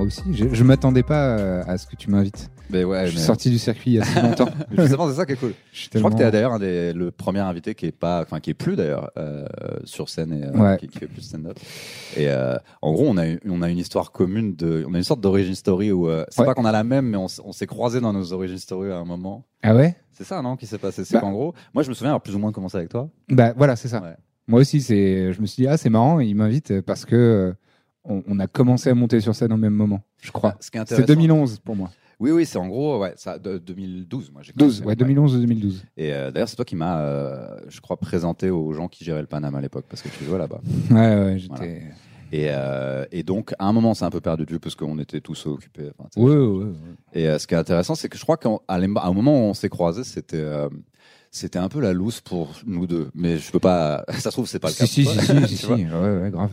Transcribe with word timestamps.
moi 0.00 0.06
aussi, 0.06 0.22
je, 0.32 0.46
je 0.50 0.64
m'attendais 0.64 1.02
pas 1.02 1.36
euh, 1.36 1.62
à 1.66 1.76
ce 1.76 1.86
que 1.86 1.94
tu 1.94 2.08
m'invites. 2.10 2.50
Mais 2.70 2.84
ouais, 2.84 3.04
je 3.04 3.10
suis 3.10 3.18
mais- 3.18 3.24
sorti 3.24 3.50
du 3.50 3.58
circuit 3.58 3.90
il 3.90 3.94
y 3.96 4.00
a 4.00 4.04
si 4.04 4.14
longtemps. 4.22 4.48
Justement, 4.70 5.08
c'est 5.10 5.16
ça 5.16 5.26
qui 5.26 5.32
est 5.32 5.36
cool. 5.36 5.52
Je, 5.74 5.98
crois 5.98 6.10
que 6.10 6.16
tu 6.16 6.22
es 6.22 6.30
d'ailleurs 6.30 6.54
un 6.54 6.58
des, 6.58 6.94
le 6.94 7.10
premier 7.10 7.40
invité 7.40 7.74
qui 7.74 7.84
est 7.84 7.92
pas, 7.92 8.22
enfin 8.22 8.40
qui 8.40 8.48
est 8.48 8.54
plus 8.54 8.76
d'ailleurs 8.76 9.10
euh, 9.18 9.44
sur 9.84 10.08
scène 10.08 10.32
et 10.32 10.46
euh, 10.46 10.52
Ouais. 10.58 10.78
qui, 10.78 10.88
qui 10.88 10.98
fait 11.00 11.06
plus 11.06 11.20
stand-up. 11.20 11.58
Et 12.16 12.28
euh, 12.28 12.56
en 12.80 12.92
gros, 12.94 13.06
on 13.08 13.18
a 13.18 13.26
une- 13.26 13.40
on 13.46 13.60
a 13.60 13.68
une 13.68 13.76
histoire 13.76 14.10
commune 14.10 14.56
de, 14.56 14.86
on 14.88 14.94
a 14.94 14.96
une 14.96 15.02
sorte 15.04 15.20
d'origin 15.20 15.54
story 15.54 15.92
où 15.92 16.08
c'est 16.30 16.40
Ouais. 16.40 16.46
pas 16.46 16.54
qu'on 16.54 16.64
a 16.64 16.72
la 16.72 16.82
même, 16.84 17.06
mais 17.06 17.18
on, 17.18 17.28
s'est 17.28 17.66
croisés 17.66 18.00
dans 18.00 18.14
nos 18.14 18.32
origin 18.32 18.56
story 18.56 18.90
à 18.90 18.96
un 18.96 19.04
moment. 19.04 19.44
Ah 19.62 19.74
ouais? 19.74 19.96
C'est 20.12 20.24
ça, 20.24 20.40
non, 20.40 20.56
qui 20.56 20.66
s'est 20.66 20.78
passé? 20.78 21.04
C'est 21.04 21.14
Bah. 21.14 21.20
qu'en 21.20 21.32
gros, 21.32 21.52
moi, 21.74 21.82
je 21.82 21.90
me 21.90 21.94
souviens 21.94 22.12
avoir 22.12 22.22
plus 22.22 22.34
ou 22.34 22.38
moins 22.38 22.52
commencé 22.52 22.78
avec 22.78 22.88
toi. 22.88 23.10
Bah 23.28 23.52
voilà, 23.54 23.76
c'est 23.76 23.88
ça. 23.88 24.00
Ouais. 24.00 24.14
Moi 24.48 24.60
aussi, 24.60 24.80
c'est. 24.80 25.32
Je 25.34 25.40
me 25.42 25.46
suis 25.46 25.62
dit 25.64 25.68
ah 25.68 25.76
c'est 25.76 25.90
marrant, 25.90 26.18
il 26.20 26.34
m'invite 26.34 26.80
parce 26.80 27.04
que 27.04 27.54
on, 28.04 28.22
on 28.26 28.38
a 28.38 28.46
commencé 28.46 28.90
à 28.90 28.94
monter 28.94 29.20
sur 29.20 29.34
scène 29.34 29.52
au 29.52 29.56
même 29.56 29.74
moment, 29.74 30.02
je 30.20 30.30
crois. 30.30 30.56
Ce 30.60 30.68
est 30.68 30.70
C'est 30.72 30.78
intéressant. 30.78 31.06
2011 31.06 31.58
pour 31.60 31.76
moi. 31.76 31.90
Oui, 32.18 32.32
oui, 32.32 32.44
c'est 32.44 32.58
en 32.58 32.68
gros, 32.68 32.98
ouais, 32.98 33.14
ça, 33.16 33.38
de, 33.38 33.56
2012. 33.56 34.30
Moi, 34.30 34.42
j'ai 34.42 34.52
12, 34.54 34.80
commencé, 34.80 34.88
ouais, 34.88 34.96
2011 34.96 35.36
ou 35.36 35.40
2012. 35.40 35.84
Et 35.96 36.12
euh, 36.12 36.30
d'ailleurs, 36.30 36.50
c'est 36.50 36.56
toi 36.56 36.66
qui 36.66 36.76
m'as, 36.76 37.00
euh, 37.00 37.58
je 37.68 37.80
crois, 37.80 37.96
présenté 37.96 38.50
aux 38.50 38.72
gens 38.74 38.88
qui 38.88 39.04
géraient 39.04 39.22
le 39.22 39.26
Panama 39.26 39.56
à 39.58 39.60
l'époque 39.62 39.86
parce 39.88 40.02
que 40.02 40.08
tu 40.10 40.24
jouais 40.24 40.38
là-bas. 40.38 40.60
Ouais, 40.90 40.96
ouais, 40.96 41.38
j'étais. 41.38 41.54
Voilà. 41.56 41.94
Et, 42.32 42.46
euh, 42.50 43.04
et 43.10 43.22
donc, 43.22 43.54
à 43.58 43.66
un 43.66 43.72
moment, 43.72 43.94
c'est 43.94 44.04
un 44.04 44.10
peu 44.10 44.20
perdu 44.20 44.46
de 44.46 44.52
vue 44.52 44.60
parce 44.60 44.74
qu'on 44.76 44.98
était 44.98 45.20
tous 45.20 45.46
occupés. 45.46 45.90
enfin. 45.98 46.08
Ouais, 46.20 46.36
ouais, 46.36 46.64
ouais. 46.64 46.72
Et 47.12 47.26
euh, 47.28 47.38
ce 47.38 47.46
qui 47.46 47.54
est 47.54 47.58
intéressant, 47.58 47.94
c'est 47.94 48.08
que 48.08 48.16
je 48.16 48.22
crois 48.22 48.36
qu'à 48.36 48.50
un 48.68 49.12
moment 49.12 49.32
où 49.32 49.50
on 49.50 49.54
s'est 49.54 49.68
croisés, 49.68 50.04
c'était 50.04 50.36
euh, 50.36 50.68
c'était 51.32 51.58
un 51.58 51.68
peu 51.68 51.80
la 51.80 51.92
loose 51.92 52.20
pour 52.20 52.52
nous 52.66 52.86
deux. 52.86 53.10
Mais 53.14 53.38
je 53.38 53.50
peux 53.50 53.58
pas. 53.58 54.04
Ça 54.12 54.30
se 54.30 54.30
trouve, 54.30 54.46
c'est 54.46 54.60
pas 54.60 54.68
le 54.68 54.74
cas. 54.74 54.86
Si, 54.86 55.04
si, 55.04 55.20
si, 55.20 55.46
si, 55.48 55.56
si, 55.56 55.66
vois. 55.66 55.76
ouais, 55.76 56.20
ouais, 56.22 56.30
grave. 56.30 56.50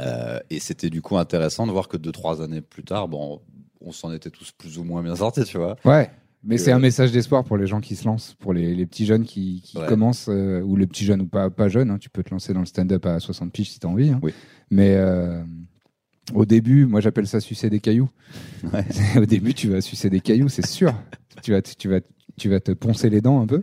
Euh, 0.00 0.38
et 0.50 0.60
c'était 0.60 0.90
du 0.90 1.00
coup 1.02 1.16
intéressant 1.16 1.66
de 1.66 1.72
voir 1.72 1.88
que 1.88 1.96
deux 1.96 2.12
trois 2.12 2.42
années 2.42 2.60
plus 2.60 2.84
tard, 2.84 3.08
bon, 3.08 3.40
on 3.80 3.92
s'en 3.92 4.12
était 4.12 4.30
tous 4.30 4.52
plus 4.52 4.78
ou 4.78 4.84
moins 4.84 5.02
bien 5.02 5.16
sortis, 5.16 5.44
tu 5.44 5.56
vois. 5.58 5.76
Ouais. 5.84 6.10
Mais 6.44 6.58
c'est 6.58 6.70
un 6.70 6.78
message 6.78 7.10
d'espoir 7.10 7.42
pour 7.44 7.56
les 7.56 7.66
gens 7.66 7.80
qui 7.80 7.96
se 7.96 8.04
lancent, 8.04 8.34
pour 8.34 8.52
les, 8.52 8.74
les 8.74 8.86
petits 8.86 9.04
jeunes 9.06 9.24
qui, 9.24 9.62
qui 9.64 9.78
Ouais. 9.78 9.86
commencent, 9.86 10.28
euh, 10.28 10.60
ou 10.60 10.76
les 10.76 10.86
petits 10.86 11.04
jeunes 11.04 11.22
ou 11.22 11.26
pas, 11.26 11.50
pas 11.50 11.68
jeunes. 11.68 11.90
hein, 11.90 11.98
tu 11.98 12.08
peux 12.08 12.22
te 12.22 12.30
lancer 12.30 12.52
dans 12.52 12.60
le 12.60 12.66
stand-up 12.66 13.04
à 13.06 13.18
60 13.18 13.50
piges 13.52 13.70
si 13.72 13.80
tu 13.80 13.86
as 13.86 13.90
envie. 13.90 14.10
hein. 14.10 14.20
Oui. 14.22 14.32
Mais 14.70 14.94
euh, 14.94 15.42
au 16.34 16.44
début, 16.44 16.86
moi 16.86 17.00
j'appelle 17.00 17.26
ça 17.26 17.40
sucer 17.40 17.68
des 17.70 17.80
cailloux. 17.80 18.10
Ouais. 18.72 18.84
au 19.20 19.26
début, 19.26 19.54
tu 19.54 19.68
vas 19.70 19.80
sucer 19.80 20.08
des 20.10 20.20
cailloux, 20.20 20.48
c'est 20.48 20.66
sûr. 20.66 20.94
tu, 21.42 21.50
vas, 21.52 21.62
te- 21.62 21.74
tu, 21.76 21.88
vas, 21.88 22.00
tu 22.38 22.48
vas 22.48 22.60
te 22.60 22.72
poncer 22.72 23.10
les 23.10 23.20
dents 23.20 23.40
un 23.40 23.46
peu. 23.46 23.62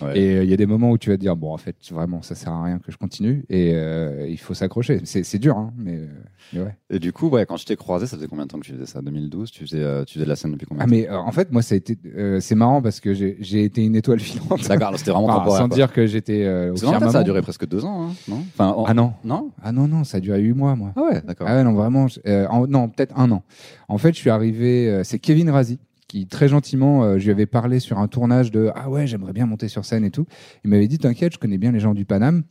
Ouais. 0.00 0.16
Et 0.18 0.36
euh, 0.36 0.44
il 0.44 0.50
y 0.50 0.52
a 0.52 0.56
des 0.56 0.66
moments 0.66 0.90
où 0.92 0.98
tu 0.98 1.10
vas 1.10 1.16
te 1.16 1.20
dire, 1.20 1.34
bon, 1.34 1.52
en 1.52 1.56
fait, 1.56 1.74
vraiment, 1.90 2.22
ça 2.22 2.36
sert 2.36 2.52
à 2.52 2.62
rien 2.62 2.78
que 2.78 2.92
je 2.92 2.96
continue. 2.96 3.44
Et 3.50 3.72
euh, 3.74 4.26
il 4.28 4.38
faut 4.38 4.54
s'accrocher. 4.54 5.00
C'est 5.04 5.24
c'est 5.24 5.40
dur, 5.40 5.56
hein, 5.58 5.72
mais, 5.76 5.96
euh, 5.96 6.06
mais 6.52 6.60
ouais. 6.60 6.76
Et 6.90 7.00
du 7.00 7.12
coup, 7.12 7.28
ouais, 7.28 7.44
quand 7.46 7.56
je 7.56 7.66
t'ai 7.66 7.74
croisé, 7.74 8.06
ça 8.06 8.16
faisait 8.16 8.28
combien 8.28 8.44
de 8.44 8.48
temps 8.48 8.60
que 8.60 8.64
tu 8.66 8.72
faisais 8.72 8.86
ça? 8.86 9.02
2012 9.02 9.50
tu 9.50 9.66
faisais, 9.66 10.04
tu 10.04 10.14
faisais 10.14 10.24
de 10.24 10.30
la 10.30 10.36
scène 10.36 10.52
depuis 10.52 10.66
combien 10.66 10.84
Ah, 10.84 10.86
de 10.86 10.90
temps? 10.90 10.96
mais 10.96 11.08
euh, 11.08 11.18
en 11.18 11.32
fait, 11.32 11.50
moi, 11.50 11.62
ça 11.62 11.74
a 11.74 11.78
été, 11.78 11.98
euh, 12.16 12.38
c'est 12.38 12.54
marrant 12.54 12.80
parce 12.80 13.00
que 13.00 13.12
j'ai 13.12 13.36
j'ai 13.40 13.64
été 13.64 13.84
une 13.84 13.96
étoile 13.96 14.20
filante. 14.20 14.66
D'accord, 14.68 14.96
c'était 14.96 15.10
vraiment 15.10 15.26
Enfin, 15.26 15.58
sans 15.58 15.68
quoi. 15.68 15.76
dire 15.76 15.92
que 15.92 16.06
j'étais 16.06 16.44
euh, 16.44 16.72
au 16.72 16.76
firmament. 16.76 17.10
ça 17.10 17.18
a 17.18 17.24
duré 17.24 17.42
presque 17.42 17.66
deux 17.66 17.84
ans, 17.84 18.04
hein, 18.10 18.12
non? 18.28 18.44
Enfin, 18.54 18.68
en- 18.68 18.84
Ah 18.84 18.94
non, 18.94 19.14
non? 19.24 19.50
Ah 19.62 19.72
non, 19.72 19.88
non, 19.88 20.04
ça 20.04 20.18
a 20.18 20.20
duré 20.20 20.40
huit 20.40 20.54
mois, 20.54 20.76
moi. 20.76 20.92
Ah 20.94 21.02
ouais, 21.02 21.20
d'accord. 21.22 21.48
Ah 21.50 21.56
ouais, 21.56 21.64
non, 21.64 21.72
vraiment. 21.74 22.06
je- 22.06 22.20
euh, 22.26 22.46
en- 22.48 22.68
non, 22.68 22.88
peut-être 22.88 23.18
un 23.18 23.32
an. 23.32 23.42
En 23.88 23.98
fait, 23.98 24.12
je 24.14 24.18
suis 24.18 24.30
arrivé. 24.30 24.88
euh, 24.88 25.02
c'est 25.02 25.18
Kevin 25.18 25.50
Razi 25.50 25.80
qui 26.08 26.26
très 26.26 26.48
gentiment, 26.48 27.04
euh, 27.04 27.18
je 27.18 27.24
lui 27.24 27.30
avais 27.30 27.46
parlé 27.46 27.78
sur 27.80 27.98
un 27.98 28.08
tournage 28.08 28.50
de 28.50 28.70
ah 28.74 28.88
ouais, 28.90 29.06
j'aimerais 29.06 29.32
bien 29.34 29.46
monter 29.46 29.68
sur 29.68 29.84
scène 29.84 30.04
et 30.04 30.10
tout. 30.10 30.26
Il 30.64 30.70
m'avait 30.70 30.88
dit 30.88 30.98
t'inquiète, 30.98 31.34
je 31.34 31.38
connais 31.38 31.58
bien 31.58 31.70
les 31.70 31.80
gens 31.80 31.94
du 31.94 32.04
Paname. 32.04 32.42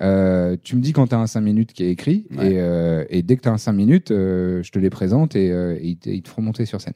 Euh, 0.00 0.56
tu 0.64 0.74
me 0.74 0.80
dis 0.80 0.94
quand 0.94 1.08
tu 1.08 1.14
as 1.14 1.18
un 1.18 1.26
5 1.26 1.42
minutes 1.42 1.74
qui 1.74 1.84
est 1.84 1.90
écrit 1.90 2.26
Ouais. 2.36 2.52
et, 2.52 2.60
euh, 2.60 3.04
et 3.10 3.22
dès 3.22 3.36
que 3.36 3.42
tu 3.42 3.48
as 3.50 3.52
un 3.52 3.58
5 3.58 3.72
minutes, 3.72 4.08
je 4.08 4.68
te 4.70 4.78
les 4.78 4.88
présente 4.88 5.36
et, 5.36 5.48
et 5.48 5.86
ils, 5.86 5.98
te, 5.98 6.08
ils 6.08 6.22
te 6.22 6.28
feront 6.30 6.40
monter 6.40 6.64
sur 6.64 6.80
scène. 6.80 6.94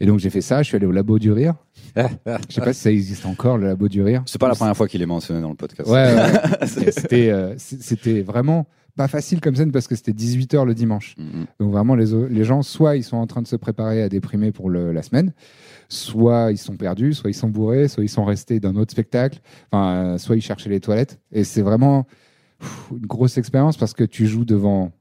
Et 0.00 0.06
donc 0.06 0.18
j'ai 0.18 0.28
fait 0.30 0.40
ça, 0.40 0.62
je 0.62 0.66
suis 0.68 0.76
allé 0.76 0.86
au 0.86 0.92
Labo 0.92 1.18
du 1.20 1.30
Rire. 1.30 1.54
Je 1.96 2.54
sais 2.54 2.60
pas 2.60 2.72
si 2.72 2.80
ça 2.80 2.90
existe 2.90 3.26
encore, 3.26 3.58
le 3.58 3.66
Labo 3.66 3.86
du 3.86 4.02
Rire. 4.02 4.22
C'est 4.26 4.40
pas 4.40 4.48
la 4.48 4.54
première 4.54 4.76
fois 4.76 4.88
qu'il 4.88 5.02
est 5.02 5.06
mentionné 5.06 5.40
dans 5.40 5.50
le 5.50 5.54
podcast. 5.54 5.88
Ouais, 5.88 6.16
c'était 6.66 7.32
c'était 7.58 8.22
vraiment 8.22 8.66
pas 8.96 9.08
facile 9.08 9.40
comme 9.40 9.56
scène 9.56 9.72
parce 9.72 9.88
que 9.88 9.94
c'était 9.96 10.12
18h 10.12 10.64
le 10.66 10.74
dimanche. 10.74 11.14
Mhm. 11.18 11.46
Donc 11.60 11.72
vraiment, 11.72 11.94
les, 11.94 12.06
les 12.28 12.44
gens, 12.44 12.62
soit 12.62 12.96
ils 12.96 13.04
sont 13.04 13.16
en 13.16 13.26
train 13.26 13.42
de 13.42 13.46
se 13.46 13.56
préparer 13.56 14.02
à 14.02 14.08
déprimer 14.08 14.52
pour 14.52 14.68
le- 14.70 14.92
la 14.92 15.02
semaine, 15.02 15.32
soit 15.88 16.52
ils 16.52 16.58
sont 16.58 16.76
perdus, 16.76 17.14
soit 17.14 17.30
ils 17.30 17.34
sont 17.34 17.48
bourrés, 17.48 17.88
soit 17.88 18.04
ils 18.04 18.08
sont 18.08 18.24
restés 18.24 18.60
d'un 18.60 18.76
autre 18.76 18.92
spectacle, 18.92 19.40
enfin, 19.70 19.94
euh, 20.14 20.18
soit 20.18 20.36
ils 20.36 20.42
cherchaient 20.42 20.70
les 20.70 20.80
toilettes. 20.80 21.18
Et 21.32 21.44
c'est 21.44 21.62
vraiment 21.62 22.06
pff, 22.58 22.90
une 22.92 23.06
grosse 23.06 23.38
expérience 23.38 23.76
parce 23.76 23.94
que 23.94 24.04
tu 24.04 24.26
joues 24.26 24.44
devant 24.44 24.92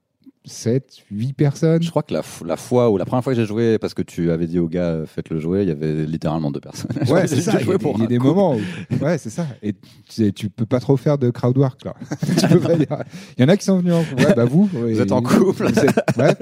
7, 0.44 1.04
8 1.12 1.34
personnes. 1.34 1.84
Je 1.84 1.90
crois 1.92 2.02
que 2.04 2.14
la, 2.14 2.24
fois 2.58 2.90
ou 2.90 2.98
la 2.98 3.06
première 3.06 3.24
fois 3.24 3.34
que 3.34 3.40
j'ai 3.40 3.46
joué, 3.46 3.78
parce 3.78 3.94
que 3.94 4.02
tu 4.02 4.32
avais 4.32 4.48
dit 4.48 4.58
au 4.60 4.68
gars, 4.68 4.86
euh, 4.90 5.06
faites-le 5.06 5.40
jouer, 5.40 5.62
il 5.62 5.68
y 5.70 5.72
avait 5.72 6.06
littéralement 6.06 6.50
deux 6.52 6.60
personnes. 6.60 6.92
Ouais, 7.10 7.28
c'est 7.28 7.42
ça. 7.42 7.60
Il 7.62 7.68
y 7.68 7.72
a, 7.72 7.76
y 7.76 8.08
des 8.08 8.18
couple. 8.18 8.30
moments 8.30 8.56
où. 8.56 9.04
Ouais, 9.04 9.18
c'est 9.18 9.30
ça. 9.30 9.46
Et 9.62 9.74
tu, 10.10 10.34
tu 10.34 10.50
peux 10.50 10.66
pas 10.66 10.80
trop 10.80 10.98
faire 10.98 11.18
de 11.18 11.30
crowd 11.30 11.58
work, 11.58 11.86
là. 11.86 11.94
tu 12.40 12.48
peux 12.48 12.60
pas 12.60 12.76
dire. 12.76 13.04
Il 13.38 13.42
y 13.42 13.46
en 13.46 13.50
a 13.50 13.58
qui 13.58 13.66
sont 13.66 13.78
venus 13.80 13.94
en 13.94 14.02
Ouais, 14.18 14.34
bah 14.36 14.46
vous. 14.46 14.66
Vous 14.74 15.00
êtes 15.00 15.12
en 15.12 15.22
couple. 15.22 15.66
vous 15.72 15.80
êtes- 15.80 16.18
ouais. 16.18 16.36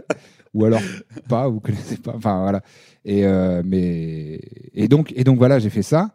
Ou 0.54 0.66
alors 0.66 0.82
pas, 1.28 1.48
vous 1.48 1.60
connaissez 1.60 1.98
pas. 1.98 2.14
Enfin, 2.16 2.42
voilà. 2.42 2.62
Et, 3.06 3.26
euh, 3.26 3.62
mais, 3.66 4.40
et, 4.74 4.88
donc, 4.88 5.14
et 5.16 5.24
donc, 5.24 5.38
voilà, 5.38 5.60
j'ai 5.60 5.70
fait 5.70 5.84
ça. 5.84 6.10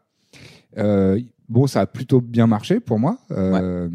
Euh, 0.77 1.21
bon, 1.49 1.67
ça 1.67 1.83
a 1.83 1.87
plutôt 1.87 2.21
bien 2.21 2.47
marché 2.47 2.81
pour 2.81 2.99
moi. 2.99 3.19
Euh, 3.31 3.89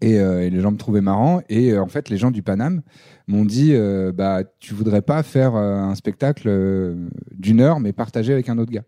et, 0.00 0.18
euh, 0.18 0.48
les 0.48 0.60
gens 0.60 0.70
me 0.70 0.76
trouvaient 0.76 1.00
marrant. 1.00 1.40
Et 1.48 1.72
euh, 1.72 1.82
en 1.82 1.88
fait, 1.88 2.08
les 2.08 2.16
gens 2.16 2.30
du 2.30 2.42
Paname 2.42 2.82
m'ont 3.26 3.44
dit 3.44 3.74
euh, 3.74 4.12
bah, 4.12 4.42
tu 4.58 4.74
voudrais 4.74 5.02
pas 5.02 5.22
faire 5.22 5.54
euh, 5.54 5.76
un 5.76 5.94
spectacle 5.94 6.48
euh, 6.48 7.08
d'une 7.32 7.60
heure, 7.60 7.80
mais 7.80 7.92
partagé 7.92 8.32
avec 8.32 8.48
un 8.48 8.58
autre 8.58 8.72
gars. 8.72 8.84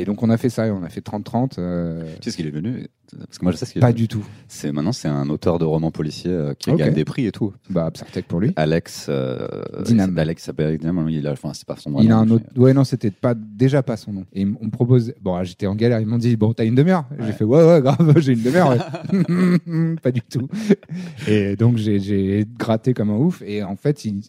Et 0.00 0.04
donc, 0.04 0.22
on 0.22 0.30
a 0.30 0.36
fait 0.36 0.48
ça. 0.48 0.66
et 0.66 0.70
On 0.70 0.82
a 0.84 0.88
fait 0.88 1.00
30-30. 1.04 1.56
euh, 1.58 2.04
Tu 2.20 2.24
sais 2.24 2.30
ce 2.30 2.36
qu'il 2.36 2.46
est 2.46 2.50
devenu 2.52 2.86
Parce 3.26 3.38
que 3.38 3.44
moi 3.44 3.52
je 3.52 3.56
sais 3.56 3.66
ce 3.66 3.72
qu'il 3.72 3.80
est 3.80 3.82
pas 3.82 3.88
devenu. 3.92 4.02
du 4.06 4.08
tout. 4.08 4.24
C'est 4.46 4.70
maintenant 4.70 4.92
c'est 4.92 5.08
un 5.08 5.28
auteur 5.28 5.58
de 5.58 5.64
romans 5.64 5.90
policiers 5.90 6.30
euh, 6.30 6.54
qui 6.54 6.72
gagne 6.74 6.94
des 6.94 7.04
prix 7.04 7.26
et 7.26 7.32
tout. 7.32 7.52
Bah, 7.68 7.86
Absartec 7.86 8.26
pour 8.28 8.38
lui. 8.38 8.52
Alex 8.56 9.06
euh, 9.08 9.48
Dinam. 9.84 10.16
Alex 10.16 10.44
s'appelle 10.44 10.78
Dinam, 10.78 11.08
il 11.10 11.26
a 11.26 11.32
enfin 11.32 11.52
c'est 11.52 11.66
pas 11.66 11.76
son 11.76 11.90
nom. 11.90 12.00
Il 12.00 12.12
a 12.12 12.16
un 12.18 12.30
autre. 12.30 12.44
Ouais, 12.56 12.72
non, 12.74 12.84
c'était 12.84 13.10
pas 13.10 13.34
déjà 13.34 13.82
pas 13.82 13.96
son 13.96 14.12
nom. 14.12 14.24
Et 14.32 14.44
on 14.44 14.66
me 14.66 14.70
propose. 14.70 15.12
Bon, 15.20 15.34
ah, 15.34 15.42
j'étais 15.42 15.66
en 15.66 15.74
galère. 15.74 16.00
Ils 16.00 16.06
m'ont 16.06 16.18
dit 16.18 16.36
bon, 16.36 16.52
t'as 16.52 16.64
une 16.64 16.74
demi-heure. 16.76 17.06
J'ai 17.18 17.32
fait 17.32 17.44
ouais, 17.44 17.64
ouais, 17.66 17.80
grave, 17.82 18.14
j'ai 18.20 18.34
une 18.34 18.42
demi-heure. 18.42 18.70
ouais. 18.70 19.96
pas 20.02 20.12
du 20.12 20.22
tout. 20.22 20.48
Et 21.28 21.56
donc 21.56 21.76
j'ai- 21.76 21.98
j'ai 21.98 22.46
gratté 22.58 22.94
comme 22.94 23.10
un 23.10 23.16
ouf. 23.16 23.42
Et 23.44 23.62
en 23.64 23.74
fait, 23.76 24.04
il- 24.04 24.20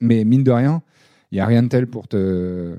mais 0.00 0.24
mine 0.24 0.44
de 0.44 0.50
rien, 0.50 0.82
il 1.32 1.38
y 1.38 1.40
a 1.40 1.46
rien 1.46 1.62
de 1.62 1.68
tel 1.68 1.86
pour 1.86 2.08
te, 2.08 2.74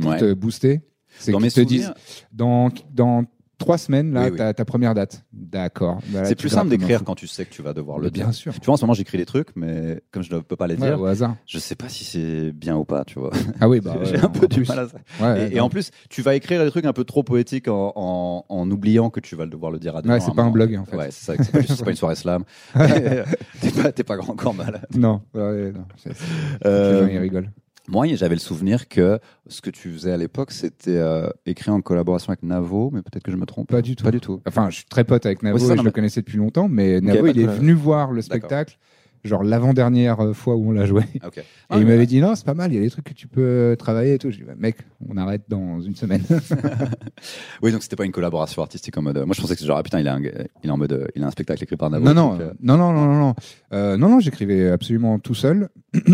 pour 0.00 0.10
Ouais. 0.12 0.18
te 0.18 0.32
booster. 0.32 0.80
C'est 1.20 1.32
Dans 1.32 1.40
mes 1.40 1.50
te 1.50 1.60
disent 1.60 1.86
souvenirs, 1.86 1.94
dans 2.32 2.68
dans 2.92 3.24
trois 3.58 3.76
semaines 3.76 4.14
là, 4.14 4.30
Oui, 4.30 4.36
ta 4.38 4.64
première 4.64 4.94
date. 4.94 5.22
D'accord. 5.34 5.98
Bah, 6.06 6.24
c'est 6.24 6.34
plus 6.34 6.48
simple 6.48 6.70
d'écrire 6.70 7.04
quand 7.04 7.14
tu 7.14 7.26
sais 7.26 7.44
que 7.44 7.50
tu 7.52 7.60
vas 7.60 7.74
devoir 7.74 7.98
Mais 7.98 8.04
le 8.04 8.10
bien 8.10 8.24
dire. 8.24 8.34
sûr. 8.34 8.54
Tu 8.54 8.64
vois 8.64 8.72
en 8.72 8.76
ce 8.78 8.84
moment 8.84 8.94
j'écris 8.94 9.18
des 9.18 9.26
trucs 9.26 9.48
mais 9.54 10.00
comme 10.12 10.22
je 10.22 10.34
ne 10.34 10.40
peux 10.40 10.56
pas 10.56 10.66
les 10.66 10.76
Ouais, 10.76 10.88
dire, 10.88 10.98
au 10.98 11.04
hasard. 11.04 11.36
je 11.46 11.58
sais 11.58 11.74
pas 11.74 11.90
si 11.90 12.04
c'est 12.04 12.52
bien 12.52 12.74
ou 12.78 12.86
pas, 12.86 13.04
tu 13.04 13.18
vois. 13.18 13.32
Ah 13.60 13.68
oui, 13.68 13.80
bah 13.80 13.98
J'ai 14.04 14.12
ouais, 14.16 14.24
un 14.24 14.30
peu 14.30 14.48
du 14.48 14.62
plus. 14.62 14.68
mal 14.70 14.78
à 14.78 14.88
ça. 14.88 14.96
Ouais, 15.22 15.50
et, 15.52 15.60
en 15.60 15.68
plus, 15.68 15.90
tu 16.08 16.22
vas 16.22 16.34
écrire 16.36 16.64
des 16.64 16.70
trucs 16.70 16.86
un 16.86 16.94
peu 16.94 17.04
trop 17.04 17.22
poétiques 17.22 17.68
en, 17.68 17.92
en, 17.96 18.46
en 18.48 18.70
oubliant 18.70 19.10
que 19.10 19.20
tu 19.20 19.36
vas 19.36 19.44
devoir 19.44 19.70
le 19.70 19.78
dire 19.78 19.94
à 19.94 20.00
des 20.00 20.08
Ouais, 20.08 20.20
gens 20.20 20.24
c'est 20.24 20.30
à 20.30 20.34
pas 20.36 20.42
un 20.42 20.50
blog, 20.50 20.74
en 20.76 20.86
fait. 20.86 20.96
Ouais, 20.96 21.10
c'est 21.10 21.26
ça. 21.36 21.44
C'est 21.44 21.52
pas, 21.52 21.62
c'est 21.62 21.84
pas 21.84 21.90
une 21.90 21.96
soirée 21.98 22.14
slam. 22.14 22.44
t'es 23.60 23.70
pas, 23.72 23.92
pas 23.92 24.16
grand 24.16 24.34
corps 24.36 24.54
malade. 24.54 24.86
Non, 24.96 25.20
ouais, 25.34 25.72
non. 25.72 25.84
c'est- 25.98 26.14
c'est- 26.14 26.24
Euh, 26.64 27.04
rigolent. 27.20 27.50
Moi, 27.90 28.06
j'avais 28.14 28.34
le 28.36 28.40
souvenir 28.40 28.88
que 28.88 29.18
ce 29.48 29.60
que 29.60 29.70
tu 29.70 29.90
faisais 29.90 30.12
à 30.12 30.16
l'époque, 30.16 30.52
c'était 30.52 30.96
euh, 30.96 31.28
écrit 31.44 31.70
en 31.70 31.80
collaboration 31.80 32.30
avec 32.30 32.42
Navo, 32.42 32.90
mais 32.92 33.02
peut-être 33.02 33.24
que 33.24 33.32
je 33.32 33.36
me 33.36 33.46
trompe. 33.46 33.68
Pas 33.68 33.82
du 33.82 33.96
tout. 33.96 34.04
Pas 34.04 34.10
du 34.12 34.20
tout. 34.20 34.40
Enfin, 34.46 34.70
je 34.70 34.76
suis 34.76 34.84
très 34.86 35.04
pote 35.04 35.26
avec 35.26 35.42
Navo 35.42 35.54
Ouais, 35.56 35.60
c'est 35.60 35.66
ça, 35.66 35.72
et 35.72 35.76
non, 35.76 35.82
je 35.82 35.84
mais- 35.84 35.88
le 35.90 35.94
connaissais 35.94 36.20
depuis 36.20 36.38
longtemps, 36.38 36.68
mais 36.68 37.00
Navo, 37.00 37.26
il 37.26 37.40
est 37.40 37.46
venu 37.46 37.72
voir 37.72 38.12
le 38.12 38.22
spectacle 38.22 38.78
genre 39.22 39.44
l'avant-dernière 39.44 40.18
euh, 40.20 40.32
fois 40.32 40.56
où 40.56 40.70
on 40.70 40.72
l'a 40.72 40.86
joué. 40.86 41.02
Ah. 41.20 41.28
Et 41.36 41.42
Ah, 41.68 41.78
il 41.78 41.84
m'avait 41.86 42.06
dit 42.06 42.20
non, 42.22 42.34
c'est 42.34 42.46
pas 42.46 42.54
mal, 42.54 42.72
il 42.72 42.76
y 42.76 42.78
a 42.78 42.80
des 42.80 42.88
trucs 42.88 43.04
que 43.04 43.12
tu 43.12 43.28
peux 43.28 43.42
euh, 43.42 43.76
travailler 43.76 44.14
et 44.14 44.18
tout. 44.18 44.30
Je 44.30 44.38
dis 44.38 44.44
bah, 44.44 44.54
mec, 44.56 44.76
on 45.06 45.18
arrête 45.18 45.42
dans 45.48 45.80
une 45.82 45.94
semaine. 45.94 46.22
Oui, 47.62 47.70
donc 47.70 47.82
c'était 47.82 47.96
pas 47.96 48.06
une 48.06 48.12
collaboration 48.12 48.62
artistique 48.62 48.96
en 48.96 49.02
mode. 49.02 49.18
Moi, 49.26 49.34
je 49.36 49.40
pensais 49.42 49.54
que 49.54 49.62
genre, 49.62 49.76
ah, 49.76 49.82
putain, 49.82 50.00
il 50.00 50.08
a 50.08 50.14
un, 50.14 50.22
il 50.22 50.30
est 50.64 50.70
en 50.70 50.78
mode, 50.78 51.10
il 51.14 51.22
a 51.22 51.26
un 51.26 51.30
spectacle 51.30 51.62
écrit 51.62 51.76
par 51.76 51.90
Navo. 51.90 52.02
non, 52.06 52.14
non, 52.14 52.30
donc, 52.32 52.40
euh, 52.40 52.52
non, 52.62 52.78
non, 52.78 52.92
non, 52.94 53.04
non, 53.04 53.18
non, 53.18 53.34
Euh, 53.74 53.96
non, 53.98 54.08
non, 54.08 54.20
j'écrivais 54.20 54.70
absolument 54.70 55.18
tout 55.18 55.34
seul. 55.34 55.68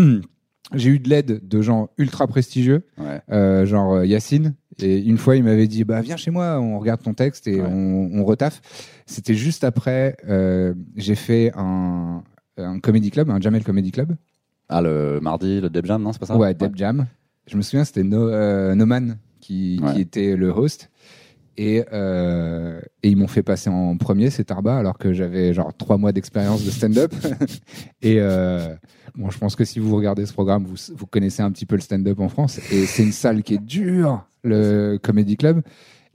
J'ai 0.73 0.89
eu 0.89 0.99
de 0.99 1.07
l'aide 1.09 1.47
de 1.47 1.61
gens 1.61 1.89
ultra 1.97 2.27
prestigieux, 2.27 2.85
ouais. 2.97 3.21
euh, 3.31 3.65
genre 3.65 3.93
euh, 3.95 4.05
Yacine. 4.05 4.53
Et 4.79 4.99
une 4.99 5.17
fois, 5.17 5.35
il 5.37 5.43
m'avait 5.43 5.67
dit 5.67 5.83
bah 5.85 6.01
viens 6.01 6.17
chez 6.17 6.29
moi, 6.29 6.59
on 6.59 6.77
regarde 6.77 7.01
ton 7.01 7.13
texte 7.13 7.47
et 7.47 7.61
Ouais. 7.61 7.67
on, 7.67 8.11
on 8.19 8.25
retaffe. 8.25 8.61
C'était 9.05 9.33
juste 9.33 9.63
après, 9.63 10.17
euh, 10.27 10.73
j'ai 10.97 11.15
fait 11.15 11.51
un, 11.55 12.21
un 12.57 12.79
comedy 12.79 13.09
club, 13.11 13.29
un 13.29 13.39
Jamel 13.39 13.63
Comedy 13.63 13.91
Club. 13.91 14.15
Ah, 14.69 14.81
le 14.81 15.19
mardi, 15.21 15.61
le 15.61 15.69
Deb 15.69 15.85
Jam, 15.85 16.01
non, 16.03 16.11
c'est 16.11 16.19
pas 16.19 16.25
ça? 16.25 16.35
Ouais, 16.37 16.53
Deb 16.53 16.75
Jam. 16.75 17.07
Je 17.47 17.55
me 17.55 17.61
souviens, 17.61 17.85
c'était 17.85 18.03
no, 18.03 18.27
euh, 18.27 18.75
Noman 18.75 19.17
qui, 19.39 19.79
qui 19.93 20.01
était 20.01 20.35
le 20.35 20.49
host. 20.49 20.89
Et, 21.57 21.83
euh, 21.91 22.79
et 23.01 23.09
ils 23.09 23.17
m'ont 23.17 23.27
fait 23.27 23.41
passer 23.41 23.69
en 23.69 23.97
premier, 23.97 24.29
c'est 24.29 24.43
Tarba, 24.43 24.77
alors 24.77 24.99
que 24.99 25.11
j'avais 25.11 25.53
genre 25.55 25.75
trois 25.75 25.97
mois 25.97 26.11
d'expérience 26.11 26.63
de 26.63 26.69
stand-up. 26.69 27.11
et 28.03 28.17
euh, 28.19 28.75
bon, 29.15 29.31
je 29.31 29.39
pense 29.39 29.55
que 29.55 29.65
si 29.65 29.79
vous 29.79 29.95
regardez 29.95 30.27
ce 30.27 30.33
programme, 30.33 30.65
vous, 30.65 30.75
vous 30.95 31.07
connaissez 31.07 31.41
un 31.41 31.51
petit 31.51 31.65
peu 31.65 31.75
le 31.75 31.81
stand-up 31.81 32.19
en 32.19 32.29
France. 32.29 32.59
Et 32.71 32.85
c'est 32.85 33.03
une 33.03 33.11
salle 33.11 33.41
qui 33.41 33.55
est 33.55 33.63
dure, 33.63 34.23
le 34.43 34.99
Comedy 35.01 35.35
Club. 35.35 35.63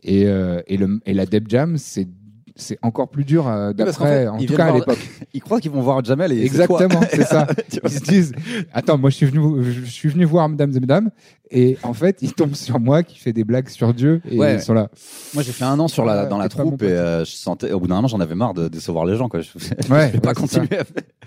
Et, 0.05 0.27
euh, 0.27 0.63
et, 0.69 0.77
le, 0.77 1.01
et 1.07 1.13
la 1.13 1.27
Deb 1.27 1.49
Jam, 1.49 1.77
c'est 1.77 2.09
c'est 2.57 2.79
encore 2.83 3.09
plus 3.09 3.25
dur 3.25 3.49
euh, 3.49 3.73
d'après, 3.73 4.23
fait, 4.23 4.29
en 4.29 4.37
tout 4.39 4.55
cas 4.55 4.67
à 4.67 4.73
l'époque. 4.73 4.99
Ils 5.35 5.41
croient 5.41 5.61
qu'ils 5.61 5.71
vont 5.71 5.81
voir 5.81 6.05
Jamel 6.05 6.33
et. 6.33 6.43
Exactement, 6.45 7.01
c'est 7.11 7.25
ça. 7.25 7.47
Ils 7.85 7.91
se 7.91 8.01
disent, 8.01 8.33
attends, 8.73 8.99
moi 8.99 9.11
je 9.11 9.17
suis 9.17 9.27
venu, 9.27 9.63
je 9.65 9.85
suis 9.91 10.09
venu 10.09 10.25
voir 10.25 10.49
Mesdames 10.49 10.73
et 10.77 10.81
Mesdames, 10.81 11.11
et 11.51 11.77
en 11.83 11.93
fait, 11.93 12.19
ils 12.23 12.33
tombent 12.33 12.55
sur 12.55 12.81
moi 12.81 13.03
qui 13.03 13.19
fait 13.19 13.33
des 13.33 13.45
blagues 13.45 13.69
sur 13.69 13.93
Dieu, 13.93 14.21
et 14.31 14.39
Ouais. 14.39 14.55
ils 14.55 14.61
sont 14.61 14.73
là. 14.75 14.89
Moi, 15.35 15.43
j'ai 15.43 15.53
fait 15.53 15.65
un 15.65 15.79
an 15.81 15.87
sur 15.89 16.05
la, 16.05 16.25
dans 16.27 16.39
la 16.39 16.49
troupe 16.49 16.83
et 16.83 16.87
euh, 16.87 17.25
je 17.25 17.31
sentais, 17.33 17.73
au 17.73 17.81
bout 17.81 17.87
d'un 17.89 17.97
moment, 17.97 18.09
j'en 18.09 18.21
avais 18.21 18.35
marre 18.35 18.55
de 18.55 18.69
décevoir 18.69 19.05
les 19.05 19.17
gens, 19.17 19.29
quoi. 19.29 19.41
Je, 19.43 19.49
Ouais, 19.93 20.09
je 20.09 20.13
vais 20.13 20.21
pas 20.21 20.31
ouais, 20.31 20.35
continuer. 20.35 20.69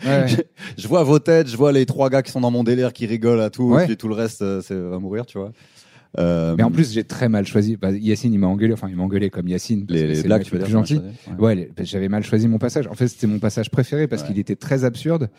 à. 0.04 0.26
Je, 0.28 0.38
je 0.78 0.88
vois 0.88 1.04
vos 1.04 1.20
têtes, 1.20 1.48
je 1.48 1.58
vois 1.58 1.72
les 1.72 1.86
trois 1.86 2.10
gars 2.10 2.22
qui 2.24 2.32
sont 2.32 2.42
dans 2.42 2.52
mon 2.52 2.64
délire, 2.64 2.92
qui 2.94 3.06
rigolent 3.06 3.42
à 3.42 3.50
tout, 3.50 3.78
et 3.80 3.86
puis 3.86 3.98
tout 3.98 4.08
le 4.08 4.16
reste, 4.16 4.42
euh, 4.42 4.62
c'est 4.62 4.76
va 4.76 4.98
mourir, 5.00 5.26
tu 5.26 5.38
vois. 5.38 5.52
Euh, 6.18 6.56
Mais 6.58 6.64
en 6.64 6.72
plus, 6.72 6.92
j'ai 6.94 7.04
très 7.04 7.28
mal 7.30 7.46
choisi. 7.46 7.76
Bah, 7.78 7.92
Yacine, 7.92 8.34
il 8.34 8.40
m'a 8.40 8.48
engueulé, 8.48 8.74
enfin, 8.74 8.88
il 8.90 8.96
m'a 8.96 9.04
engueulé 9.04 9.30
comme 9.30 9.48
Yacine. 9.48 9.86
parce 9.86 10.00
les, 10.00 10.08
que 10.08 10.12
les 10.14 10.24
blagues, 10.24 10.44
tu 10.44 10.52
veux 10.52 10.60
dire 10.60 10.68
gentil. 10.70 11.02
Ouais. 11.40 11.56
Ouais, 11.56 11.70
j'avais 11.82 12.10
mal 12.10 12.24
choisi 12.24 12.48
mon 12.48 12.58
passage. 12.58 12.88
En 12.88 12.94
fait, 12.94 13.08
c'était 13.08 13.28
mon 13.28 13.40
passage 13.40 13.70
préféré 13.70 14.08
parce 14.08 14.22
Ouais. 14.22 14.30
qu'il 14.30 14.40
était 14.40 14.56
très 14.56 14.84
absurde 14.86 15.30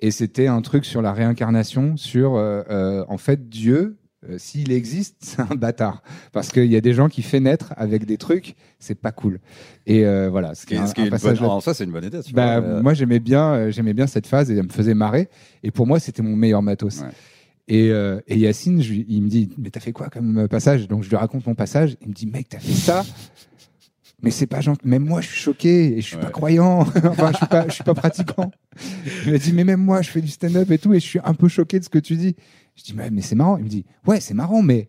et 0.00 0.10
c'était 0.10 0.46
un 0.48 0.60
truc 0.62 0.84
sur 0.84 1.00
la 1.02 1.12
réincarnation, 1.12 1.96
sur 1.96 2.34
euh, 2.36 2.62
euh, 2.70 3.04
en 3.08 3.18
fait 3.18 3.48
Dieu. 3.48 3.96
euh, 4.28 4.36
S'il 4.38 4.72
existe, 4.72 5.16
c'est 5.20 5.40
un 5.40 5.54
bâtard. 5.54 6.02
Parce 6.32 6.50
qu'il 6.50 6.66
y 6.66 6.76
a 6.76 6.80
des 6.80 6.92
gens 6.92 7.08
qui 7.08 7.22
fait 7.22 7.38
naître 7.40 7.72
avec 7.76 8.04
des 8.06 8.16
trucs, 8.18 8.56
c'est 8.80 8.94
pas 9.00 9.12
cool. 9.12 9.38
Et 9.86 10.04
euh, 10.04 10.28
voilà, 10.30 10.54
Ce 10.54 10.66
qui 10.66 10.74
est, 10.74 10.78
un- 10.78 10.86
ce 10.86 10.94
qui 10.94 11.02
est 11.02 11.06
un 11.06 11.10
passage 11.10 11.38
bonne, 11.40 11.60
soi, 11.60 11.72
c'est 11.74 11.84
une 11.84 11.92
bonne 11.92 12.04
idée. 12.04 12.20
Tu 12.22 12.32
Bah, 12.34 12.58
vois, 12.60 12.68
euh, 12.68 12.82
moi 12.82 12.94
j'aimais 12.94 13.20
bien, 13.20 13.70
j'aimais 13.70 13.94
bien 13.94 14.06
cette 14.08 14.26
phase 14.26 14.50
et 14.50 14.56
elle 14.56 14.64
me 14.64 14.68
faisait 14.72 14.94
marrer. 14.94 15.28
Et 15.62 15.70
pour 15.70 15.86
moi, 15.86 16.00
c'était 16.00 16.22
mon 16.22 16.34
meilleur 16.34 16.62
matos. 16.62 17.00
Ouais. 17.02 17.08
Et, 17.68 17.90
euh, 17.90 18.20
et 18.28 18.36
Yacine, 18.38 18.80
je 18.80 18.94
il 18.94 19.22
me 19.22 19.28
dit, 19.28 19.50
mais 19.58 19.70
t'as 19.70 19.80
fait 19.80 19.92
quoi 19.92 20.08
comme 20.08 20.38
euh, 20.38 20.46
passage? 20.48 20.86
Donc 20.88 21.02
je 21.02 21.08
lui 21.10 21.16
raconte 21.16 21.46
mon 21.46 21.54
passage. 21.54 21.96
Il 22.00 22.08
me 22.08 22.12
dit, 22.12 22.26
mec, 22.26 22.48
t'as 22.48 22.60
fait 22.60 22.72
ça? 22.72 23.04
Mais 24.22 24.30
c'est 24.30 24.46
pas 24.46 24.60
gentil. 24.60 24.86
Même 24.86 25.04
moi, 25.04 25.20
je 25.20 25.28
suis 25.28 25.40
choqué 25.40 25.98
et 25.98 26.00
je 26.00 26.06
suis 26.06 26.16
Ouais. 26.16 26.22
pas 26.22 26.30
croyant. 26.30 26.80
enfin, 27.04 27.32
je 27.32 27.36
suis 27.38 27.46
pas, 27.46 27.68
je 27.68 27.74
suis 27.74 27.84
pas 27.84 27.94
pratiquant. 27.94 28.50
Il 29.26 29.32
m'a 29.32 29.38
dit, 29.38 29.52
mais 29.52 29.64
même 29.64 29.80
moi, 29.80 30.00
je 30.02 30.10
fais 30.10 30.20
du 30.22 30.28
stand-up 30.28 30.70
et 30.70 30.78
tout, 30.78 30.94
et 30.94 31.00
je 31.00 31.04
suis 31.06 31.18
un 31.22 31.34
peu 31.34 31.48
choqué 31.48 31.78
de 31.78 31.84
ce 31.84 31.90
que 31.90 31.98
tu 31.98 32.16
dis. 32.16 32.34
Je 32.76 32.82
dis, 32.84 32.94
mais, 32.94 33.10
mais 33.10 33.20
c'est 33.20 33.34
marrant. 33.34 33.58
Il 33.58 33.64
me 33.64 33.68
dit, 33.68 33.84
ouais, 34.06 34.20
c'est 34.20 34.32
marrant, 34.34 34.62
mais 34.62 34.88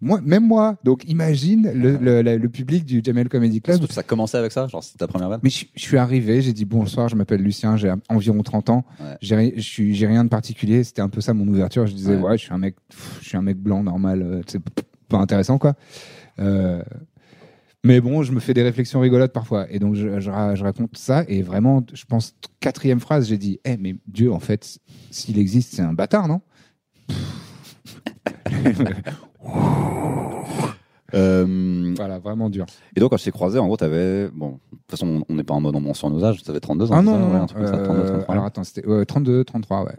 moi, 0.00 0.20
même 0.22 0.46
moi. 0.46 0.76
Donc, 0.84 1.08
imagine 1.08 1.70
le, 1.72 1.96
le, 1.96 2.22
le- 2.22 2.36
le 2.36 2.48
public 2.48 2.84
du 2.84 3.00
Jamel 3.02 3.28
Comedy 3.28 3.60
Club. 3.62 3.76
surtout 3.76 3.88
que 3.88 3.94
ça 3.94 4.02
commençait 4.02 4.36
avec 4.38 4.52
ça, 4.52 4.66
genre 4.68 4.84
c'était 4.84 4.98
ta 4.98 5.08
première 5.08 5.28
vanne. 5.30 5.40
Mais 5.42 5.50
je, 5.50 5.64
je 5.74 5.80
suis 5.80 5.96
arrivé, 5.96 6.42
j'ai 6.42 6.52
dit 6.52 6.64
bonsoir, 6.66 7.08
je 7.08 7.16
m'appelle 7.16 7.40
Lucien, 7.42 7.76
j'ai 7.76 7.92
environ 8.08 8.42
30 8.42 8.70
ans, 8.70 8.84
Ouais. 9.00 9.16
j'ai 9.22 9.36
ri- 9.36 9.52
je 9.56 9.60
suis- 9.62 9.94
j'ai 9.94 10.06
rien 10.06 10.22
de 10.24 10.28
particulier. 10.28 10.84
C'était 10.84 11.02
un 11.02 11.08
peu 11.08 11.20
ça 11.20 11.32
mon 11.34 11.46
ouverture. 11.48 11.86
Je 11.86 11.94
disais 11.94 12.16
Ouais. 12.16 12.22
ouais, 12.22 12.38
je 12.38 12.44
suis 12.44 12.52
un 12.52 12.58
mec, 12.58 12.76
pff, 12.88 13.18
je 13.22 13.28
suis 13.28 13.36
un 13.38 13.42
mec 13.42 13.56
blanc 13.56 13.82
normal, 13.82 14.22
euh, 14.22 14.42
c'est 14.46 14.60
p- 14.60 14.82
pas 15.08 15.18
intéressant 15.18 15.58
quoi. 15.58 15.74
Euh, 16.38 16.82
mais 17.84 18.00
bon, 18.00 18.22
je 18.22 18.32
me 18.32 18.40
fais 18.40 18.52
des 18.52 18.62
réflexions 18.64 19.00
rigolotes 19.00 19.32
parfois, 19.32 19.66
et 19.70 19.78
donc 19.78 19.94
je, 19.94 20.18
je 20.20 20.28
ra- 20.30 20.54
je 20.56 20.64
raconte 20.64 20.96
ça 20.98 21.24
et 21.28 21.40
vraiment, 21.40 21.84
je 21.94 22.04
pense 22.04 22.34
quatrième 22.60 22.98
phrase, 23.00 23.28
j'ai 23.28 23.38
dit, 23.38 23.60
eh 23.64 23.76
mais 23.78 23.94
Dieu 24.08 24.30
en 24.32 24.40
fait, 24.40 24.78
s'il 25.10 25.38
existe, 25.38 25.74
c'est 25.74 25.82
un 25.82 25.94
bâtard, 25.94 26.26
non? 26.28 26.42
Euh, 31.14 31.94
Voilà, 31.96 32.18
vraiment 32.18 32.50
dur. 32.50 32.66
et 32.96 33.00
donc, 33.00 33.10
quand 33.10 33.16
je 33.16 33.24
t'ai 33.24 33.30
croisé, 33.30 33.58
en 33.58 33.66
gros, 33.66 33.76
t'avais. 33.76 34.28
Bon, 34.34 34.48
de 34.72 34.76
toute 34.76 34.90
façon, 34.90 35.24
on 35.28 35.34
n'est 35.34 35.44
pas 35.44 35.54
en 35.54 35.60
mode 35.60 35.76
on 35.76 35.80
ment 35.80 35.94
sur 35.94 36.10
nos 36.10 36.24
âges, 36.24 36.42
t'avais 36.42 36.60
32 36.60 36.90
ans. 36.90 36.94
Ah 36.96 36.98
c'est 36.98 37.04
non, 37.06 37.12
ça 37.12 37.18
non, 37.18 37.26
Ouais, 37.30 37.36
non. 37.36 37.42
un 37.42 37.46
truc 37.46 37.58
comme 37.58 37.66
ça, 37.68 37.76
euh, 37.76 37.84
32, 37.84 38.04
33. 38.06 38.32
alors 38.34 38.44
attends, 38.44 38.64
c'était 38.64 38.86
euh, 38.88 39.04
32, 39.04 39.44
33, 39.44 39.84
ouais. 39.84 39.92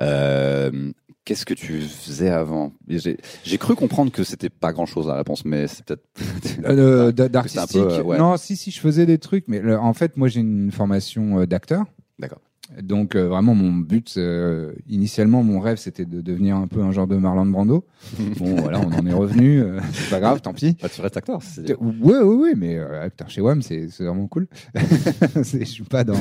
Euh, 0.00 0.92
Qu'est-ce 1.24 1.46
que 1.46 1.54
tu 1.54 1.80
faisais 1.80 2.28
avant? 2.28 2.72
J'ai 2.86 3.16
j'ai 3.44 3.56
cru 3.56 3.74
comprendre 3.74 4.12
que 4.12 4.24
c'était 4.24 4.50
pas 4.50 4.74
grand 4.74 4.84
chose 4.84 5.06
la 5.08 5.14
réponse, 5.16 5.44
mais 5.46 5.66
c'est 5.68 5.82
peut-être. 5.84 6.04
Euh, 6.66 7.12
d- 7.12 7.28
d'artistique. 7.30 7.76
euh, 7.80 8.02
ouais. 8.02 8.18
Non, 8.18 8.36
si, 8.36 8.56
si, 8.56 8.70
je 8.70 8.78
faisais 8.78 9.06
des 9.06 9.16
trucs, 9.18 9.48
mais 9.48 9.58
le- 9.60 9.78
en 9.78 9.94
fait, 9.94 10.16
moi, 10.18 10.28
j'ai 10.28 10.40
une 10.40 10.70
formation 10.70 11.40
euh, 11.40 11.46
d'acteur. 11.46 11.84
D'accord. 12.18 12.40
Donc, 12.82 13.14
euh, 13.14 13.28
vraiment, 13.28 13.54
mon 13.54 13.72
but, 13.72 14.14
euh, 14.16 14.72
initialement, 14.88 15.42
mon 15.42 15.60
rêve, 15.60 15.76
c'était 15.76 16.06
de 16.06 16.20
devenir 16.20 16.56
un 16.56 16.66
peu 16.66 16.82
un 16.82 16.92
genre 16.92 17.06
de 17.06 17.16
Marlon 17.16 17.46
Brando. 17.46 17.84
bon, 18.38 18.56
voilà, 18.56 18.80
on 18.80 18.90
en 18.92 19.06
est 19.06 19.12
revenu. 19.12 19.60
euh, 19.60 19.80
c'est 19.92 20.10
pas 20.10 20.20
grave, 20.20 20.40
tant 20.40 20.54
pis. 20.54 20.76
Bah, 20.80 20.88
tu 20.88 21.00
restes 21.00 21.16
acteur. 21.16 21.40
Ouais, 21.80 22.18
ouais, 22.18 22.22
ouais, 22.22 22.54
mais 22.56 22.78
acteur 22.78 23.28
chez 23.28 23.40
WAM, 23.42 23.60
c'est 23.62 23.86
vraiment 24.00 24.26
cool. 24.26 24.48
Je 24.74 25.64
suis 25.64 25.84
pas 25.84 26.04
dans, 26.04 26.14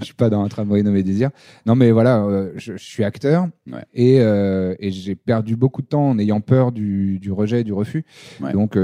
je 0.00 0.04
suis 0.04 0.14
pas 0.14 0.30
dans 0.30 0.42
un 0.42 0.48
tramway 0.48 0.82
nommé 0.82 1.02
désir. 1.02 1.30
Non, 1.66 1.74
mais 1.74 1.90
voilà, 1.90 2.26
je, 2.56 2.76
suis 2.76 3.04
acteur 3.04 3.48
Ouais. 3.70 3.84
et, 3.94 4.16
et 4.16 4.90
j'ai 4.90 5.14
perdu 5.14 5.56
beaucoup 5.56 5.82
de 5.82 5.86
temps 5.86 6.08
en 6.10 6.18
ayant 6.18 6.40
peur 6.40 6.72
du, 6.72 7.18
du 7.18 7.30
rejet, 7.30 7.62
du 7.62 7.72
refus. 7.72 8.04
Ouais. 8.40 8.52
Donc, 8.52 8.76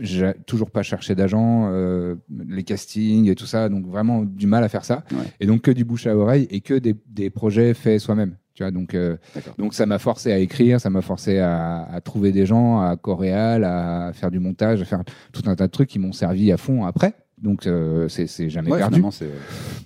j'ai 0.00 0.32
toujours 0.46 0.70
pas 0.70 0.82
cherché 0.82 1.14
d'agent, 1.14 1.68
euh, 1.70 2.16
les 2.48 2.64
castings 2.64 3.28
et 3.30 3.34
tout 3.34 3.46
ça, 3.46 3.68
donc 3.68 3.86
vraiment 3.86 4.22
du 4.24 4.46
mal 4.46 4.64
à 4.64 4.68
faire 4.68 4.84
ça. 4.84 5.04
Ouais. 5.12 5.18
Et 5.40 5.46
donc 5.46 5.62
que 5.62 5.70
du 5.70 5.84
bouche 5.84 6.06
à 6.06 6.16
oreille 6.16 6.48
et 6.50 6.60
que 6.60 6.74
des, 6.74 6.96
des 7.08 7.30
projets 7.30 7.74
faits 7.74 8.00
soi-même. 8.00 8.36
Tu 8.54 8.62
vois, 8.64 8.72
donc, 8.72 8.94
euh, 8.94 9.16
donc 9.58 9.74
ça 9.74 9.86
m'a 9.86 9.98
forcé 9.98 10.32
à 10.32 10.38
écrire, 10.38 10.80
ça 10.80 10.90
m'a 10.90 11.02
forcé 11.02 11.38
à, 11.38 11.82
à 11.84 12.00
trouver 12.00 12.32
des 12.32 12.46
gens, 12.46 12.80
à 12.80 12.96
coréal, 12.96 13.64
à 13.64 14.10
faire 14.12 14.30
du 14.30 14.38
montage, 14.40 14.82
à 14.82 14.84
faire 14.84 15.02
tout 15.32 15.42
un 15.46 15.54
tas 15.54 15.66
de 15.66 15.72
trucs 15.72 15.88
qui 15.88 15.98
m'ont 15.98 16.12
servi 16.12 16.50
à 16.50 16.56
fond 16.56 16.84
après. 16.84 17.14
Donc 17.40 17.66
euh, 17.66 18.06
c'est 18.08 18.50
jamais 18.50 18.70
Ouais, 18.70 18.78
perdu. 18.78 19.02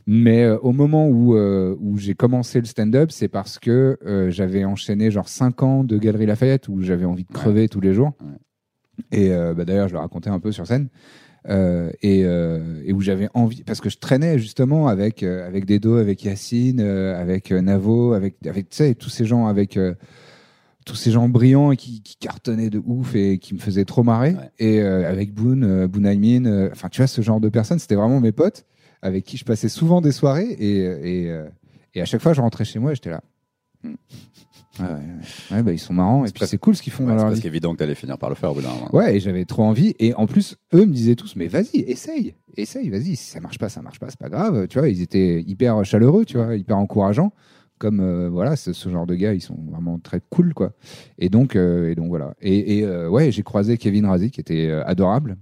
Mais 0.07 0.43
euh, 0.43 0.59
au 0.59 0.73
moment 0.73 1.07
où, 1.09 1.37
euh, 1.37 1.77
où 1.81 1.97
j'ai 1.99 2.15
commencé 2.15 2.59
le 2.59 2.65
stand-up, 2.67 3.11
c'est 3.13 3.29
parce 3.29 3.59
que 3.59 3.99
j'avais 4.31 4.65
enchaîné 4.65 5.11
genre 5.11 5.29
5 5.29 5.63
ans 5.63 5.85
de 5.85 5.97
Galerie 5.97 6.27
Lafayette 6.27 6.69
où 6.69 6.83
j'avais 6.83 7.05
envie 7.05 7.25
de 7.25 7.33
crever 7.33 7.69
tous 7.69 7.81
les 7.81 7.95
jours. 7.95 8.13
Ouais. 8.21 8.33
Et 9.13 9.33
euh, 9.33 9.55
bah, 9.55 9.65
d'ailleurs, 9.65 9.89
je 9.89 9.95
le 9.95 10.01
racontais 10.01 10.31
un 10.31 10.41
peu 10.41 10.53
sur 10.53 10.67
scène. 10.67 10.89
Euh, 11.51 11.91
et, 12.01 12.23
euh, 12.25 12.83
et 12.87 12.95
où 12.95 13.03
j'avais 13.03 13.29
envie 13.35 13.65
parce 13.65 13.83
que 13.83 13.91
je 13.91 13.99
traînais 13.99 14.39
justement 14.39 14.89
avec 14.89 15.23
euh, 15.23 15.47
avec 15.47 15.67
Dedo, 15.67 15.97
avec 15.99 16.25
Yacine, 16.25 16.81
avec 16.81 17.51
Navo, 17.51 18.15
avec 18.15 18.37
avec 18.47 18.71
tous 18.99 19.11
ces 19.11 19.27
gens 19.27 19.47
avec 19.47 19.79
tous 20.87 20.95
ces 20.95 21.11
gens 21.11 21.29
brillants 21.29 21.71
et 21.71 21.77
qui, 21.77 22.03
qui 22.03 22.17
cartonnaient 22.17 22.71
de 22.71 22.81
ouf 22.87 23.15
et 23.15 23.37
qui 23.39 23.53
me 23.53 23.59
faisaient 23.59 23.85
trop 23.85 24.03
marrer 24.03 24.31
Ouais. 24.31 24.51
et 24.59 24.81
avec 24.81 25.35
Boone, 25.35 25.87
Boone 25.87 26.07
Aymin, 26.07 26.71
enfin 26.73 26.89
tu 26.89 27.03
vois 27.03 27.09
ce 27.09 27.21
genre 27.21 27.41
de 27.41 27.51
personnes, 27.51 27.79
c'était 27.79 27.95
vraiment 27.95 28.21
mes 28.21 28.33
potes 28.33 28.65
avec 29.03 29.25
qui 29.25 29.37
je 29.37 29.45
passais 29.45 29.69
souvent 29.69 30.01
des 30.01 30.13
soirées 30.13 30.49
et 30.49 31.25
et, 31.27 31.41
et 31.95 32.01
à 32.01 32.07
chaque 32.07 32.23
fois 32.23 32.33
je 32.33 32.41
rentrais 32.41 32.65
chez 32.65 32.79
moi 32.79 32.93
et 32.93 32.95
j'étais 32.95 33.11
là. 33.11 33.21
Ouais, 33.85 34.87
ouais, 34.87 34.87
ouais. 34.93 35.57
Ouais, 35.57 35.63
bah, 35.63 35.73
ils 35.73 35.79
sont 35.79 35.93
marrants 35.93 36.25
et 36.25 36.31
puis 36.31 36.45
c'est 36.47 36.59
cool 36.59 36.75
ce 36.75 36.83
qu'ils 36.83 36.93
font 36.93 37.05
dans 37.05 37.11
c'est 37.11 37.17
leur 37.17 37.27
presque 37.27 37.43
vie. 37.43 37.49
évident 37.49 37.73
que 37.75 37.79
t'allais 37.79 37.95
finir 37.95 38.19
par 38.19 38.29
le 38.29 38.35
faire 38.35 38.51
au 38.51 38.55
bout 38.55 38.63
d'un 38.63 38.73
moment. 38.73 38.93
Ouais, 38.93 39.17
et 39.17 39.21
j'avais 39.21 39.45
trop 39.45 39.63
envie. 39.63 39.95
Et 40.01 40.15
en 40.15 40.27
plus, 40.27 40.57
eux 40.75 40.85
me 40.85 40.93
disaient 40.93 41.15
tous, 41.15 41.37
mais 41.37 41.47
vas-y, 41.47 41.79
essaye, 41.87 42.35
essaye, 42.57 42.91
vas-y. 42.91 43.15
Si 43.15 43.31
ça 43.31 43.41
marche 43.41 43.59
pas, 43.59 43.69
ça 43.69 43.83
marche 43.83 44.01
pas, 44.01 44.11
c'est 44.11 44.19
pas 44.19 44.29
grave. 44.29 44.67
Tu 44.67 44.79
vois, 44.79 44.89
ils 44.89 45.01
étaient 45.01 45.43
hyper 45.47 45.85
chaleureux, 45.85 46.25
tu 46.25 46.39
vois, 46.39 46.57
hyper 46.57 46.77
encourageants. 46.77 47.33
Comme 47.79 48.01
euh, 48.01 48.29
voilà, 48.29 48.57
ce, 48.57 48.73
ce 48.73 48.89
genre 48.89 49.05
de 49.07 49.15
gars, 49.15 49.35
ils 49.35 49.41
sont 49.41 49.59
vraiment 49.71 49.99
très 49.99 50.21
cool, 50.31 50.55
quoi. 50.55 50.73
Et 51.19 51.29
donc, 51.29 51.55
euh, 51.57 51.91
et 51.91 51.95
donc 51.95 52.09
voilà. 52.09 52.35
Et, 52.41 52.79
et, 52.79 52.85
euh, 52.85 53.09
ouais, 53.09 53.31
j'ai 53.31 53.43
croisé 53.43 53.77
Kevin 53.79 54.07
Razi, 54.07 54.31
qui 54.31 54.41
était 54.41 54.71
adorable. 54.87 55.37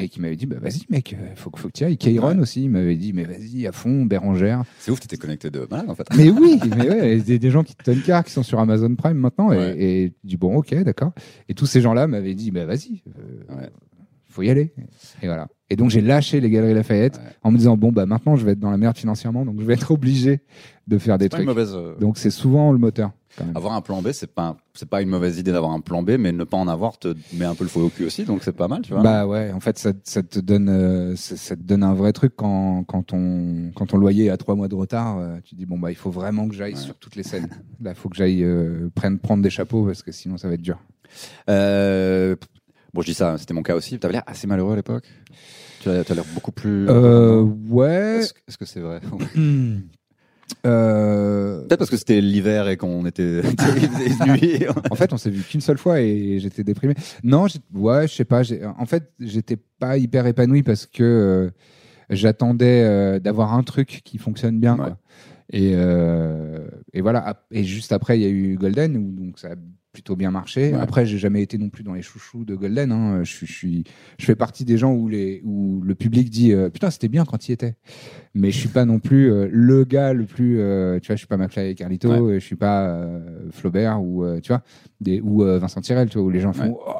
Et 0.00 0.08
qui 0.08 0.20
m'avait 0.20 0.34
dit, 0.34 0.46
bah 0.46 0.56
vas-y 0.60 0.80
mec, 0.90 1.14
euh, 1.14 1.34
faut, 1.36 1.50
que- 1.50 1.60
faut 1.60 1.68
que 1.68 1.72
tu 1.72 1.84
ailles. 1.84 1.96
Kairon 1.96 2.34
Ouais. 2.34 2.38
aussi, 2.40 2.64
il 2.64 2.70
m'avait 2.70 2.96
dit, 2.96 3.12
mais 3.12 3.22
vas-y, 3.22 3.64
à 3.66 3.70
fond, 3.70 4.04
Bérangère. 4.06 4.64
C'est 4.80 4.90
ouf, 4.90 4.98
t'étais 4.98 5.16
connecté 5.18 5.50
de 5.50 5.68
malade 5.70 5.88
en 5.88 5.94
fait. 5.94 6.04
Mais 6.16 6.30
oui, 6.30 6.58
mais 6.76 6.88
ouais, 6.90 7.16
des, 7.20 7.38
des 7.38 7.50
gens 7.50 7.62
qui 7.62 7.76
te 7.76 7.92
car, 8.04 8.24
qui 8.24 8.32
sont 8.32 8.42
sur 8.42 8.58
Amazon 8.58 8.92
Prime 8.96 9.16
maintenant, 9.18 9.50
Ouais. 9.50 9.76
et, 9.78 10.04
et 10.06 10.10
tu 10.10 10.16
dis 10.24 10.36
bon, 10.36 10.56
ok, 10.56 10.74
d'accord. 10.82 11.12
Et 11.48 11.54
tous 11.54 11.66
ces 11.66 11.80
gens-là 11.80 12.08
m'avaient 12.08 12.34
dit, 12.34 12.50
bah 12.50 12.64
vas-y, 12.66 13.02
euh, 13.06 13.54
Ouais. 13.56 13.70
faut 14.28 14.42
y 14.42 14.50
aller. 14.50 14.72
Et 15.22 15.26
voilà. 15.26 15.46
Et 15.70 15.76
donc 15.76 15.90
j'ai 15.90 16.00
lâché 16.00 16.40
les 16.40 16.50
Galeries 16.50 16.74
Lafayette 16.74 17.16
Ouais. 17.18 17.22
en 17.42 17.50
me 17.52 17.56
disant 17.56 17.76
bon 17.76 17.90
bah 17.92 18.04
maintenant 18.04 18.34
je 18.36 18.44
vais 18.44 18.52
être 18.52 18.60
dans 18.60 18.70
la 18.72 18.76
merde 18.76 18.96
financièrement, 18.96 19.44
donc 19.46 19.60
je 19.60 19.64
vais 19.64 19.74
être 19.74 19.92
obligé 19.92 20.40
de 20.88 20.98
faire 20.98 21.18
des 21.18 21.28
trucs. 21.28 21.46
mauvaise. 21.46 21.72
euh, 21.74 21.94
Donc 22.00 22.18
c'est 22.18 22.30
souvent 22.30 22.72
le 22.72 22.78
moteur. 22.78 23.12
Avoir 23.54 23.72
un 23.74 23.80
plan 23.80 24.00
B, 24.02 24.12
c'est 24.12 24.32
pas 24.32 24.56
c'est 24.74 24.88
pas 24.88 25.02
une 25.02 25.08
mauvaise 25.08 25.38
idée 25.38 25.52
d'avoir 25.52 25.72
un 25.72 25.80
plan 25.80 26.02
B, 26.02 26.12
mais 26.18 26.32
ne 26.32 26.44
pas 26.44 26.56
en 26.56 26.68
avoir 26.68 26.98
te 26.98 27.14
met 27.32 27.44
un 27.44 27.54
peu 27.54 27.64
le 27.64 27.70
feu 27.70 27.80
au 27.80 27.88
cul 27.88 28.04
aussi, 28.04 28.24
donc 28.24 28.42
c'est 28.44 28.52
pas 28.56 28.68
mal, 28.68 28.82
tu 28.82 28.92
vois. 28.92 29.02
Bah 29.02 29.26
ouais, 29.26 29.50
en 29.52 29.60
fait 29.60 29.78
ça, 29.78 29.92
ça 30.04 30.22
te 30.22 30.38
donne 30.38 30.68
euh, 30.68 31.16
ça, 31.16 31.36
ça 31.36 31.56
te 31.56 31.62
donne 31.62 31.82
un 31.82 31.94
vrai 31.94 32.12
truc 32.12 32.34
quand 32.36 32.84
quand 32.84 33.02
ton 33.02 33.72
quand 33.74 33.86
ton 33.86 33.98
loyer 33.98 34.26
est 34.26 34.30
à 34.30 34.36
trois 34.36 34.54
mois 34.54 34.68
de 34.68 34.74
retard, 34.74 35.18
euh, 35.18 35.38
tu 35.44 35.54
dis 35.54 35.66
bon 35.66 35.78
bah 35.78 35.90
il 35.90 35.96
faut 35.96 36.10
vraiment 36.10 36.48
que 36.48 36.54
j'aille 36.54 36.74
Ouais. 36.74 36.80
sur 36.80 36.94
toutes 36.96 37.16
les 37.16 37.22
scènes. 37.24 37.48
Là, 37.82 37.90
il 37.90 37.96
faut 37.96 38.08
que 38.08 38.16
j'aille 38.16 38.42
euh, 38.44 38.88
prendre 38.94 39.18
prendre 39.18 39.42
des 39.42 39.50
chapeaux 39.50 39.84
parce 39.84 40.02
que 40.02 40.12
sinon 40.12 40.36
ça 40.38 40.48
va 40.48 40.54
être 40.54 40.62
dur. 40.62 40.78
Euh, 41.50 42.36
bon, 42.92 43.00
je 43.02 43.06
dis 43.06 43.14
ça, 43.14 43.36
c'était 43.38 43.54
mon 43.54 43.62
cas 43.62 43.74
aussi. 43.76 43.98
T'avais 43.98 44.14
l'air 44.14 44.22
assez 44.26 44.46
malheureux 44.46 44.72
à 44.72 44.76
l'époque. 44.76 45.04
Tu 45.80 45.90
as, 45.90 46.02
tu 46.04 46.12
as 46.12 46.14
l'air 46.14 46.24
beaucoup 46.34 46.52
plus. 46.52 46.86
Euh, 46.88 47.42
ouais. 47.68 48.18
Est-ce 48.20 48.32
est-ce 48.48 48.58
que 48.58 48.64
c'est 48.64 48.80
vrai? 48.80 49.00
Euh, 50.66 51.60
Peut-être 51.62 51.78
parce 51.78 51.90
que 51.90 51.96
c'était 51.96 52.20
l'hiver 52.20 52.68
et 52.68 52.76
qu'on 52.76 53.06
était 53.06 53.42
en 54.90 54.94
fait, 54.94 55.12
on 55.12 55.16
s'est 55.16 55.30
vu 55.30 55.42
qu'une 55.42 55.60
seule 55.60 55.78
fois 55.78 56.00
et 56.00 56.38
j'étais 56.38 56.64
déprimé. 56.64 56.94
Non, 57.22 57.46
ouais, 57.74 58.08
je 58.08 58.14
sais 58.14 58.24
pas. 58.24 58.42
En 58.78 58.86
fait, 58.86 59.12
j'étais 59.20 59.58
pas 59.78 59.98
hyper 59.98 60.26
épanoui 60.26 60.62
parce 60.62 60.86
que 60.86 61.02
euh, 61.02 61.50
j'attendais 62.10 62.82
euh, 62.84 63.18
d'avoir 63.18 63.54
un 63.54 63.62
truc 63.62 64.00
qui 64.04 64.18
fonctionne 64.18 64.58
bien. 64.60 64.76
Ouais. 64.76 64.84
Quoi. 64.84 64.98
Et, 65.52 65.72
et 66.92 67.00
voilà. 67.02 67.44
Et 67.50 67.64
juste 67.64 67.92
après, 67.92 68.18
il 68.18 68.22
y 68.22 68.26
a 68.26 68.30
eu 68.30 68.56
Golden, 68.56 68.96
où 68.96 69.12
donc 69.12 69.38
ça 69.38 69.48
a 69.48 69.54
plutôt 69.94 70.16
bien 70.16 70.30
marché. 70.30 70.72
Ouais. 70.74 70.78
Après, 70.80 71.06
j'ai 71.06 71.16
jamais 71.16 71.40
été 71.40 71.56
non 71.56 71.70
plus 71.70 71.82
dans 71.84 71.94
les 71.94 72.02
chouchous 72.02 72.44
de 72.44 72.54
Golden. 72.54 72.92
Hein. 72.92 73.20
Je, 73.24 73.30
suis, 73.32 73.46
je, 73.46 73.52
suis, 73.54 73.84
je 74.18 74.26
fais 74.26 74.34
partie 74.34 74.64
des 74.66 74.76
gens 74.76 74.92
où, 74.92 75.08
les, 75.08 75.40
où 75.44 75.80
le 75.82 75.94
public 75.94 76.28
dit 76.28 76.52
euh, 76.52 76.68
Putain, 76.68 76.90
c'était 76.90 77.08
bien 77.08 77.24
quand 77.24 77.48
il 77.48 77.52
était. 77.52 77.76
Mais 78.34 78.50
je 78.50 78.58
suis 78.58 78.68
pas 78.68 78.84
non 78.84 78.98
plus 78.98 79.30
euh, 79.32 79.48
le 79.50 79.84
gars 79.84 80.12
le 80.12 80.24
plus. 80.26 80.58
euh, 80.60 80.98
tu 81.00 81.06
vois, 81.06 81.14
je 81.14 81.20
suis 81.20 81.28
pas 81.28 81.36
McFly 81.36 81.68
et 81.68 81.74
Carlito, 81.76 82.08
Ouais. 82.10 82.34
et 82.36 82.40
je 82.40 82.44
suis 82.44 82.56
pas 82.56 82.88
euh, 82.88 83.48
Flaubert 83.52 84.02
ou, 84.02 84.24
euh, 84.24 84.40
tu 84.40 84.48
vois, 84.48 84.62
des, 85.00 85.20
ou 85.20 85.44
euh, 85.44 85.58
Vincent 85.60 85.80
Tirel, 85.80 86.10
tu 86.10 86.18
vois, 86.18 86.26
où 86.26 86.30
les 86.30 86.40
gens 86.40 86.52
font. 86.52 86.76
Oh, 86.76 86.92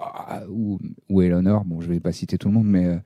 ou, 0.49 0.79
ou 1.11 1.23
Eleanor. 1.23 1.65
Bon, 1.65 1.81
je 1.81 1.89
vais 1.89 1.99
pas 2.01 2.13
citer 2.13 2.39
tout 2.39 2.47
le 2.49 2.55
monde, 2.55 2.67
mais 2.69 2.87
euh, 2.87 2.97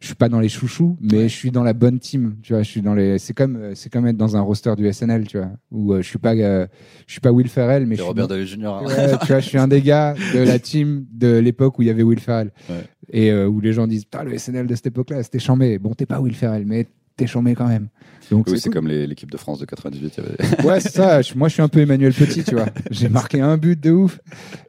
je 0.00 0.06
suis 0.06 0.14
pas 0.16 0.28
dans 0.28 0.40
les 0.40 0.48
chouchous, 0.48 0.96
mais 1.00 1.28
je 1.28 1.34
suis 1.36 1.50
dans 1.52 1.62
la 1.62 1.72
bonne 1.72 1.98
team. 2.00 2.36
Tu 2.42 2.52
vois, 2.52 2.62
je 2.62 2.68
suis 2.68 2.82
dans 2.82 2.94
les. 2.94 3.18
C'est 3.18 3.34
comme, 3.34 3.74
c'est 3.74 3.90
comme 3.92 4.06
être 4.06 4.16
dans 4.16 4.36
un 4.36 4.40
roster 4.40 4.74
du 4.76 4.92
SNL, 4.92 5.26
tu 5.28 5.38
vois, 5.38 5.50
où 5.70 5.92
euh, 5.92 6.02
je 6.02 6.08
suis 6.08 6.18
pas, 6.18 6.34
euh, 6.34 6.66
je 7.06 7.12
suis 7.12 7.20
pas 7.20 7.30
Will 7.30 7.48
Ferrell, 7.48 7.86
mais 7.86 7.94
je 7.94 8.00
suis 8.00 8.08
Robert 8.08 8.26
dans- 8.26 8.34
Downey 8.34 8.46
Jr. 8.46 8.80
tu 9.20 9.26
vois, 9.28 9.40
je 9.40 9.48
suis 9.48 9.58
un 9.58 9.68
des 9.68 9.82
gars 9.82 10.14
de 10.34 10.38
la 10.40 10.58
team 10.58 11.04
de 11.12 11.38
l'époque 11.38 11.78
où 11.78 11.82
il 11.82 11.88
y 11.88 11.90
avait 11.90 12.02
Will 12.02 12.20
Ferrell. 12.20 12.50
Ouais. 12.68 12.84
Et 13.12 13.30
euh, 13.30 13.46
où 13.48 13.60
les 13.60 13.72
gens 13.72 13.86
disent, 13.86 14.04
le 14.24 14.38
SNL 14.38 14.66
de 14.66 14.74
cette 14.74 14.86
époque-là, 14.86 15.22
c'était 15.22 15.38
chambé. 15.38 15.78
Bon, 15.78 15.94
t'es 15.94 16.06
pas 16.06 16.20
Will 16.20 16.34
Ferrell, 16.34 16.64
mais 16.66 16.86
t'es 17.16 17.26
chambé 17.26 17.54
quand 17.54 17.66
même. 17.66 17.88
Donc, 18.30 18.46
Oui, 18.48 18.60
c'est 18.60 18.68
cool. 18.68 18.74
comme 18.74 18.88
l'équipe 18.88 19.30
de 19.30 19.36
France 19.36 19.58
de 19.58 19.64
98. 19.64 20.14
il 20.18 20.22
y 20.22 20.26
avait- 20.54 20.64
Ouais, 20.66 20.80
c'est 20.80 20.92
ça. 20.92 21.20
Je- 21.22 21.34
moi, 21.34 21.48
je 21.48 21.54
suis 21.54 21.62
un 21.62 21.68
peu 21.68 21.80
Emmanuel 21.80 22.12
Petit, 22.14 22.44
tu 22.44 22.54
vois. 22.54 22.66
J'ai 22.90 23.08
marqué 23.08 23.40
un 23.40 23.56
but 23.56 23.78
de 23.80 23.90
ouf, 23.90 24.20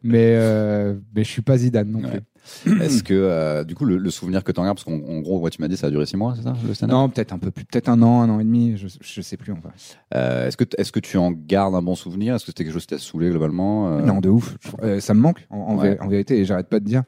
mais, 0.01 0.33
euh, 0.35 0.95
mais 1.15 1.23
je 1.23 1.29
suis 1.29 1.43
pas 1.43 1.57
Zidane 1.57 1.91
non 1.91 1.99
Ouais. 2.01 2.21
Est-ce 2.81 3.03
que, 3.03 3.13
euh, 3.13 3.63
du 3.63 3.75
coup, 3.75 3.85
le, 3.85 3.97
le 3.97 4.09
souvenir 4.09 4.43
que 4.43 4.51
tu 4.51 4.59
en 4.59 4.63
gardes, 4.63 4.77
parce 4.77 4.85
qu'en 4.85 4.93
en 5.05 5.19
gros, 5.19 5.49
tu 5.49 5.61
m'as 5.61 5.67
dit 5.67 5.77
ça 5.77 5.87
a 5.87 5.89
duré 5.89 6.05
six 6.05 6.17
mois, 6.17 6.33
c'est 6.35 6.43
ça, 6.43 6.53
le 6.67 6.73
stand-up 6.73 6.93
Non, 6.93 7.09
peut-être 7.09 7.33
un 7.33 7.39
peu 7.39 7.51
plus, 7.51 7.63
peut-être 7.65 7.89
un 7.89 8.01
an, 8.01 8.21
un 8.21 8.29
an 8.29 8.39
et 8.39 8.43
demi, 8.43 8.77
je, 8.77 8.87
je 9.01 9.21
sais 9.21 9.37
plus. 9.37 9.51
Enfin. 9.53 9.69
Euh, 10.15 10.47
Est-ce 10.47 10.57
que, 10.57 10.63
t- 10.63 10.79
est-ce 10.79 10.91
que 10.91 10.99
tu 10.99 11.17
en 11.17 11.31
gardes 11.31 11.75
un 11.75 11.81
bon 11.81 11.95
souvenir? 11.95 12.35
Est-ce 12.35 12.45
que 12.45 12.51
c'était 12.51 12.63
quelque 12.63 12.73
chose 12.73 12.83
qui 12.85 12.95
t'a 12.95 12.97
saoulé 12.99 13.29
globalement 13.29 13.89
euh, 13.89 14.01
Non, 14.01 14.19
de 14.19 14.29
ouf. 14.29 14.57
Ça 14.99 15.13
me 15.13 15.19
manque, 15.19 15.45
en, 15.49 15.57
en 15.57 15.77
Ouais. 15.77 15.95
vé- 15.95 16.01
en 16.01 16.07
vérité, 16.07 16.37
et 16.39 16.45
j'arrête 16.45 16.67
pas 16.69 16.79
de 16.79 16.85
dire. 16.85 17.03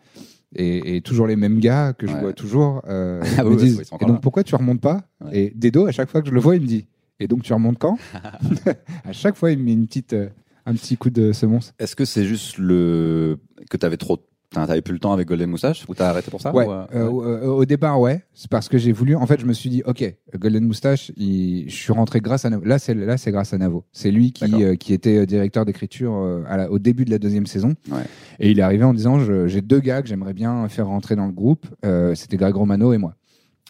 Et, 0.56 0.98
et 0.98 1.02
toujours 1.02 1.26
les 1.26 1.36
mêmes 1.36 1.60
gars 1.60 1.94
que 1.94 2.06
je 2.06 2.14
Ouais. 2.14 2.20
vois 2.22 2.34
toujours 2.34 2.84
euh, 2.88 3.24
Ah 3.40 3.44
me 3.44 3.56
disent 3.56 3.80
Et 3.82 3.98
donc 4.06 4.10
là. 4.10 4.20
pourquoi 4.22 4.44
tu 4.44 4.54
remontes 4.56 4.82
pas? 4.82 5.02
Ouais. 5.26 5.38
Et 5.38 5.54
Dedo, 5.56 5.88
à 5.88 5.92
chaque 5.92 6.10
fois 6.10 6.22
que 6.22 6.30
je 6.30 6.34
le 6.34 6.40
vois, 6.40 6.56
il 6.56 6.62
me 6.62 6.68
dit 6.68 6.86
Et 7.20 7.28
donc 7.28 7.42
tu 7.42 7.54
remontes 7.54 7.80
quand? 7.80 7.98
À 9.06 9.12
chaque 9.14 9.36
fois, 9.36 9.52
il 9.52 9.58
me 9.60 9.64
met 9.64 9.74
une 9.74 9.88
petite, 9.88 10.14
euh, 10.14 10.30
un 10.68 10.74
petit 10.76 10.96
coup 10.96 11.10
de 11.10 11.32
semonce. 11.32 11.74
Est-ce 11.80 11.96
que 11.96 12.06
c'est 12.06 12.26
juste 12.26 12.58
le 12.60 13.40
que 13.70 13.78
t'avais 13.78 13.98
trop, 13.98 14.18
t'as- 14.18 14.24
t'avais 14.54 14.82
plus 14.82 14.94
le 14.94 15.00
temps 15.00 15.14
avec 15.14 15.28
Golden 15.28 15.50
Moustache 15.50 15.86
ou 15.88 15.94
t'as 15.96 16.10
arrêté 16.10 16.30
pour 16.32 16.40
ça 16.42 16.54
Ouais. 16.54 16.66
ou, 16.66 16.72
euh, 16.72 16.86
Euh, 16.94 17.10
ouais. 17.10 17.26
euh, 17.26 17.48
au 17.48 17.66
départ, 17.66 18.00
ouais. 18.00 18.24
C'est 18.34 18.50
parce 18.50 18.70
que 18.70 18.78
j'ai 18.78 18.92
voulu. 18.92 19.16
En 19.16 19.26
fait, 19.26 19.40
je 19.40 19.46
me 19.46 19.54
suis 19.54 19.70
dit, 19.70 19.82
ok, 19.86 20.04
Golden 20.38 20.66
Moustache, 20.66 21.12
il- 21.18 21.70
je 21.70 21.76
suis 21.76 21.92
rentré 21.94 22.20
grâce 22.20 22.46
à 22.46 22.50
Navo. 22.50 22.64
Là, 22.66 22.80
c'est 22.80 22.94
là, 22.94 23.18
c'est 23.18 23.32
grâce 23.32 23.54
à 23.54 23.58
Navo. 23.58 23.84
C'est 23.92 24.12
lui 24.12 24.32
qui, 24.32 24.64
euh, 24.64 24.76
qui 24.76 24.94
était 24.94 25.26
directeur 25.26 25.66
d'écriture 25.66 26.14
la- 26.50 26.72
au 26.72 26.80
début 26.80 27.06
de 27.06 27.12
la 27.12 27.20
deuxième 27.20 27.46
saison. 27.46 27.74
Ouais. 27.92 28.04
Et 28.40 28.52
il 28.52 28.60
est 28.60 28.64
arrivé 28.64 28.84
en 28.84 28.94
disant, 28.94 29.20
je- 29.20 29.48
j'ai 29.48 29.62
deux 29.62 29.80
gars 29.80 30.02
que 30.02 30.08
j'aimerais 30.08 30.34
bien 30.34 30.68
faire 30.70 30.88
rentrer 30.88 31.16
dans 31.16 31.26
le 31.28 31.34
groupe. 31.34 31.66
C'était 32.16 32.38
Greg 32.38 32.56
Romano 32.56 32.94
et 32.94 32.98
moi. 32.98 33.16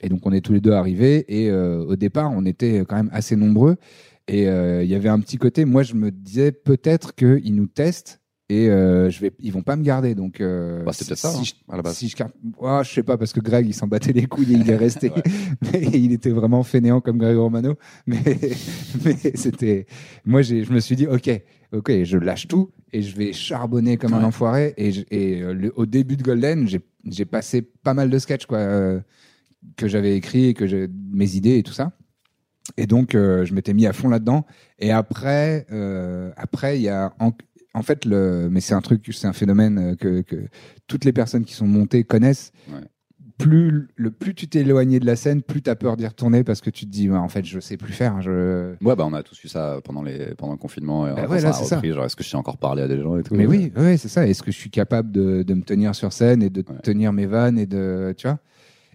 Et 0.01 0.09
donc, 0.09 0.19
on 0.25 0.31
est 0.33 0.41
tous 0.41 0.53
les 0.53 0.59
deux 0.61 0.73
arrivés. 0.73 1.23
Et 1.29 1.51
au 1.51 1.95
départ, 1.95 2.31
on 2.35 2.45
était 2.45 2.83
quand 2.87 2.95
même 2.97 3.09
assez 3.13 3.35
nombreux. 3.35 3.77
Et 4.27 4.43
il 4.43 4.87
y 4.89 4.95
avait 4.95 5.09
un 5.09 5.19
petit 5.19 5.37
côté. 5.37 5.65
Moi, 5.65 5.83
je 5.83 5.93
me 5.95 6.11
disais 6.11 6.51
peut-être 6.51 7.15
qu'ils 7.15 7.55
nous 7.55 7.67
testent. 7.67 8.19
Et 8.49 8.69
euh, 8.69 9.09
je 9.09 9.19
vais, 9.21 9.31
ils 9.39 9.53
vont 9.53 9.61
pas 9.63 9.75
me 9.77 9.83
garder. 9.83 10.15
Donc, 10.15 10.41
euh, 10.41 10.83
Bah, 10.83 10.91
c'est 10.93 11.05
peut-être 11.07 11.17
ça, 11.19 11.29
si 11.31 11.39
hein, 11.39 11.43
je- 11.67 11.73
à 11.73 11.77
la 11.77 11.81
base. 11.81 11.95
si 11.95 12.09
je 12.09 12.15
Oh, 12.59 12.81
je 12.83 12.89
sais 12.89 13.01
pas 13.03 13.17
parce 13.17 13.31
que 13.31 13.39
Greg 13.39 13.65
il 13.65 13.73
s'en 13.73 13.87
battait 13.87 14.11
les 14.11 14.25
couilles 14.25 14.53
et 14.53 14.57
il 14.57 14.69
est 14.69 14.75
resté. 14.75 15.11
Mais 15.73 15.81
il 15.93 16.11
était 16.11 16.29
vraiment 16.29 16.61
fainéant 16.63 16.99
comme 17.01 17.17
Greg 17.17 17.37
Romano. 17.37 17.75
Mais, 18.05 18.21
mais 19.05 19.15
c'était. 19.35 19.85
Moi 20.25 20.41
j'ai- 20.41 20.65
je 20.65 20.73
me 20.73 20.79
suis 20.79 20.95
dit 20.97 21.07
ok 21.07 21.29
ok 21.71 22.03
je 22.03 22.17
lâche 22.17 22.47
tout 22.47 22.69
et 22.91 23.01
je 23.01 23.15
vais 23.15 23.31
charbonner 23.33 23.97
comme 23.97 24.13
un 24.13 24.23
enfoiré. 24.23 24.73
Et, 24.77 24.91
je- 24.91 25.03
et 25.09 25.41
euh, 25.41 25.53
le- 25.53 25.73
au 25.77 25.85
début 25.85 26.17
de 26.17 26.23
Golden 26.23 26.67
j'ai 26.67 26.81
j'ai 27.05 27.25
passé 27.25 27.61
pas 27.61 27.93
mal 27.93 28.09
de 28.09 28.19
sketchs 28.19 28.45
quoi 28.45 28.57
euh, 28.59 28.99
que 29.77 29.87
j'avais 29.87 30.15
écrit 30.17 30.47
et 30.49 30.53
que 30.53 30.89
mes 31.11 31.35
idées 31.35 31.57
et 31.57 31.63
tout 31.63 31.73
ça. 31.73 31.93
Et 32.77 32.87
donc 32.87 33.11
je 33.13 33.53
m'étais 33.53 33.73
mis 33.73 33.87
à 33.87 33.93
fond 33.93 34.09
là-dedans. 34.09 34.45
Et 34.79 34.91
après 34.91 35.65
après 36.37 36.77
il 36.77 36.81
y 36.83 36.89
a 36.89 37.13
en, 37.19 37.31
en 37.73 37.81
fait 37.81 38.05
le 38.05 38.49
mais 38.51 38.61
c'est 38.61 38.73
un 38.75 38.81
truc 38.81 39.07
c'est 39.13 39.27
un 39.27 39.33
phénomène 39.33 39.77
euh, 39.77 39.95
que, 39.95 40.21
que 40.21 40.47
toutes 40.87 41.05
les 41.05 41.13
personnes 41.13 41.45
qui 41.45 41.53
sont 41.53 41.67
montées 41.67 42.03
connaissent. 42.03 42.51
Ouais. 42.71 42.81
Plus 43.39 43.87
le 43.95 44.11
plus 44.11 44.35
tu 44.35 44.47
t'es 44.47 44.59
éloigné 44.59 44.99
de 44.99 45.07
la 45.07 45.15
scène, 45.15 45.41
plus 45.41 45.63
tu 45.63 45.69
as 45.69 45.75
peur 45.75 45.97
d'y 45.97 46.05
retourner 46.05 46.43
parce 46.43 46.61
que 46.61 46.69
tu 46.69 46.85
te 46.85 46.91
dis 46.91 47.09
en 47.09 47.27
fait 47.27 47.43
je 47.43 47.59
sais 47.59 47.77
plus 47.77 47.91
faire. 47.91 48.21
Je... 48.21 48.75
Ouais, 48.85 48.95
bah 48.95 49.05
on 49.07 49.13
a 49.13 49.23
tous 49.23 49.43
eu 49.43 49.47
ça 49.47 49.79
pendant 49.83 50.03
les 50.03 50.35
pendant 50.35 50.53
le 50.53 50.59
confinement. 50.59 51.07
Et 51.07 51.13
Bah 51.15 51.27
ouais, 51.27 51.41
là, 51.41 51.51
c'est 51.51 51.65
ça. 51.65 51.81
Genre, 51.83 52.05
est-ce 52.05 52.15
que 52.15 52.23
je 52.23 52.29
sais 52.29 52.37
encore 52.37 52.57
parler 52.57 52.83
à 52.83 52.87
des 52.87 53.01
gens 53.01 53.17
et 53.17 53.23
tout? 53.23 53.33
Mais 53.33 53.47
oui, 53.47 53.71
ouais, 53.75 53.97
c'est 53.97 54.07
ça. 54.07 54.27
Est-ce 54.27 54.43
que 54.43 54.51
je 54.51 54.57
suis 54.57 54.69
capable 54.69 55.11
de, 55.11 55.41
de 55.41 55.53
me 55.55 55.63
tenir 55.63 55.95
sur 55.95 56.13
scène 56.13 56.43
et 56.43 56.51
de 56.51 56.61
tenir 56.83 57.11
mes 57.11 57.25
vannes 57.25 57.57
et 57.57 57.65
de 57.65 58.13
tu 58.15 58.27
vois? 58.27 58.37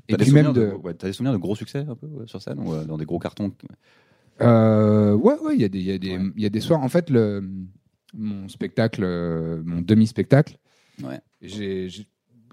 Et 0.08 0.16
puis 0.16 0.30
même 0.30 0.47
souvenirs 0.47 0.52
de, 0.52 0.70
de, 0.70 0.76
ouais, 0.87 0.94
t'as 0.94 1.08
des 1.08 1.12
souvenirs 1.12 1.32
de 1.32 1.38
gros 1.38 1.56
succès 1.56 1.85
un 1.87 1.97
peu 1.97 2.06
sur 2.26 2.40
scène 2.40 2.61
ou 2.61 2.73
euh, 2.73 2.85
dans 2.85 2.97
des 2.97 3.04
gros 3.06 3.18
cartons? 3.18 3.52
Euh, 4.40 5.14
ouais, 5.14 5.35
ouais, 5.44 5.54
il 5.56 5.61
y 5.61 5.64
a 5.64 5.68
des, 5.68 5.80
y 5.80 5.90
a 5.90 5.99
des, 5.99 6.16
Ouais. 6.16 6.25
il 6.37 6.42
y 6.42 6.47
a 6.47 6.49
des 6.49 6.61
soirs. 6.61 6.80
En 6.80 6.88
fait, 6.88 7.11
le, 7.11 7.42
mon 8.15 8.49
spectacle, 8.49 9.03
euh, 9.05 9.62
mon 9.65 9.81
demi-spectacle, 9.81 10.57
Ouais. 11.03 11.21
j'ai, 11.43 11.88
j'ai- 11.88 12.07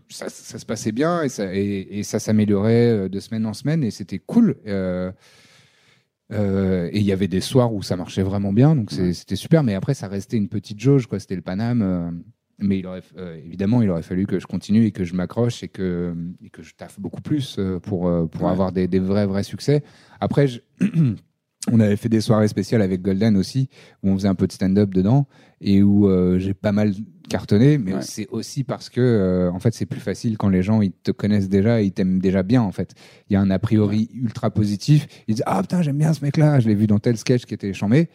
ça, 0.10 0.30
ça 0.30 0.60
se 0.60 0.66
passait 0.66 0.92
bien 0.92 1.24
et 1.24 1.30
ça, 1.30 1.54
et, 1.56 1.88
et 2.00 2.04
ça 2.04 2.20
s'améliorait 2.20 2.90
euh, 2.92 3.10
de 3.10 3.20
semaine 3.20 3.46
en 3.48 3.54
semaine 3.54 3.84
et 3.84 3.90
c'était 3.92 4.20
cool. 4.20 4.56
Euh, 4.68 5.12
euh, 6.32 6.90
et 6.92 7.00
il 7.00 7.06
y 7.06 7.12
avait 7.12 7.28
des 7.28 7.42
soirs 7.42 7.74
où 7.74 7.82
ça 7.84 7.96
marchait 7.96 8.24
vraiment 8.24 8.52
bien, 8.54 8.76
donc 8.76 8.92
c'est- 8.92 9.14
c'était 9.14 9.36
super. 9.36 9.64
Mais 9.64 9.76
après, 9.76 9.94
ça 9.94 10.08
restait 10.08 10.38
une 10.38 10.50
petite 10.50 10.80
jauge, 10.80 11.08
quoi. 11.08 11.20
C'était 11.20 11.36
le 11.36 11.42
Paname. 11.42 11.82
euh, 11.82 12.12
mais 12.58 12.80
il 12.80 12.88
aurait, 12.88 13.04
évidemment, 13.44 13.82
il 13.82 13.90
aurait 13.90 14.02
fallu 14.02 14.26
que 14.26 14.40
je 14.40 14.48
continue 14.48 14.86
et 14.86 14.92
que 14.92 15.04
je 15.04 15.14
m'accroche 15.14 15.62
et 15.62 15.68
que, 15.68 16.16
et 16.42 16.50
que 16.50 16.64
je 16.64 16.74
taffe 16.74 16.98
beaucoup 17.02 17.22
plus 17.22 17.60
pour, 17.84 18.30
pour 18.30 18.44
Ouais. 18.44 18.50
avoir 18.50 18.72
des, 18.72 18.88
des 18.88 19.00
vrais, 19.00 19.26
vrais 19.26 19.44
succès. 19.44 19.84
Après, 20.22 20.48
je- 20.48 20.62
on 21.72 21.80
avait 21.80 21.96
fait 21.96 22.10
des 22.10 22.22
soirées 22.22 22.48
spéciales 22.48 22.82
avec 22.82 23.02
Golden 23.02 23.36
aussi, 23.38 23.70
où 24.04 24.10
on 24.12 24.16
faisait 24.16 24.28
un 24.28 24.36
peu 24.36 24.48
de 24.48 24.52
stand-up 24.52 24.94
dedans 24.94 25.26
et 25.62 25.82
où 25.82 26.08
euh, 26.08 26.38
j'ai 26.38 26.54
pas 26.54 26.72
mal 26.72 26.94
cartonné, 27.28 27.80
mais 27.80 27.94
Ouais. 27.96 28.02
c'est 28.04 28.28
aussi 28.30 28.64
parce 28.64 28.88
que 28.90 29.02
euh, 29.02 29.52
en 29.52 29.60
fait 29.60 29.74
c'est 29.74 29.88
plus 29.88 30.00
facile 30.00 30.38
quand 30.38 30.50
les 30.50 30.62
gens 30.62 30.82
ils 30.82 30.92
te 30.92 31.10
connaissent 31.12 31.50
déjà, 31.50 31.82
ils 31.82 31.92
t'aiment 31.92 32.20
déjà 32.20 32.44
bien 32.44 32.62
en 32.62 32.72
fait. 32.72 32.94
Il 33.30 33.34
y 33.34 33.36
a 33.36 33.42
un 33.42 33.50
a 33.50 33.58
priori 33.58 34.10
ultra 34.14 34.52
positif. 34.52 35.08
Ils 35.28 35.36
disent 35.36 35.44
ah 35.48 35.60
putain 35.62 35.82
j'aime 35.82 35.98
bien 35.98 36.14
ce 36.14 36.24
mec-là, 36.24 36.60
je 36.60 36.68
l'ai 36.68 36.76
vu 36.76 36.86
dans 36.86 37.00
tel 37.00 37.18
sketch 37.18 37.46
qui 37.46 37.56
était 37.56 37.74
chambé. 37.74 38.10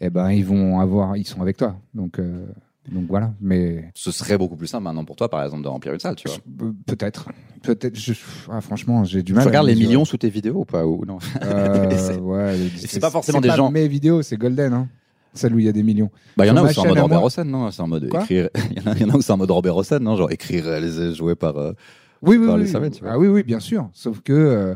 Et 0.00 0.10
ben 0.10 0.30
ils 0.30 0.44
vont 0.44 0.80
avoir, 0.80 1.16
ils 1.16 1.26
sont 1.26 1.40
avec 1.42 1.56
toi. 1.56 1.76
Donc 1.94 2.18
euh, 2.18 2.44
donc 2.90 3.06
voilà. 3.08 3.32
Mais 3.40 3.90
Ce 3.94 4.10
serait 4.10 4.38
beaucoup 4.38 4.56
plus 4.56 4.66
simple 4.66 4.84
maintenant 4.84 5.04
pour 5.04 5.16
toi, 5.16 5.28
par 5.28 5.42
exemple, 5.44 5.62
de 5.62 5.68
remplir 5.68 5.92
une 5.92 6.00
salle, 6.00 6.14
tu 6.16 6.28
vois. 6.28 6.38
euh, 6.62 6.72
peut-être, 6.86 7.28
peut-être. 7.62 7.96
je- 7.98 8.12
ah, 8.50 8.60
franchement 8.60 9.04
j'ai 9.04 9.22
du 9.22 9.32
Tu 9.32 9.34
mal. 9.34 9.42
à 9.42 9.46
regardes 9.46 9.66
les 9.66 9.74
millions 9.74 10.04
sous 10.04 10.16
tes 10.18 10.28
vidéos 10.30 10.60
ou 10.60 10.64
pas 10.64 10.86
ou 10.86 11.04
non 11.04 11.18
Euh, 11.42 11.90
C'est- 11.98 12.18
ouais, 12.18 12.54
c'est 12.78 13.00
pas 13.00 13.10
forcément 13.10 13.40
des 13.40 13.48
pas 13.48 13.56
gens- 13.56 13.70
Mes 13.70 13.88
vidéos 13.88 14.22
c'est 14.22 14.36
Golden 14.36 14.72
hein. 14.72 14.88
Celle 15.34 15.54
où 15.54 15.58
il 15.58 15.66
y 15.66 15.68
a 15.68 15.72
des 15.72 15.82
millions. 15.82 16.10
Bah, 16.36 16.46
il 16.46 16.48
y 16.48 16.50
en 16.50 16.56
a 16.56 16.62
où 16.62 16.68
c'est 16.68 16.78
en 16.78 16.86
mode 16.86 16.98
Robert 16.98 17.22
Hossein, 17.22 17.44
non 17.44 17.70
C'est 17.70 17.82
en 17.82 17.88
mode 17.88 18.08
Quoi 18.08 18.22
écrire. 18.22 18.48
Il 18.70 18.82
y, 18.82 18.88
en 19.10 19.10
a- 19.10 19.16
où 19.16 19.20
c'est 19.20 19.32
en 19.32 19.36
mode 19.36 19.50
Robert 19.50 19.76
Hossein, 19.76 19.98
non 19.98 20.16
Genre 20.16 20.30
écrire 20.32 20.64
les 20.80 21.14
jouer 21.14 21.34
par. 21.34 21.58
euh, 21.58 21.72
Oui, 22.22 22.36
oui, 22.38 22.46
par 22.46 22.54
oui. 22.56 22.62
les 22.62 22.66
Savage, 22.68 22.92
tu 22.92 23.02
vois. 23.02 23.12
Ah 23.12 23.18
oui, 23.18 23.28
oui, 23.28 23.42
bien 23.42 23.60
sûr. 23.60 23.90
Sauf 23.92 24.22
que 24.22 24.32
euh, 24.32 24.74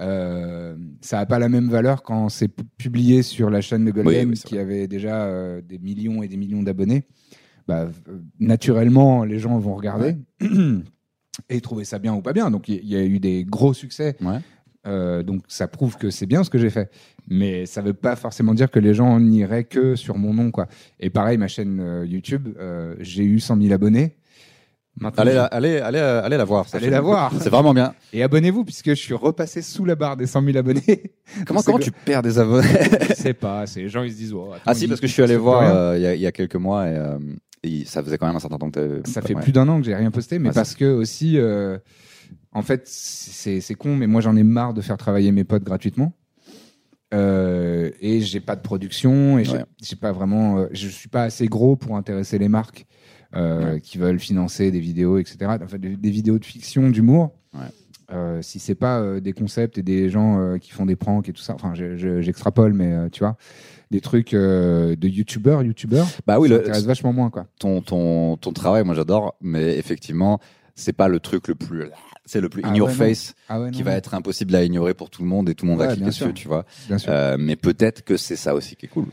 euh, 0.00 0.74
ça 1.02 1.18
n'a 1.18 1.26
pas 1.26 1.38
la 1.38 1.48
même 1.48 1.68
valeur 1.68 2.02
quand 2.02 2.28
c'est 2.30 2.48
pu- 2.48 2.64
publié 2.78 3.22
sur 3.22 3.48
la 3.50 3.60
chaîne 3.60 3.84
de 3.84 3.90
Golden, 3.92 4.30
Oui, 4.30 4.34
oui, 4.34 4.42
qui 4.44 4.58
avait 4.58 4.88
déjà 4.88 5.60
des 5.60 5.78
millions 5.78 6.22
et 6.22 6.28
des 6.28 6.36
millions 6.36 6.62
d'abonnés. 6.64 7.04
Bah, 7.68 7.88
naturellement, 8.40 9.24
les 9.24 9.38
gens 9.38 9.58
vont 9.58 9.74
regarder. 9.74 10.16
et 11.48 11.60
trouver 11.60 11.84
ça 11.84 11.98
bien 11.98 12.14
ou 12.14 12.20
pas 12.20 12.32
bien. 12.32 12.50
Donc 12.50 12.68
il 12.68 12.84
y, 12.84 12.88
y 12.88 12.96
a 12.96 13.02
eu 13.04 13.18
des 13.18 13.44
gros 13.44 13.72
succès. 13.74 14.16
Ouais. 14.20 14.38
Euh, 14.86 15.22
donc 15.22 15.42
ça 15.48 15.68
prouve 15.68 15.96
que 15.96 16.10
c'est 16.10 16.26
bien 16.26 16.42
ce 16.44 16.50
que 16.50 16.58
j'ai 16.58 16.70
fait. 16.70 16.90
Mais 17.28 17.66
ça 17.66 17.80
veut 17.82 17.94
pas 17.94 18.16
forcément 18.16 18.52
dire 18.52 18.70
que 18.70 18.80
les 18.80 18.94
gens 18.94 19.18
n'iraient 19.20 19.64
que 19.64 19.94
sur 19.96 20.18
mon 20.18 20.34
nom. 20.34 20.50
quoi. 20.50 20.66
Et 21.00 21.08
pareil, 21.08 21.38
ma 21.38 21.48
chaîne 21.48 21.78
euh, 21.80 22.04
YouTube, 22.04 22.48
euh, 22.58 22.94
j'ai 22.98 23.24
eu 23.24 23.38
100 23.40 23.60
000 23.62 23.72
abonnés. 23.72 24.16
Maintenant, 25.00 25.22
Allez, 25.22 25.32
la, 25.34 25.44
allez, 25.46 25.78
allez, 25.78 25.98
allez 26.00 26.36
la 26.36 26.44
voir. 26.44 26.66
Allez 26.74 26.90
la 26.90 27.00
voir. 27.00 27.32
C'est 27.40 27.48
vraiment 27.48 27.72
bien. 27.72 27.94
Et 28.12 28.22
abonnez-vous, 28.22 28.64
puisque 28.64 28.90
je 28.90 28.94
suis 28.94 29.14
repassé 29.14 29.62
sous 29.62 29.86
la 29.86 29.94
barre 29.94 30.18
des 30.18 30.26
100 30.26 30.44
000 30.44 30.58
abonnés. 30.58 31.14
Comment, 31.46 31.62
comment 31.62 31.78
que- 31.78 31.84
tu 31.84 31.92
perds 31.92 32.20
des 32.20 32.38
abonnés? 32.38 32.68
Je 33.08 33.14
sais 33.14 33.32
pas, 33.32 33.64
les 33.74 33.88
gens 33.88 34.02
ils 34.02 34.12
se 34.12 34.16
disent. 34.18 34.34
oh, 34.34 34.50
attends, 34.52 34.62
Ah 34.66 34.74
si, 34.74 34.86
parce 34.88 35.00
que 35.00 35.06
je 35.06 35.12
suis 35.14 35.22
allé 35.22 35.36
voir 35.38 35.96
il 35.96 36.00
y, 36.02 36.18
y 36.20 36.26
a 36.26 36.32
quelques 36.32 36.56
mois 36.56 36.86
et, 36.88 36.98
et 37.62 37.84
ça 37.84 38.02
faisait 38.02 38.18
quand 38.18 38.26
même 38.26 38.36
un 38.36 38.40
certain 38.40 38.58
temps 38.58 38.70
que 38.70 39.02
Ça 39.04 39.22
fait 39.22 39.34
ouais. 39.34 39.42
plus 39.42 39.52
d'un 39.52 39.68
an 39.68 39.78
que 39.80 39.84
j'ai 39.86 39.94
rien 39.94 40.10
posté, 40.10 40.38
mais 40.38 40.50
parce 40.50 40.74
que 40.74 40.84
aussi, 40.84 41.38
euh, 41.38 41.78
en 42.52 42.62
fait, 42.62 42.82
c'est 42.86 43.60
c'est 43.60 43.74
con, 43.74 43.94
mais 43.96 44.06
moi 44.06 44.20
j'en 44.20 44.36
ai 44.36 44.42
marre 44.42 44.74
de 44.74 44.80
faire 44.80 44.96
travailler 44.96 45.32
mes 45.32 45.44
potes 45.44 45.64
gratuitement. 45.64 46.12
Euh, 47.14 47.90
et 48.00 48.20
j'ai 48.22 48.40
pas 48.40 48.56
de 48.56 48.62
production 48.62 49.38
et 49.38 49.46
Ouais. 49.46 49.64
j'ai 49.82 49.96
pas 49.96 50.12
vraiment, 50.12 50.58
euh, 50.60 50.66
je 50.72 50.88
suis 50.88 51.10
pas 51.10 51.24
assez 51.24 51.46
gros 51.46 51.76
pour 51.76 51.96
intéresser 51.96 52.38
les 52.38 52.48
marques 52.48 52.86
euh, 53.36 53.78
qui 53.80 53.98
veulent 53.98 54.18
financer 54.18 54.70
des 54.70 54.80
vidéos, 54.80 55.18
etc. 55.18 55.36
Enfin, 55.62 55.76
des, 55.78 55.96
des 55.96 56.10
vidéos 56.10 56.38
de 56.38 56.44
fiction, 56.44 56.88
d'humour. 56.88 57.32
Ouais. 57.52 57.60
Euh, 58.10 58.42
si 58.42 58.58
c'est 58.58 58.74
pas 58.74 59.00
euh, 59.00 59.20
des 59.20 59.32
concepts 59.32 59.78
et 59.78 59.82
des 59.82 60.08
gens 60.10 60.38
euh, 60.40 60.58
qui 60.58 60.70
font 60.72 60.84
des 60.86 60.96
pranks 60.96 61.28
et 61.28 61.32
tout 61.32 61.42
ça, 61.42 61.54
enfin 61.54 61.72
je- 61.74 61.96
je- 61.96 62.20
j'extrapole, 62.20 62.72
mais 62.72 63.08
tu 63.10 63.20
vois, 63.20 63.36
des 63.90 64.00
trucs 64.00 64.32
de 64.32 64.96
youtubeurs, 65.08 65.62
youtubeurs, 65.62 66.06
Bah 66.26 66.38
oui, 66.40 66.48
ça 66.48 66.58
le, 66.58 66.86
vachement 66.86 67.12
moins 67.12 67.30
quoi. 67.30 67.46
ton, 67.58 67.80
ton, 67.82 68.36
ton 68.36 68.52
travail, 68.52 68.84
moi 68.84 68.94
j'adore, 68.94 69.34
mais 69.40 69.76
effectivement, 69.78 70.40
c'est 70.74 70.92
pas 70.92 71.08
le 71.08 71.20
truc 71.20 71.48
le 71.48 71.54
plus, 71.54 71.84
c'est 72.24 72.40
le 72.40 72.48
plus 72.48 72.62
in 72.64 72.70
Ah 72.72 72.76
your 72.76 72.88
ouais, 72.88 72.92
non. 72.94 72.98
face 72.98 73.34
Ah 73.48 73.60
ouais, 73.60 73.70
qui 73.70 73.80
non, 73.80 73.86
va 73.86 73.92
être 73.96 74.14
impossible 74.14 74.54
à 74.54 74.62
ignorer 74.64 74.94
pour 74.94 75.10
tout 75.10 75.22
le 75.22 75.28
monde 75.28 75.48
et 75.48 75.54
tout 75.54 75.64
le 75.66 75.70
monde 75.72 75.80
va 75.80 75.88
cliquer 75.88 76.06
dessus, 76.06 76.24
sûr. 76.24 76.34
tu 76.34 76.48
vois. 76.48 76.64
Euh, 77.08 77.36
mais 77.38 77.56
peut-être 77.56 78.02
que 78.04 78.16
c'est 78.16 78.36
ça 78.36 78.54
aussi 78.54 78.76
qui 78.76 78.86
est 78.86 78.88
cool. 78.88 79.06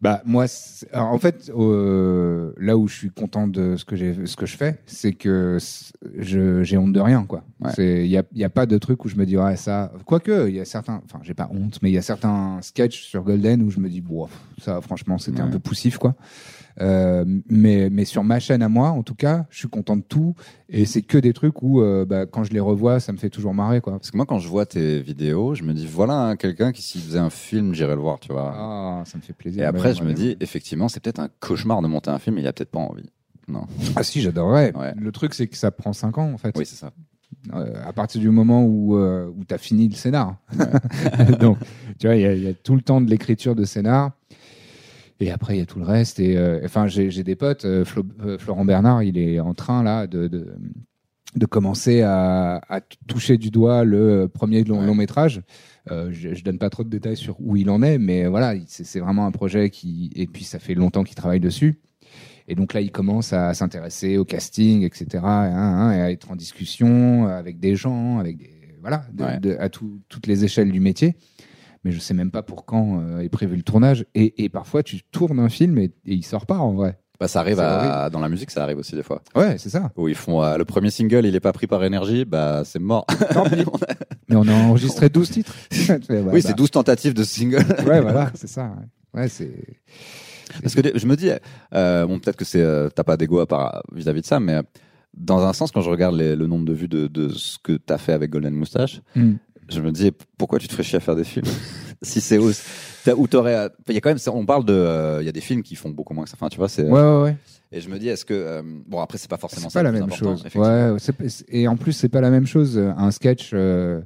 Bah 0.00 0.20
moi, 0.26 0.44
alors, 0.92 1.08
en 1.12 1.18
fait, 1.18 1.50
euh, 1.56 2.52
là 2.58 2.76
où 2.76 2.88
je 2.88 2.94
suis 2.94 3.10
content 3.10 3.46
de 3.48 3.76
ce 3.76 3.84
que 3.84 3.96
j'ai, 3.96 4.26
ce 4.26 4.36
que 4.36 4.44
je 4.44 4.56
fais, 4.56 4.80
c'est 4.86 5.12
que 5.12 5.58
j'ai 6.18 6.76
honte 6.76 6.92
de 6.92 7.00
rien, 7.00 7.24
quoi. 7.24 7.44
Il 7.78 8.06
y 8.06 8.18
a, 8.18 8.22
y 8.34 8.44
a 8.44 8.50
pas 8.50 8.66
de 8.66 8.76
truc 8.78 9.04
où 9.04 9.08
je 9.08 9.16
me 9.16 9.24
dis 9.24 9.36
ouais 9.38 9.56
ça. 9.56 9.92
Quoique 10.04 10.48
il 10.48 10.54
y 10.54 10.60
a 10.60 10.64
certains, 10.64 11.00
enfin 11.04 11.20
j'ai 11.22 11.34
pas 11.34 11.48
honte, 11.52 11.78
mais 11.82 11.90
il 11.90 11.94
y 11.94 11.98
a 11.98 12.02
certains 12.02 12.58
sketchs 12.60 13.02
sur 13.04 13.22
Golden 13.22 13.62
où 13.62 13.70
je 13.70 13.78
me 13.80 13.88
dis 13.88 14.00
bon 14.00 14.28
ça 14.60 14.80
franchement 14.80 15.16
c'était 15.18 15.40
un 15.40 15.48
peu 15.48 15.58
poussif 15.58 15.96
quoi. 15.98 16.14
Euh, 16.80 17.24
mais 17.48 17.88
mais 17.90 18.04
sur 18.04 18.24
ma 18.24 18.40
chaîne 18.40 18.62
à 18.62 18.68
moi, 18.68 18.90
en 18.90 19.02
tout 19.04 19.14
cas, 19.14 19.46
je 19.50 19.58
suis 19.58 19.68
content 19.68 19.96
de 19.96 20.02
tout 20.02 20.34
et 20.68 20.86
c'est 20.86 21.02
que 21.02 21.18
des 21.18 21.32
trucs 21.32 21.62
où 21.62 21.80
euh, 21.80 22.04
bah, 22.04 22.26
quand 22.26 22.42
je 22.44 22.50
les 22.52 22.58
revois, 22.60 22.98
ça 22.98 23.12
me 23.12 23.16
fait 23.16 23.30
toujours 23.30 23.54
marrer 23.54 23.80
quoi. 23.80 23.92
Parce 23.92 24.10
que 24.10 24.16
moi, 24.16 24.26
quand 24.26 24.40
je 24.40 24.48
vois 24.48 24.66
tes 24.66 25.00
vidéos, 25.00 25.54
je 25.54 25.62
me 25.62 25.72
dis, 25.72 25.86
voilà 25.86 26.14
hein, 26.14 26.36
quelqu'un 26.36 26.72
qui, 26.72 26.82
s'il 26.82 27.00
faisait 27.02 27.18
un 27.20 27.30
film, 27.30 27.74
j'irais 27.74 27.94
le 27.94 28.00
voir, 28.00 28.18
tu 28.18 28.32
vois. 28.32 28.52
Ah, 28.56 29.02
ça 29.06 29.18
me 29.18 29.22
fait 29.22 29.32
plaisir. 29.32 29.62
et 29.62 29.66
après, 29.66 29.90
Ouais, 29.90 29.94
je 29.94 30.02
me 30.02 30.08
ouais. 30.08 30.14
dis, 30.14 30.36
effectivement, 30.40 30.88
c'est 30.88 30.98
peut-être 31.00 31.20
un 31.20 31.28
cauchemar 31.40 31.80
de 31.80 31.86
monter 31.86 32.10
un 32.10 32.18
film, 32.18 32.38
il 32.38 32.46
a 32.46 32.52
peut-être 32.52 32.70
pas 32.72 32.80
envie. 32.80 33.08
Non. 33.46 33.66
ah 33.94 34.02
si 34.02 34.20
j'adorerais. 34.20 34.72
Le 34.96 35.12
truc 35.12 35.34
c'est 35.34 35.46
que 35.46 35.56
ça 35.56 35.70
prend 35.70 35.92
5 35.92 36.18
ans 36.18 36.32
en 36.32 36.38
fait. 36.38 36.56
Oui, 36.56 36.64
c'est 36.66 36.76
ça. 36.76 36.90
Euh, 37.52 37.74
à 37.84 37.92
partir 37.92 38.20
du 38.22 38.30
moment 38.30 38.64
où, 38.64 38.96
euh, 38.96 39.28
où 39.28 39.44
tu 39.44 39.52
as 39.52 39.58
fini 39.58 39.86
le 39.88 39.94
scénar. 39.94 40.36
Donc, 41.40 41.58
tu 41.98 42.06
vois, 42.06 42.16
il 42.16 42.22
y, 42.22 42.26
a- 42.26 42.34
il 42.34 42.42
y 42.42 42.48
a 42.48 42.54
tout 42.54 42.74
le 42.74 42.80
temps 42.80 43.00
de 43.02 43.10
l'écriture 43.10 43.54
de 43.54 43.64
scénar. 43.64 44.12
Et 45.20 45.30
après, 45.30 45.56
il 45.56 45.58
y 45.60 45.62
a 45.62 45.66
tout 45.66 45.78
le 45.78 45.84
reste. 45.84 46.18
Et 46.20 46.36
euh, 46.36 46.60
enfin, 46.64 46.86
j'ai 46.88 47.22
des 47.22 47.36
potes. 47.36 47.64
euh, 47.64 47.84
Flo- 47.84 48.04
euh, 48.24 48.38
Florent 48.38 48.64
Bernard, 48.64 49.02
il 49.02 49.16
est 49.18 49.40
en 49.40 49.54
train 49.54 49.82
là 49.82 50.06
de, 50.06 50.26
de, 50.28 50.54
de 51.36 51.46
commencer 51.46 52.02
à, 52.02 52.60
toucher 53.06 53.36
du 53.38 53.50
doigt 53.50 53.84
le 53.84 54.28
premier 54.32 54.64
long, 54.64 54.80
Ouais. 54.80 54.86
long 54.86 54.94
métrage. 54.94 55.42
Euh, 55.90 56.08
je, 56.12 56.34
je 56.34 56.42
donne 56.44 56.58
pas 56.58 56.70
trop 56.70 56.82
de 56.82 56.88
détails 56.88 57.16
sur 57.16 57.36
où 57.40 57.56
il 57.56 57.68
en 57.70 57.82
est, 57.82 57.98
mais 57.98 58.26
voilà, 58.26 58.54
il- 58.54 58.64
c'est 58.66 59.00
vraiment 59.00 59.26
un 59.26 59.30
projet 59.30 59.70
qui. 59.70 60.10
Et 60.16 60.26
puis, 60.26 60.44
ça 60.44 60.58
fait 60.58 60.74
longtemps 60.74 61.04
qu'il 61.04 61.14
travaille 61.16 61.40
dessus. 61.40 61.80
Et 62.48 62.54
donc 62.54 62.74
là, 62.74 62.80
il 62.82 62.90
commence 62.90 63.32
à 63.32 63.54
s'intéresser 63.54 64.18
au 64.18 64.24
casting, 64.24 64.82
etc., 64.82 65.06
hein, 65.24 65.52
hein, 65.54 65.92
et 65.92 66.00
à 66.00 66.10
être 66.10 66.30
en 66.30 66.36
discussion 66.36 67.26
avec 67.26 67.58
des 67.58 67.74
gens, 67.76 68.18
avec 68.18 68.36
des 68.36 68.50
voilà, 68.82 69.06
de- 69.14 69.24
Ouais. 69.24 69.40
de- 69.40 69.56
à 69.58 69.70
tout- 69.70 70.00
toutes 70.10 70.26
les 70.26 70.44
échelles 70.44 70.70
du 70.70 70.80
métier. 70.80 71.14
Mais 71.84 71.92
je 71.92 71.98
sais 72.00 72.14
même 72.14 72.30
pas 72.30 72.42
pour 72.42 72.64
quand 72.64 73.00
euh, 73.00 73.20
est 73.20 73.28
prévu 73.28 73.56
le 73.56 73.62
tournage. 73.62 74.06
Et, 74.14 74.44
et 74.44 74.48
parfois, 74.48 74.82
tu 74.82 75.02
tournes 75.02 75.38
un 75.38 75.48
film 75.48 75.78
et, 75.78 75.84
et 75.84 76.14
il 76.14 76.24
sort 76.24 76.46
pas 76.46 76.58
en 76.58 76.72
vrai. 76.72 76.98
Bah, 77.20 77.28
ça 77.28 77.40
arrive 77.40 77.60
à, 77.60 78.10
dans 78.10 78.18
la 78.20 78.28
musique, 78.28 78.50
ça 78.50 78.62
arrive 78.64 78.78
aussi 78.78 78.96
des 78.96 79.02
fois. 79.04 79.22
Ouais, 79.36 79.56
c'est 79.58 79.68
ça. 79.70 79.92
Où 79.96 80.08
ils 80.08 80.16
font 80.16 80.42
euh, 80.42 80.56
le 80.56 80.64
premier 80.64 80.90
single, 80.90 81.24
il 81.26 81.34
est 81.36 81.40
pas 81.40 81.52
pris 81.52 81.66
par 81.68 81.84
énergie, 81.84 82.24
bah 82.24 82.62
c'est 82.64 82.80
mort. 82.80 83.06
Mais 84.28 84.36
on 84.36 84.48
a 84.48 84.52
enregistré 84.52 85.08
12 85.08 85.30
titres. 85.30 85.54
Ouais, 85.88 86.00
oui, 86.10 86.22
bah, 86.32 86.40
c'est 86.42 86.56
12 86.56 86.70
tentatives 86.70 87.14
de 87.14 87.22
single. 87.22 87.64
Ouais, 87.86 88.00
voilà, 88.00 88.30
c'est 88.34 88.48
ça. 88.48 88.74
Ouais, 89.14 89.20
Ouais, 89.22 89.28
c'est. 89.28 89.52
Parce 90.62 90.74
que 90.74 90.80
je 90.98 91.06
me 91.06 91.16
dis, 91.16 91.30
euh, 91.72 92.06
bon, 92.06 92.18
peut-être 92.18 92.36
que 92.36 92.44
c'est, 92.44 92.60
euh, 92.60 92.88
t'as 92.88 93.04
pas 93.04 93.16
d'ego 93.16 93.44
vis-à-vis 93.92 94.20
de 94.22 94.26
ça, 94.26 94.40
mais 94.40 94.60
dans 95.16 95.46
un 95.46 95.52
sens, 95.52 95.70
quand 95.70 95.80
je 95.82 95.90
regarde 95.90 96.16
les- 96.16 96.34
le 96.36 96.46
nombre 96.46 96.64
de 96.64 96.72
vues 96.72 96.88
de, 96.88 97.06
de 97.06 97.28
ce 97.28 97.58
que 97.62 97.72
t'as 97.74 97.98
fait 97.98 98.12
avec 98.12 98.30
Golden 98.30 98.54
Moustache, 98.54 99.00
Hmm. 99.14 99.34
Je 99.68 99.80
me 99.80 99.90
dis, 99.92 100.12
pourquoi 100.38 100.58
tu 100.58 100.68
te 100.68 100.72
ferais 100.72 100.82
chier 100.82 100.96
à 100.96 101.00
faire 101.00 101.16
des 101.16 101.24
films 101.24 101.46
Si 102.02 102.20
c'est 102.20 102.38
où, 102.38 102.50
où 103.16 103.26
t'aurais, 103.26 103.70
il 103.88 103.94
y 103.94 103.98
a 103.98 104.00
quand 104.00 104.10
même, 104.10 104.18
on 104.34 104.44
parle 104.44 104.64
de, 104.64 104.74
euh, 104.74 105.18
il 105.22 105.26
y 105.26 105.28
a 105.28 105.32
des 105.32 105.40
films 105.40 105.62
qui 105.62 105.74
font 105.74 105.88
beaucoup 105.90 106.12
moins 106.12 106.24
que 106.24 106.30
ça. 106.30 106.36
Enfin, 106.38 106.48
tu 106.48 106.58
vois, 106.58 106.68
c'est. 106.68 106.84
Ouais, 106.84 106.90
ouais, 107.00 107.22
ouais. 107.22 107.36
Et 107.72 107.80
je 107.80 107.88
me 107.88 107.98
dis, 107.98 108.08
est-ce 108.08 108.24
que, 108.24 108.34
euh, 108.34 108.62
bon, 108.86 109.00
après, 109.00 109.16
c'est 109.18 109.30
pas 109.30 109.38
forcément 109.38 109.68
C'est 109.70 109.78
pas 109.78 109.82
la 109.82 109.90
même 109.92 110.10
chose. 110.12 110.44
Ouais, 110.54 110.96
et 111.48 111.66
en 111.66 111.76
plus, 111.76 111.92
c'est 111.92 112.08
pas 112.08 112.20
la 112.20 112.30
même 112.30 112.46
chose. 112.46 112.78
Un 112.78 113.10
sketch, 113.10 113.50
euh, 113.54 114.00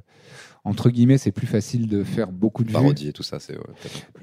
entre 0.63 0.89
guillemets, 0.89 1.17
c'est 1.17 1.31
plus 1.31 1.47
facile 1.47 1.87
de 1.87 2.03
faire 2.03 2.31
beaucoup 2.31 2.63
de 2.63 2.69
vues. 2.69 2.73
Parodie 2.73 3.09
et 3.09 3.13
tout 3.13 3.23
ça, 3.23 3.39
c'est. 3.39 3.57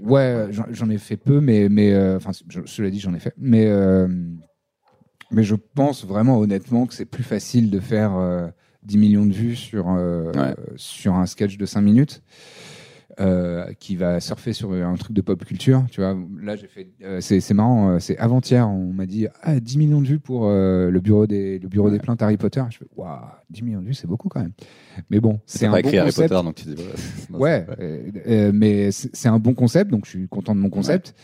ouais, 0.01 0.49
j'en- 0.71 0.91
ai 0.91 0.99
fait 0.99 1.17
peu, 1.17 1.41
mais, 1.41 1.69
mais 1.69 1.93
euh, 1.93 2.17
enfin, 2.17 2.31
cela 2.65 2.91
dit, 2.91 3.01
j'en 3.01 3.15
ai 3.15 3.21
fait. 3.21 3.35
Mais, 3.37 3.67
euh, 3.67 4.09
mais 5.31 5.43
je 5.43 5.55
pense 5.55 6.05
vraiment, 6.05 6.39
honnêtement, 6.39 6.87
que 6.87 6.95
c'est 6.95 7.05
plus 7.05 7.25
facile 7.25 7.71
de 7.71 7.81
faire 7.81 8.17
euh, 8.17 8.49
10 8.87 8.99
millions 8.99 9.27
de 9.27 9.33
vues 9.33 9.57
sur, 9.57 9.87
euh, 9.91 10.33
Ouais. 10.33 10.55
sur 10.77 11.15
un 11.15 11.27
sketch 11.27 11.59
de 11.59 11.67
5 11.67 11.81
minutes. 11.83 12.23
euh, 13.19 13.73
qui 13.81 13.97
va 13.97 14.21
surfer 14.21 14.53
sur 14.53 14.73
un 14.75 14.95
truc 14.97 15.15
de 15.17 15.23
pop 15.23 15.43
culture, 15.43 15.87
tu 15.91 16.03
vois. 16.03 16.15
Là, 16.43 16.55
j'ai 16.55 16.67
fait, 16.67 16.91
euh, 17.03 17.19
c'est 17.23 17.55
marrant, 17.55 17.93
euh, 17.93 17.99
c'est 17.99 18.19
avant-hier, 18.19 18.69
on 18.69 18.93
m'a 18.93 19.07
dit 19.07 19.27
ah 19.43 19.59
10 19.59 19.79
millions 19.79 20.03
de 20.03 20.07
vues 20.07 20.19
pour 20.19 20.51
le 20.51 21.01
bureau 21.01 21.27
des 21.27 21.59
le 21.59 21.67
bureau 21.67 21.87
Ouais. 21.87 21.93
des 21.93 21.99
plaintes 21.99 22.21
Harry 22.21 22.37
Potter. 22.37 22.63
Je 22.69 22.77
fais 22.77 22.85
waouh, 22.95 23.17
10 23.49 23.63
millions 23.63 23.81
de 23.81 23.87
vues, 23.87 23.95
c'est 23.95 24.07
beaucoup 24.07 24.29
quand 24.29 24.41
même. 24.43 24.53
Mais 25.09 25.19
bon, 25.19 25.41
c'est 25.47 25.65
un 25.65 25.71
pas 25.71 25.81
bon 25.81 25.89
écrit 25.89 25.99
Harry 25.99 26.11
concept. 26.11 26.29
Potter, 26.29 26.45
donc 26.45 26.55
tu 26.57 26.65
dis. 26.75 26.83
Ouais, 27.33 27.67
mais 28.53 28.91
c'est 28.93 29.29
un 29.29 29.39
bon 29.39 29.55
concept, 29.55 29.91
donc 29.91 30.05
je 30.05 30.11
suis 30.11 30.29
content 30.29 30.55
de 30.55 30.61
mon 30.61 30.69
concept. 30.69 31.15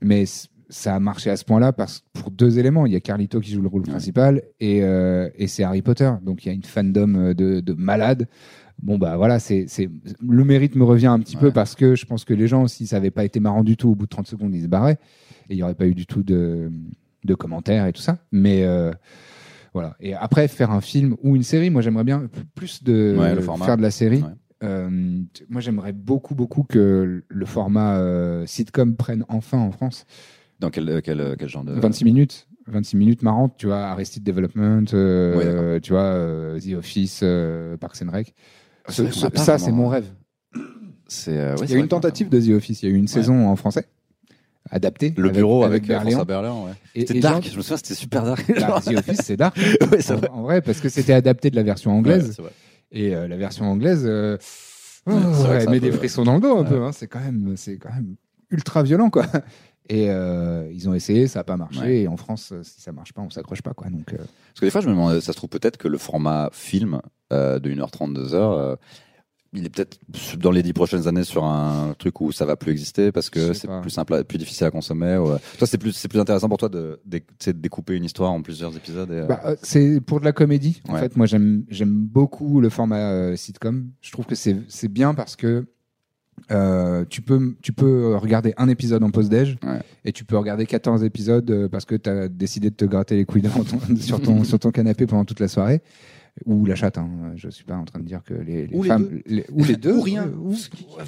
Mais 0.00 0.26
ça 0.68 0.94
a 0.96 1.00
marché 1.00 1.30
à 1.30 1.36
ce 1.36 1.44
point-là 1.44 1.72
parce, 1.72 2.02
pour 2.12 2.30
deux 2.30 2.58
éléments. 2.58 2.86
Il 2.86 2.92
y 2.92 2.96
a 2.96 3.00
Carlito 3.00 3.40
qui 3.40 3.52
joue 3.52 3.62
le 3.62 3.68
rôle 3.68 3.82
Ouais. 3.82 3.90
principal 3.90 4.42
et, 4.60 4.82
euh, 4.82 5.28
et 5.36 5.46
c'est 5.46 5.62
Harry 5.62 5.82
Potter. 5.82 6.10
Donc 6.22 6.44
il 6.44 6.48
y 6.48 6.50
a 6.50 6.54
une 6.54 6.62
fandom 6.64 7.14
euh, 7.14 7.34
de, 7.34 7.60
de 7.60 7.72
malades. 7.72 8.26
Bon, 8.82 8.98
bah 8.98 9.16
voilà, 9.16 9.38
c'est 9.38 9.66
le 10.20 10.44
mérite 10.44 10.74
me 10.76 10.84
revient 10.84 11.06
un 11.06 11.18
petit 11.20 11.36
peu 11.36 11.50
parce 11.50 11.74
que 11.74 11.94
je 11.94 12.04
pense 12.04 12.24
que 12.26 12.34
les 12.34 12.46
gens, 12.46 12.66
si 12.66 12.86
ça 12.86 12.96
n'avait 12.96 13.10
pas 13.10 13.24
été 13.24 13.40
marrant 13.40 13.64
du 13.64 13.76
tout, 13.76 13.88
au 13.90 13.94
bout 13.94 14.04
de 14.04 14.10
30 14.10 14.26
secondes, 14.26 14.54
ils 14.54 14.62
se 14.64 14.68
barraient. 14.68 14.98
Et 15.48 15.54
il 15.54 15.56
n'y 15.56 15.62
aurait 15.62 15.74
pas 15.74 15.86
eu 15.86 15.94
du 15.94 16.04
tout 16.06 16.22
de, 16.22 16.70
de 17.24 17.34
commentaires 17.34 17.86
et 17.86 17.92
tout 17.92 18.02
ça. 18.02 18.18
Mais. 18.32 18.64
euh, 18.64 18.92
voilà. 19.72 19.94
Et 20.00 20.14
après, 20.14 20.48
faire 20.48 20.70
un 20.70 20.80
film 20.80 21.16
ou 21.22 21.36
une 21.36 21.42
série, 21.42 21.68
moi 21.70 21.82
j'aimerais 21.82 22.04
bien 22.04 22.28
plus 22.54 22.82
de 22.82 23.14
Ouais, 23.18 23.34
le 23.34 23.40
format. 23.42 23.66
faire 23.66 23.76
de 23.76 23.82
la 23.82 23.90
série. 23.90 24.24
Euh, 24.64 24.88
moi, 25.50 25.60
j'aimerais 25.60 25.92
beaucoup, 25.92 26.34
beaucoup 26.34 26.62
que 26.62 27.22
le 27.28 27.44
format 27.46 27.98
euh, 27.98 28.46
sitcom 28.46 28.96
prenne 28.96 29.24
enfin 29.28 29.58
en 29.58 29.70
France. 29.72 30.06
Dans 30.60 30.70
quel, 30.70 30.88
euh, 30.88 31.00
quel, 31.02 31.36
quel 31.38 31.48
genre 31.48 31.64
de. 31.64 31.72
26 31.72 32.04
minutes. 32.04 32.48
26 32.68 32.96
minutes 32.96 33.22
marrantes, 33.22 33.54
tu 33.58 33.66
vois, 33.66 33.78
Arrested 33.84 34.22
Development, 34.24 34.84
euh, 34.92 35.74
Ouais, 35.74 35.80
tu 35.80 35.92
vois, 35.92 36.02
euh, 36.02 36.58
The 36.58 36.74
Office, 36.78 37.20
euh, 37.22 37.76
Parks 37.76 38.02
and 38.04 38.10
Rec. 38.10 38.34
C'est 38.88 38.94
Ce- 38.96 39.02
vrai 39.02 39.10
qu'on 39.12 39.16
ce- 39.20 39.26
a 39.26 39.30
pas 39.30 39.40
ça, 39.40 39.58
c'est 39.58 39.70
mon 39.70 39.88
rêve. 39.88 40.06
Euh, 41.28 41.56
ouais, 41.56 41.64
Il 41.66 41.70
y 41.70 41.74
a 41.74 41.76
eu 41.76 41.80
une 41.80 41.86
tentative 41.88 42.28
de 42.28 42.40
The 42.40 42.56
Office, 42.56 42.82
il 42.82 42.88
y 42.88 42.92
a 42.92 42.94
eu 42.94 42.98
une 42.98 43.06
saison 43.06 43.48
en 43.48 43.54
français, 43.54 43.86
adaptée. 44.70 45.14
Le 45.16 45.24
avec- 45.24 45.36
bureau 45.36 45.62
avec, 45.62 45.84
euh, 45.84 46.24
Berléand, 46.24 46.64
ouais. 46.66 46.72
Et- 46.96 47.06
C'était 47.06 47.20
dark, 47.20 47.44
genre- 47.44 47.52
je 47.52 47.56
me 47.58 47.62
souviens, 47.62 47.76
c'était 47.76 47.94
super 47.94 48.24
dark. 48.24 48.44
Bah, 48.48 48.80
The 48.84 48.96
Office, 48.98 49.20
c'est 49.22 49.36
dark. 49.36 49.56
en, 49.80 49.86
vrai. 49.86 50.28
en 50.30 50.42
vrai, 50.42 50.60
parce 50.62 50.80
que 50.80 50.88
c'était 50.88 51.12
adapté 51.12 51.50
de 51.50 51.56
la 51.56 51.62
version 51.62 51.92
anglaise. 51.92 52.36
Et 52.90 53.14
euh, 53.14 53.28
la 53.28 53.36
version 53.36 53.66
anglaise, 53.66 54.02
euh, 54.06 54.36
oh, 55.06 55.12
elle 55.52 55.68
met 55.70 55.78
des 55.80 55.92
frissons 55.92 56.24
dans 56.24 56.34
le 56.34 56.40
dos 56.40 56.56
un 56.56 56.64
peu. 56.64 56.82
hein. 56.82 56.90
C'est 56.92 57.06
quand 57.06 57.20
même, 57.20 57.52
c'est 57.56 57.76
quand 57.76 57.92
même 57.94 58.16
ultra 58.50 58.82
violent, 58.82 59.10
quoi. 59.10 59.26
Et 59.88 60.10
euh, 60.10 60.68
ils 60.72 60.88
ont 60.88 60.94
essayé, 60.94 61.26
ça 61.28 61.40
n'a 61.40 61.44
pas 61.44 61.56
marché. 61.56 61.80
Ouais. 61.80 62.00
Et 62.02 62.08
en 62.08 62.16
France, 62.16 62.50
euh, 62.52 62.62
si 62.62 62.80
ça 62.80 62.92
marche 62.92 63.12
pas, 63.12 63.22
on 63.22 63.30
s'accroche 63.30 63.62
pas, 63.62 63.72
quoi. 63.74 63.88
Donc, 63.88 64.12
euh, 64.12 64.16
Parce 64.16 64.60
que 64.60 64.64
des 64.64 64.70
fois, 64.70 64.80
je 64.80 64.86
me 64.88 64.92
demande, 64.92 65.20
ça 65.20 65.32
se 65.32 65.36
trouve 65.36 65.50
peut-être 65.50 65.76
que 65.76 65.88
le 65.88 65.98
format 65.98 66.48
film 66.52 67.00
euh, 67.32 67.58
de 67.58 67.70
1h30, 67.70 68.12
2h, 68.14 68.76
il 69.52 69.64
est 69.64 69.70
peut-être 69.70 69.98
dans 70.38 70.50
les 70.50 70.62
dix 70.62 70.72
prochaines 70.72 71.06
années 71.08 71.22
sur 71.24 71.44
un 71.44 71.94
truc 71.98 72.20
où 72.20 72.30
ça 72.32 72.44
va 72.44 72.56
plus 72.56 72.72
exister 72.72 73.10
parce 73.12 73.30
que 73.30 73.52
c'est 73.54 73.68
plus 73.80 73.90
simple, 73.90 74.24
plus 74.24 74.36
difficile 74.38 74.66
à 74.66 74.70
consommer. 74.70 75.16
ou, 75.16 75.28
Toi, 75.56 75.66
c'est 75.66 75.78
plus, 75.78 75.92
c'est 75.92 76.08
plus 76.08 76.18
intéressant 76.20 76.48
pour 76.48 76.58
toi 76.58 76.68
de, 76.68 77.00
de, 77.06 77.20
de 77.46 77.52
découper 77.52 77.94
une 77.94 78.04
histoire 78.04 78.32
en 78.32 78.42
plusieurs 78.42 78.76
épisodes. 78.76 79.10
Et, 79.10 79.22
Bah, 79.26 79.54
c'est 79.62 80.00
pour 80.00 80.18
de 80.20 80.24
la 80.26 80.32
comédie. 80.32 80.82
En 80.88 80.94
Ouais. 80.94 81.00
fait, 81.00 81.16
moi, 81.16 81.26
j'aime 81.26 81.64
j'aime 81.68 81.94
beaucoup 81.94 82.60
le 82.60 82.68
format 82.68 83.34
sitcom. 83.36 83.88
Je 84.02 84.10
trouve 84.12 84.26
que 84.26 84.34
c'est 84.34 84.56
c'est 84.68 84.88
bien 84.88 85.14
parce 85.14 85.36
que 85.36 85.64
euh, 86.50 87.04
tu 87.08 87.22
peux 87.22 87.54
tu 87.62 87.72
peux 87.72 88.14
regarder 88.16 88.54
un 88.56 88.68
épisode 88.68 89.02
en 89.02 89.10
pause 89.10 89.28
déj 89.28 89.56
Ouais. 89.64 89.80
et 90.04 90.12
tu 90.12 90.24
peux 90.24 90.36
regarder 90.36 90.66
14 90.66 91.02
épisodes 91.04 91.50
euh, 91.50 91.68
parce 91.68 91.84
que 91.84 91.94
tu 91.94 92.08
as 92.10 92.28
décidé 92.28 92.70
de 92.70 92.74
te 92.76 92.84
gratter 92.84 93.16
les 93.16 93.24
couilles 93.24 93.42
dans 93.42 93.64
ton- 93.64 93.96
sur 93.96 94.20
ton 94.20 94.44
sur 94.44 94.58
ton 94.58 94.70
canapé 94.70 95.06
pendant 95.06 95.24
toute 95.24 95.40
la 95.40 95.48
soirée 95.48 95.80
ou 96.44 96.66
la 96.66 96.74
chatte. 96.74 96.98
Hein. 96.98 97.08
Je 97.36 97.48
suis 97.48 97.64
pas 97.64 97.76
en 97.76 97.84
train 97.86 97.98
de 97.98 98.04
dire 98.04 98.20
que 98.22 98.34
les, 98.34 98.66
les 98.66 98.76
Ou 98.76 98.82
les 98.82 98.88
femmes 98.90 99.08
deux. 99.08 99.22
les- 99.26 99.46
ou 99.50 99.64
les 99.64 99.76
deux 99.76 99.96
Ou 99.96 100.02
rien. 100.02 100.24
euh, 100.26 100.36
ou- 100.36 100.50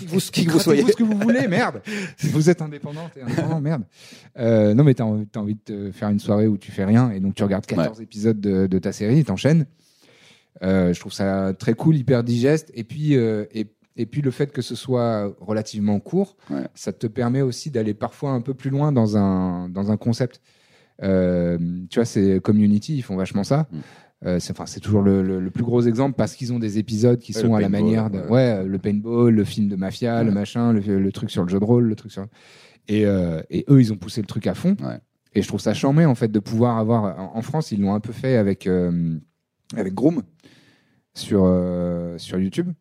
vous, 0.07 0.19
qui 0.33 0.47
que 0.47 0.51
vous 0.53 0.59
soyez. 0.59 0.81
Grattez-vous 0.83 0.89
ce 0.93 0.97
que 0.97 1.03
vous 1.05 1.19
voulez, 1.21 1.47
merde. 1.49 1.83
vous 2.23 2.49
êtes 2.49 2.63
indépendante 2.63 3.11
et 3.19 3.21
indépendant, 3.23 3.61
merde. 3.61 3.83
Euh, 4.39 4.73
non, 4.73 4.85
mais 4.85 4.95
t'as 4.95 5.05
envie, 5.05 5.27
t'as 5.27 5.41
envie 5.41 5.55
de 5.57 5.61
te 5.61 5.91
faire 5.93 6.09
une 6.09 6.19
soirée 6.19 6.47
où 6.47 6.57
tu 6.57 6.73
fais 6.73 6.87
rien 6.87 7.11
et 7.11 7.21
donc 7.21 7.35
tu 7.35 7.43
regardes 7.43 7.67
14 7.67 8.01
épisodes 8.01 8.41
de, 8.41 8.67
de 8.67 8.79
ta 8.79 8.91
série, 8.93 9.23
t'enchaînes. 9.23 9.67
Euh, 10.63 10.93
je 10.95 10.99
trouve 11.01 11.13
ça 11.13 11.53
très 11.57 11.75
cool, 11.75 11.97
hyper 11.97 12.25
digeste. 12.25 12.71
Et 12.75 12.83
puis, 12.83 13.15
euh, 13.17 13.45
et, 13.55 13.67
et 13.99 14.07
puis 14.07 14.23
le 14.23 14.31
fait 14.31 14.51
que 14.53 14.63
ce 14.63 14.75
soit 14.75 15.35
relativement 15.41 16.01
court, 16.01 16.37
Ouais. 16.51 16.67
ça 16.75 16.93
te 16.93 17.07
permet 17.07 17.43
aussi 17.43 17.71
d'aller 17.71 17.93
parfois 17.95 18.31
un 18.31 18.41
peu 18.41 18.55
plus 18.55 18.71
loin 18.71 18.93
dans 18.93 19.17
un, 19.19 19.69
dans 19.69 19.91
un 19.91 19.97
concept. 19.99 20.41
Euh, 21.03 21.59
tu 21.91 21.99
vois, 21.99 22.05
c'est 22.07 22.41
Community, 22.41 22.97
ils 22.97 23.03
font 23.03 23.17
vachement 23.17 23.45
ça. 23.45 23.69
Mm. 23.71 23.77
Euh, 24.27 24.39
c'est 24.41 24.59
enfin, 24.59 24.65
toujours 24.81 25.03
le, 25.03 25.23
le- 25.23 25.39
le 25.39 25.51
plus 25.53 25.63
gros 25.63 25.83
exemple 25.83 26.15
parce 26.17 26.35
qu'ils 26.35 26.53
ont 26.53 26.59
des 26.59 26.79
épisodes 26.79 27.21
qui 27.21 27.33
Ouais, 27.37 27.41
sont 27.41 27.55
à 27.55 27.61
la 27.61 27.69
paintball, 27.69 27.83
manière 27.85 28.11
de 28.11 28.19
ouais. 28.29 28.65
le 28.65 28.79
paintball, 28.79 29.33
le 29.33 29.45
film 29.45 29.69
de 29.69 29.77
mafia, 29.77 30.25
le 30.25 30.33
machin, 30.33 30.73
le, 30.73 30.81
le 30.99 31.13
truc 31.13 31.31
sur 31.31 31.45
le 31.45 31.49
jeu 31.49 31.61
de 31.61 31.65
rôle, 31.65 31.85
le 31.85 31.95
truc 31.95 32.11
sur 32.11 32.27
et, 32.89 33.05
euh, 33.07 33.41
et 33.51 33.65
eux 33.69 33.81
ils 33.81 33.93
ont 33.93 33.97
poussé 33.97 34.21
le 34.21 34.27
truc 34.27 34.47
à 34.49 34.55
fond. 34.55 34.75
Et 35.35 35.43
je 35.43 35.47
trouve 35.47 35.61
ça 35.61 35.73
charmé 35.73 36.05
en 36.05 36.17
fait 36.17 36.33
de 36.33 36.41
pouvoir 36.41 36.79
avoir 36.79 37.17
en, 37.21 37.37
en 37.37 37.43
France 37.43 37.71
ils 37.71 37.81
l'ont 37.81 37.95
un 37.95 38.01
peu 38.01 38.13
fait 38.13 38.37
avec 38.37 38.69
avec 39.77 39.95
Groom 39.95 40.23
sur 41.15 41.43
sur 42.17 42.39
YouTube. 42.41 42.73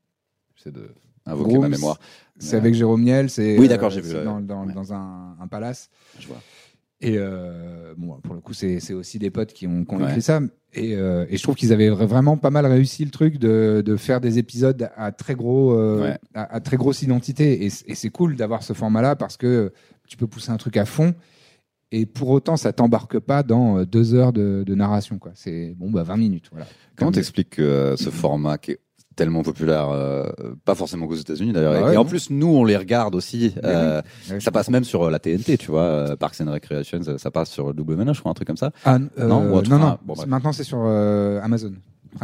C'est 0.55 0.71
de 0.73 0.89
invoquer 1.27 1.49
Groom, 1.49 1.61
ma 1.61 1.69
mémoire. 1.69 1.99
C'est 2.39 2.55
avec 2.55 2.73
Jérôme 2.75 3.03
Niel, 3.03 3.29
c'est 3.29 3.57
Oui, 3.57 3.67
d'accord, 3.67 3.89
j'ai 3.89 4.01
vu, 4.01 4.13
dans, 4.23 4.39
dans, 4.41 4.65
Ouais. 4.67 4.73
dans 4.73 4.93
un, 4.93 5.35
un 5.39 5.47
palace. 5.47 5.89
Je 6.19 6.27
vois. 6.27 6.37
Et 6.99 7.15
euh, 7.17 7.93
bon, 7.97 8.15
pour 8.23 8.33
le 8.33 8.41
coup, 8.41 8.53
c'est 8.53 8.93
aussi 8.93 9.19
des 9.19 9.29
potes 9.29 9.53
qui 9.53 9.67
ont, 9.67 9.85
qui 9.85 9.93
ont 9.95 9.99
Ouais. 9.99 10.05
écrit 10.09 10.21
ça. 10.21 10.39
Et, 10.73 10.95
euh, 10.95 11.25
et 11.29 11.37
je 11.37 11.43
trouve 11.43 11.55
qu'ils 11.55 11.71
avaient 11.73 11.89
vra- 11.89 12.05
vraiment 12.05 12.37
pas 12.37 12.49
mal 12.49 12.65
réussi 12.65 13.05
le 13.05 13.11
truc 13.11 13.37
de, 13.39 13.81
de 13.85 13.95
faire 13.95 14.19
des 14.19 14.37
épisodes 14.39 14.89
à 14.95 15.11
très 15.11 15.35
gros, 15.35 15.73
euh, 15.73 16.01
Ouais. 16.01 16.17
à, 16.33 16.55
à 16.55 16.59
très 16.59 16.75
grosse 16.77 17.01
identité. 17.03 17.65
Et, 17.65 17.67
et 17.85 17.95
c'est 17.95 18.09
cool 18.09 18.35
d'avoir 18.35 18.63
ce 18.63 18.73
format-là 18.73 19.15
parce 19.15 19.37
que 19.37 19.71
tu 20.07 20.17
peux 20.17 20.27
pousser 20.27 20.51
un 20.51 20.57
truc 20.57 20.75
à 20.77 20.85
fond. 20.85 21.13
Et 21.91 22.05
pour 22.05 22.29
autant, 22.29 22.57
ça 22.57 22.73
t'embarque 22.73 23.17
pas 23.19 23.43
dans 23.43 23.83
deux 23.83 24.13
heures 24.13 24.33
de, 24.33 24.63
de 24.65 24.75
narration. 24.75 25.19
C'est 25.35 25.73
bon, 25.77 25.89
bah 25.89 26.03
20 26.03 26.17
minutes. 26.17 26.47
Voilà. 26.51 26.65
Comment 26.97 27.07
Comme- 27.11 27.15
t'expliques 27.15 27.51
que 27.51 27.95
ce 27.97 28.09
format 28.09 28.57
qui 28.57 28.71
est 28.71 28.79
tellement 29.17 29.43
populaire, 29.43 29.89
euh, 29.89 30.23
pas 30.63 30.75
forcément 30.75 31.07
qu'aux 31.07 31.15
États-Unis 31.15 31.51
d'ailleurs, 31.51 31.73
Bah 31.73 31.79
et- 31.79 31.83
ouais, 31.83 31.93
et 31.95 31.97
en 31.97 32.05
plus 32.05 32.29
nous 32.29 32.47
on 32.47 32.63
les 32.63 32.77
regarde 32.77 33.15
aussi. 33.15 33.51
Mais 33.57 33.61
euh, 33.65 34.01
Ça 34.39 34.51
passe 34.51 34.69
même 34.69 34.85
sur 34.85 35.03
euh, 35.03 35.11
la 35.11 35.19
TNT, 35.19 35.57
tu 35.57 35.71
vois, 35.71 35.81
euh, 35.81 36.15
Parks 36.15 36.39
and 36.39 36.49
Recreation, 36.51 37.01
ça, 37.03 37.17
ça 37.17 37.31
passe 37.31 37.49
sur 37.49 37.65
WNH, 37.77 38.13
je 38.13 38.19
crois, 38.21 38.31
un 38.31 38.35
truc 38.35 38.47
comme 38.47 38.55
ça. 38.55 38.71
Ah, 38.85 38.97
Non, 38.99 39.07
ou 39.17 39.27
non, 39.27 39.53
autre- 39.55 39.69
non, 39.69 39.79
ah, 39.83 39.99
bon. 40.05 40.13
Maintenant, 40.25 40.53
c'est 40.53 40.63
sur 40.63 40.79
Amazon. 40.79 41.73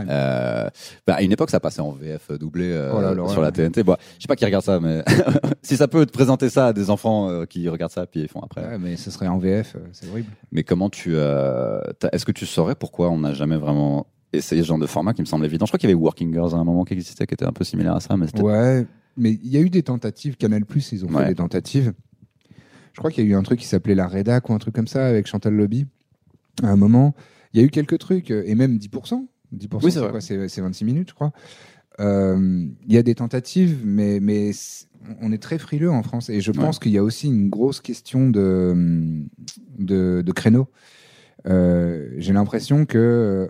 Euh, 0.10 0.70
bah, 1.06 1.16
à 1.16 1.22
une 1.22 1.32
époque, 1.32 1.50
ça 1.52 1.60
passait 1.60 1.82
en 1.82 1.92
VF 1.92 2.32
doublé 2.40 2.72
euh, 2.72 2.92
Oh 2.96 3.02
là, 3.02 3.14
sur 3.30 3.42
la 3.42 3.52
TNT. 3.52 3.84
Bon, 3.84 3.96
je 4.18 4.24
sais 4.24 4.28
pas 4.28 4.36
qui 4.36 4.46
regarde 4.46 4.64
ça, 4.64 4.80
mais 4.80 5.04
si 5.62 5.78
ça 5.78 5.88
peut 5.88 6.06
te 6.06 6.12
présenter 6.12 6.50
ça 6.50 6.68
à 6.68 6.74
des 6.74 6.90
enfants 6.90 7.30
euh, 7.30 7.46
qui 7.46 7.68
regardent 7.70 7.92
ça, 7.92 8.06
puis 8.08 8.22
ils 8.22 8.28
font 8.28 8.40
après. 8.40 8.62
Ouais, 8.66 8.78
mais 8.80 8.96
ce 8.96 9.12
serait 9.12 9.28
en 9.28 9.38
VF, 9.38 9.76
c'est 9.92 10.10
horrible. 10.10 10.30
Mais 10.52 10.64
comment 10.64 10.90
tu, 10.90 11.16
est-ce 11.16 12.26
que 12.26 12.32
tu 12.32 12.46
saurais 12.46 12.76
pourquoi 12.76 13.10
on 13.10 13.20
n'a 13.20 13.34
jamais 13.34 13.58
vraiment 13.58 14.08
essayé 14.34 14.62
ce 14.62 14.68
genre 14.68 14.80
de 14.80 14.86
format 14.88 15.14
qui 15.14 15.22
me 15.22 15.26
semble 15.28 15.46
évident 15.46 15.66
Je 15.66 15.72
crois 15.72 15.80
qu'il 15.80 15.90
y 15.90 15.94
avait 15.94 16.02
Working 16.02 16.32
Girls 16.34 16.54
à 16.54 16.58
un 16.58 16.64
moment 16.64 16.84
qui 16.84 16.94
existait, 16.94 17.26
qui 17.26 17.34
était 17.34 17.46
un 17.46 17.52
peu 17.54 17.64
similaire 17.64 17.96
à 17.96 18.00
ça, 18.00 18.18
mais 18.18 18.26
Ouais, 18.42 18.86
mais 19.18 19.32
il 19.32 19.48
y 19.50 19.58
a 19.58 19.62
eu 19.62 19.70
des 19.70 19.84
tentatives. 19.84 20.36
Canal 20.38 20.66
Plus, 20.66 20.92
ils 20.92 21.06
ont 21.06 21.10
Ouais. 21.10 21.24
fait 21.24 21.30
des 21.30 21.36
tentatives. 21.36 21.94
Je 22.94 23.00
crois 23.00 23.12
qu'il 23.12 23.24
y 23.26 23.28
a 23.28 23.30
eu 23.32 23.36
un 23.36 23.44
truc 23.44 23.60
qui 23.60 23.66
s'appelait 23.66 23.96
La 23.96 24.08
Rédac 24.08 24.50
ou 24.50 24.54
un 24.54 24.60
truc 24.60 24.76
comme 24.76 24.88
ça 24.88 25.06
avec 25.08 25.26
Chantal 25.28 25.54
Lobby. 25.56 25.88
À 26.62 26.68
un 26.70 26.76
moment, 26.76 27.16
il 27.54 27.60
y 27.60 27.64
a 27.64 27.66
eu 27.66 27.70
quelques 27.70 27.98
trucs, 27.98 28.30
euh, 28.32 28.44
et 28.46 28.54
même 28.56 28.78
10%. 28.78 29.28
10%, 29.52 29.68
Oui, 29.86 29.92
c'est 29.92 29.92
c'est 29.92 30.00
vrai. 30.00 30.10
quoi 30.12 30.22
C'est 30.22 30.48
c'est 30.48 30.62
26 30.62 30.86
minutes, 30.86 31.10
je 31.10 31.14
crois. 31.16 31.32
Euh, 32.00 32.68
Il 32.88 32.94
y 32.94 32.98
a 32.98 33.04
des 33.04 33.16
tentatives, 33.16 33.82
mais, 33.86 34.20
mais 34.20 34.52
on 35.22 35.32
est 35.32 35.42
très 35.42 35.58
frileux 35.60 35.92
en 35.92 36.02
France. 36.04 36.30
Et 36.30 36.42
je 36.42 36.52
Ouais. 36.52 36.58
pense 36.58 36.80
qu'il 36.80 36.92
y 36.92 36.98
a 36.98 37.04
aussi 37.04 37.28
une 37.28 37.50
grosse 37.50 37.82
question 37.82 38.30
de, 38.30 39.24
de, 39.80 40.22
de 40.26 40.32
créneau. 40.32 40.68
Euh, 41.48 42.10
J'ai 42.18 42.34
l'impression 42.34 42.86
que 42.86 43.50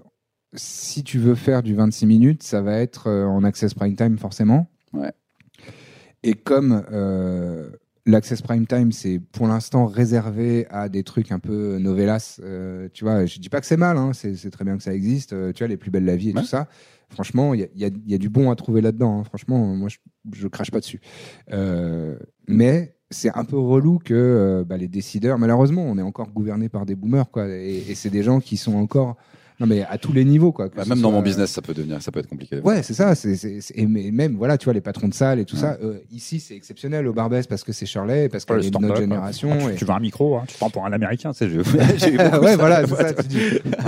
si 0.54 1.04
tu 1.04 1.18
veux 1.20 1.36
faire 1.36 1.64
du 1.64 1.76
26 1.76 2.06
minutes, 2.06 2.44
ça 2.44 2.62
va 2.62 2.78
être 2.80 3.08
euh, 3.08 3.26
en 3.26 3.44
access 3.44 3.74
prime 3.74 3.96
time 3.96 4.18
forcément. 4.18 4.68
Ouais. 4.94 5.12
Et 6.24 6.34
comme 6.36 6.84
euh, 6.92 7.70
l'access 8.06 8.42
prime 8.42 8.66
time, 8.68 8.92
c'est 8.92 9.20
pour 9.32 9.48
l'instant 9.48 9.86
réservé 9.88 10.68
à 10.70 10.88
des 10.90 11.04
trucs 11.04 11.32
un 11.32 11.40
peu 11.40 11.78
novellas, 11.80 12.40
euh, 12.44 12.88
tu 12.94 13.04
vois, 13.04 13.26
je 13.26 13.40
dis 13.40 13.50
pas 13.50 13.60
que 13.60 13.66
c'est 13.68 13.78
mal, 13.78 13.98
hein, 13.98 14.12
c'est 14.14 14.50
très 14.52 14.64
bien 14.64 14.78
que 14.78 14.84
ça 14.84 14.94
existe, 14.94 15.34
euh, 15.34 15.52
tu 15.52 15.64
vois, 15.64 15.68
les 15.68 15.78
plus 15.78 15.92
belles 15.92 16.06
la 16.06 16.16
vie 16.16 16.30
et 16.30 16.34
Ouais. 16.34 16.42
tout 16.42 16.48
ça. 16.48 16.68
Franchement, 17.10 17.54
il 17.54 17.60
y 17.60 17.64
a, 17.86 17.88
y 17.88 17.92
y 18.14 18.18
du 18.20 18.30
bon 18.30 18.50
à 18.52 18.56
trouver 18.56 18.82
là-dedans. 18.82 19.20
hein. 19.20 19.24
Franchement, 19.24 19.76
moi, 19.76 19.90
je, 19.90 19.98
je 20.34 20.48
crache 20.48 20.72
pas 20.72 20.80
dessus. 20.80 21.00
Mais 22.48 22.96
c'est 23.12 23.30
un 23.36 23.44
peu 23.46 23.58
relou 23.58 24.00
que 24.00 24.66
bah, 24.68 24.78
les 24.78 24.88
décideurs, 24.88 25.38
malheureusement, 25.38 25.84
on 25.84 25.98
est 25.98 26.02
encore 26.02 26.32
gouverné 26.32 26.70
par 26.70 26.86
des 26.86 26.96
boomers, 26.96 27.30
quoi. 27.30 27.48
Et, 27.48 27.84
et 27.90 27.96
c'est 27.96 28.10
des 28.10 28.24
gens 28.24 28.40
qui 28.40 28.58
sont 28.58 28.76
encore, 28.76 29.18
non 29.64 29.68
mais 29.74 29.84
à 29.90 29.98
tous 29.98 30.12
les 30.12 30.26
niveaux, 30.26 30.52
quoi. 30.52 30.68
que 30.68 30.76
Bah, 30.76 30.84
même 30.86 31.00
dans 31.00 31.12
mon 31.12 31.22
business, 31.22 31.52
ça 31.52 31.62
peut 31.62 31.74
devenir, 31.74 32.02
ça 32.02 32.12
peut 32.12 32.20
être 32.20 32.28
compliqué. 32.28 32.60
Ouais, 32.60 32.84
c'est 32.84 32.94
ça. 32.94 33.16
C'est, 33.16 33.36
c'est, 33.38 33.62
c'est- 33.62 33.74
et 33.78 33.86
mais 33.88 34.12
même, 34.12 34.36
voilà, 34.36 34.58
tu 34.58 34.66
vois, 34.66 34.74
les 34.74 34.82
patrons 34.82 35.08
de 35.08 35.14
salle 35.14 35.40
et 35.40 35.46
tout 35.46 35.56
Ouais. 35.56 35.62
ça. 35.62 35.78
euh, 35.82 36.00
ici, 36.12 36.40
c'est 36.42 36.54
exceptionnel 36.56 37.08
au 37.08 37.14
Barbès 37.14 37.48
parce 37.48 37.64
que 37.64 37.72
c'est 37.72 37.86
Shirley, 37.86 38.28
parce 38.28 38.44
qu'elle 38.44 38.58
Ouais, 38.58 38.62
le 38.64 38.68
est 38.68 38.72
de 38.72 38.78
notre 38.78 38.96
stand-up, 38.96 39.10
génération. 39.10 39.52
hein. 39.54 39.58
Tu, 39.68 39.72
et- 39.72 39.76
tu 39.76 39.86
veux 39.86 39.92
un 39.92 40.00
micro, 40.00 40.36
hein, 40.38 40.44
tu 40.48 40.58
prends 40.58 40.70
pour 40.70 40.86
un 40.86 40.92
américain. 40.92 41.32
Tu 41.32 41.38
sais, 41.38 41.48
beaucoup 41.58 42.46
ouais, 42.46 42.56
voilà, 42.58 42.86
c'est 42.86 42.96
ça. 42.96 43.14
Tu 43.14 43.28
dis, 43.28 43.40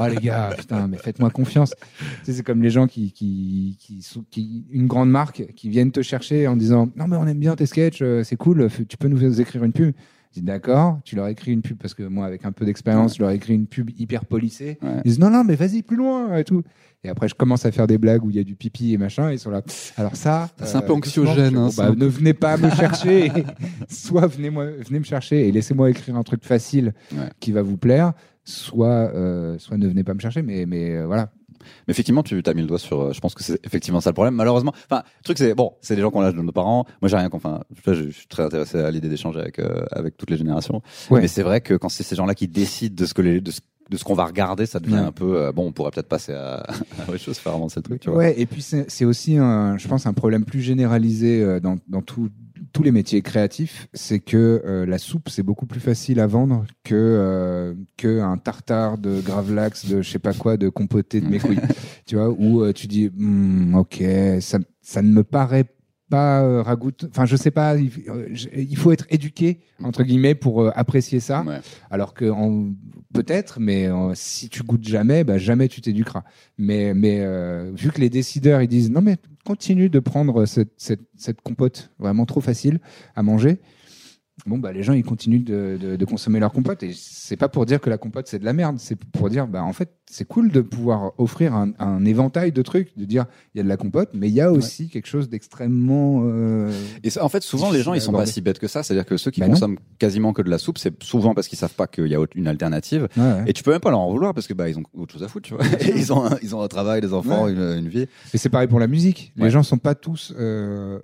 oh 0.02 0.08
les 0.08 0.16
gars, 0.16 0.52
putain, 0.58 0.88
mais 0.88 0.98
faites-moi 0.98 1.30
confiance. 1.30 1.74
Tu 2.00 2.06
sais, 2.24 2.34
c'est 2.34 2.44
comme 2.44 2.62
les 2.64 2.70
gens 2.70 2.88
qui, 2.88 3.12
qui, 3.12 3.78
qui, 3.80 4.02
sont- 4.02 4.24
qui, 4.32 4.66
une 4.72 4.88
grande 4.88 5.10
marque, 5.10 5.46
qui 5.56 5.68
viennent 5.70 5.92
te 5.92 6.02
chercher 6.02 6.48
en 6.48 6.56
disant, 6.56 6.90
non 6.96 7.08
mais 7.08 7.18
on 7.18 7.28
aime 7.28 7.40
bien 7.40 7.56
tes 7.56 7.66
sketchs, 7.66 8.00
euh, 8.02 8.24
c'est 8.24 8.38
cool, 8.38 8.70
tu 8.88 8.96
peux 8.98 9.08
nous 9.10 9.42
écrire 9.42 9.64
une 9.64 9.74
pub. 9.74 9.94
D'accord, 10.42 11.00
tu 11.04 11.16
leur 11.16 11.28
écris 11.28 11.52
une 11.52 11.62
pub 11.62 11.78
parce 11.78 11.94
que 11.94 12.04
moi, 12.04 12.26
avec 12.26 12.46
un 12.46 12.52
peu 12.52 12.66
d'expérience, 12.66 13.16
je 13.18 13.22
leur 13.22 13.32
écris 13.32 13.54
une 13.54 13.68
pub 13.68 13.90
hyper 13.98 14.26
polissée. 14.26 14.78
Ouais. 14.82 15.02
Ils 15.06 15.10
disent 15.10 15.20
non, 15.20 15.30
non, 15.30 15.44
mais 15.44 15.56
vas-y 15.56 15.82
plus 15.82 15.98
loin 15.98 16.36
et 16.38 16.44
tout. 16.44 16.64
Et 17.04 17.10
après, 17.10 17.28
je 17.28 17.36
commence 17.36 17.66
à 17.66 17.72
faire 17.72 17.86
des 17.88 17.98
blagues 18.00 18.24
où 18.26 18.32
il 18.32 18.36
y 18.36 18.40
a 18.40 18.44
du 18.44 18.56
pipi 18.56 18.94
et 18.94 18.98
machin. 18.98 19.32
Ils 19.32 19.38
sont 19.40 19.52
là. 19.52 19.62
Alors 19.96 20.16
ça, 20.16 20.50
C'est 20.64 20.76
un 20.76 20.82
peu 20.82 20.94
anxiogène, 20.94 21.54
doucement, 21.54 21.66
hein, 21.68 21.70
c'est 21.70 21.82
bah, 21.82 21.94
ne 21.96 22.06
venez 22.08 22.34
pas 22.34 22.58
me 22.58 22.70
chercher. 22.76 23.32
soit 23.88 24.28
venez, 24.28 24.50
moi, 24.50 24.66
venez 24.88 25.00
me 25.00 25.04
chercher 25.06 25.48
et 25.48 25.52
laissez-moi 25.52 25.90
écrire 25.92 26.16
un 26.16 26.24
truc 26.24 26.44
facile 26.44 26.94
Ouais. 27.14 27.30
qui 27.40 27.52
va 27.52 27.62
vous 27.62 27.78
plaire. 27.78 28.14
Soit, 28.44 29.12
euh, 29.16 29.58
soit 29.58 29.78
ne 29.78 29.88
venez 29.88 30.04
pas 30.04 30.14
me 30.14 30.20
chercher. 30.20 30.42
Mais, 30.42 30.66
mais 30.66 30.96
euh, 30.96 31.06
voilà. 31.08 31.32
Mais 31.88 31.92
effectivement, 31.92 32.24
tu 32.24 32.42
as 32.46 32.54
mis 32.54 32.62
le 32.62 32.68
doigt 32.68 32.80
sur. 32.80 33.00
euh, 33.02 33.14
Je 33.14 33.20
pense 33.20 33.34
que 33.36 33.44
c'est 33.44 33.60
effectivement 33.66 34.02
ça 34.02 34.10
le 34.10 34.14
problème. 34.14 34.36
Malheureusement, 34.36 34.74
enfin, 34.90 35.04
le 35.20 35.24
truc 35.24 35.38
c'est 35.38 35.54
bon, 35.56 35.74
c'est 35.82 35.96
des 35.96 36.02
gens 36.02 36.12
qui 36.12 36.18
ont 36.18 36.22
l'âge 36.22 36.34
de 36.36 36.42
nos 36.42 36.52
parents. 36.52 36.86
Moi, 37.02 37.10
j'ai 37.10 37.18
rien. 37.18 37.30
contre- 37.30 37.46
Enfin, 37.46 37.62
je, 37.86 37.94
je 37.94 38.10
suis 38.12 38.28
très 38.28 38.44
intéressé 38.44 38.80
à 38.80 38.90
l'idée 38.92 39.10
d'échanger 39.10 39.40
avec 39.40 39.60
euh, 39.60 39.86
avec 39.92 40.18
toutes 40.18 40.30
les 40.32 40.38
générations. 40.38 40.82
Ouais. 41.10 41.22
Mais 41.22 41.28
c'est 41.28 41.44
vrai 41.44 41.62
que 41.62 41.74
quand 41.76 41.90
c'est 41.90 42.04
ces 42.04 42.16
gens-là 42.16 42.34
qui 42.36 42.48
décident 42.48 42.96
de 42.96 43.06
ce 43.06 43.14
que 43.14 43.22
les 43.22 43.42
de 43.42 43.52
ce, 43.52 43.60
de 43.90 43.98
ce 43.98 44.04
qu'on 44.04 44.16
va 44.16 44.26
regarder, 44.26 44.66
ça 44.66 44.80
devient 44.80 44.94
Ouais. 44.96 45.00
un 45.00 45.12
peu. 45.12 45.38
euh, 45.38 45.52
bon, 45.52 45.68
on 45.68 45.72
pourrait 45.72 45.92
peut-être 45.92 46.08
passer 46.10 46.34
à, 46.34 46.66
à 47.00 47.10
autre 47.10 47.18
chose, 47.18 47.38
faire 47.38 47.54
avancer 47.54 47.80
le 47.80 47.84
truc. 47.84 48.02
Tu 48.02 48.10
vois. 48.10 48.18
Ouais, 48.20 48.40
et 48.40 48.46
puis 48.46 48.62
c'est 48.62 49.06
aussi, 49.06 49.38
un, 49.38 49.78
je 49.78 49.88
pense, 49.88 50.06
un 50.08 50.14
problème 50.14 50.44
plus 50.46 50.62
généralisé 50.62 51.42
euh, 51.42 51.60
dans, 51.60 51.78
dans 51.88 52.02
tout- 52.02 52.30
tous 52.74 52.84
les 52.84 52.92
métiers 52.92 53.22
créatifs, 53.22 53.88
c'est 53.94 54.20
que 54.20 54.62
euh, 54.66 54.86
la 54.86 54.98
soupe, 54.98 55.30
c'est 55.30 55.44
beaucoup 55.44 55.66
plus 55.66 55.80
facile 55.80 56.20
à 56.20 56.28
vendre 56.28 56.66
que, 56.84 56.96
euh, 56.96 57.74
que 57.98 58.22
un 58.22 58.38
tartare 58.38 58.98
de 58.98 59.22
gravlax, 59.22 59.86
de 59.88 60.02
je 60.02 60.10
sais 60.10 60.20
pas 60.20 60.34
quoi, 60.34 60.58
de 60.58 60.70
compoté 60.70 61.22
de 61.22 61.28
mes 61.30 61.40
couilles. 61.40 61.60
tu 62.06 62.16
vois, 62.16 62.30
où 62.30 62.72
tu 62.74 62.88
dis, 62.88 63.10
Hmm, 63.16 63.76
ok, 63.76 64.04
ça, 64.42 64.58
ça 64.82 65.02
ne 65.02 65.12
me 65.12 65.24
paraît 65.24 65.66
pas 66.10 66.42
euh, 66.44 66.62
ragoût. 66.62 66.92
Enfin, 67.10 67.26
je 67.26 67.36
sais 67.36 67.52
pas, 67.52 67.76
il, 67.78 67.92
euh, 68.10 68.28
je- 68.32 68.48
il 68.56 68.78
faut 68.78 68.92
être 68.92 69.06
éduqué, 69.10 69.60
entre 69.84 70.04
guillemets, 70.04 70.36
pour 70.36 70.62
euh, 70.62 70.72
apprécier 70.76 71.20
ça. 71.20 71.42
Ouais. 71.44 71.60
Alors 71.90 72.14
que 72.14 72.26
peut-être, 73.14 73.60
mais 73.60 73.88
euh, 73.88 74.12
si 74.14 74.50
tu 74.50 74.64
goûtes 74.64 74.88
jamais, 74.88 75.24
bah, 75.24 75.38
jamais 75.38 75.68
tu 75.68 75.82
t'éduqueras. 75.82 76.24
Mais, 76.58 76.94
mais 76.94 77.20
euh, 77.22 77.72
vu 77.76 77.92
que 77.92 78.00
les 78.00 78.10
décideurs 78.10 78.62
ils 78.62 78.68
disent 78.68 78.92
non 78.92 79.02
mais 79.02 79.18
continue 79.46 79.90
de 79.90 80.00
prendre 80.00 80.46
cette, 80.46 80.74
cette, 80.78 81.02
cette 81.16 81.42
compote 81.42 81.92
vraiment 82.00 82.26
trop 82.26 82.42
facile 82.42 82.80
à 83.16 83.22
manger, 83.24 83.60
bon 84.46 84.58
bah 84.58 84.72
les 84.74 84.84
gens 84.84 84.94
ils 84.94 85.04
continuent 85.04 85.44
de, 85.44 85.78
de, 85.80 85.96
de 85.96 86.06
consommer 86.06 86.40
leur 86.40 86.52
compote 86.52 86.84
et 86.84 86.92
c'est 86.94 87.38
pas 87.38 87.48
pour 87.48 87.66
dire 87.66 87.80
que 87.80 87.90
la 87.90 87.98
compote 87.98 88.28
c'est 88.28 88.40
de 88.40 88.46
la 88.46 88.54
merde, 88.54 88.78
c'est 88.80 88.98
pour 88.98 89.30
dire 89.30 89.48
bah 89.48 89.64
en 89.64 89.72
fait 89.74 89.92
c'est 90.10 90.26
cool 90.28 90.52
de 90.52 90.62
pouvoir 90.62 91.14
offrir 91.18 91.56
un, 91.56 91.72
un 91.80 92.06
éventail 92.06 92.52
de 92.52 92.62
trucs, 92.62 92.96
de 92.98 93.06
dire 93.06 93.26
il 93.54 93.58
y 93.58 93.62
a 93.62 93.64
de 93.64 93.70
la 93.70 93.78
compote, 93.78 94.10
mais 94.14 94.28
il 94.28 94.34
y 94.36 94.42
a 94.42 94.52
aussi 94.52 94.88
quelque 94.90 95.08
chose 95.08 95.30
d'extrêmement 95.30 96.22
euh, 96.26 96.72
Et 97.04 97.10
ça, 97.10 97.26
en 97.26 97.30
fait, 97.30 97.42
souvent, 97.42 97.72
les 97.72 97.82
gens, 97.82 97.94
ils 97.96 98.02
sont 98.02 98.12
pas 98.12 98.28
si 98.28 98.40
bêtes 98.42 98.60
que 98.60 98.68
ça. 98.68 98.84
C'est-à-dire 98.84 99.06
que 99.06 99.18
ceux 99.18 99.32
qui 99.32 99.40
Bah 99.40 99.48
non. 99.48 99.54
consomment 99.54 99.78
quasiment 99.98 100.32
que 100.32 100.44
de 100.44 100.50
la 100.50 100.60
soupe, 100.60 100.78
c'est 100.78 101.02
souvent 101.04 101.34
parce 101.34 101.48
qu'ils 101.48 101.58
savent 101.58 101.74
pas 101.74 101.88
qu'il 101.88 102.06
y 102.08 102.16
a 102.16 102.20
une 102.36 102.48
alternative. 102.48 103.08
ouais, 103.18 103.24
ouais. 103.24 103.44
Et 103.48 103.54
tu 103.54 103.64
peux 103.64 103.72
même 103.72 103.80
pas 103.80 103.90
leur 103.90 104.00
en 104.00 104.12
vouloir 104.12 104.34
parce 104.36 104.46
que 104.48 104.54
bah 104.54 104.70
ils 104.70 104.78
ont 104.78 104.84
autre 104.94 105.14
chose 105.14 105.24
à 105.24 105.28
foutre, 105.28 105.48
tu 105.48 105.56
vois. 105.56 105.66
Et 105.82 105.90
ils 105.98 106.14
ont 106.14 106.24
un, 106.24 106.38
ils 106.44 106.56
ont 106.56 106.62
un 106.62 106.68
travail, 106.68 107.02
des 107.02 107.14
enfants, 107.14 107.48
une, 107.48 107.58
une 107.60 107.90
vie. 107.90 108.08
Et 108.34 108.38
c'est 108.38 108.50
pareil 108.50 108.68
pour 108.68 108.80
la 108.80 108.88
musique. 108.88 109.34
Les 109.38 109.50
gens 109.50 109.64
sont 109.64 109.80
pas 109.80 109.96
tous, 109.96 110.34
euh, 110.38 111.00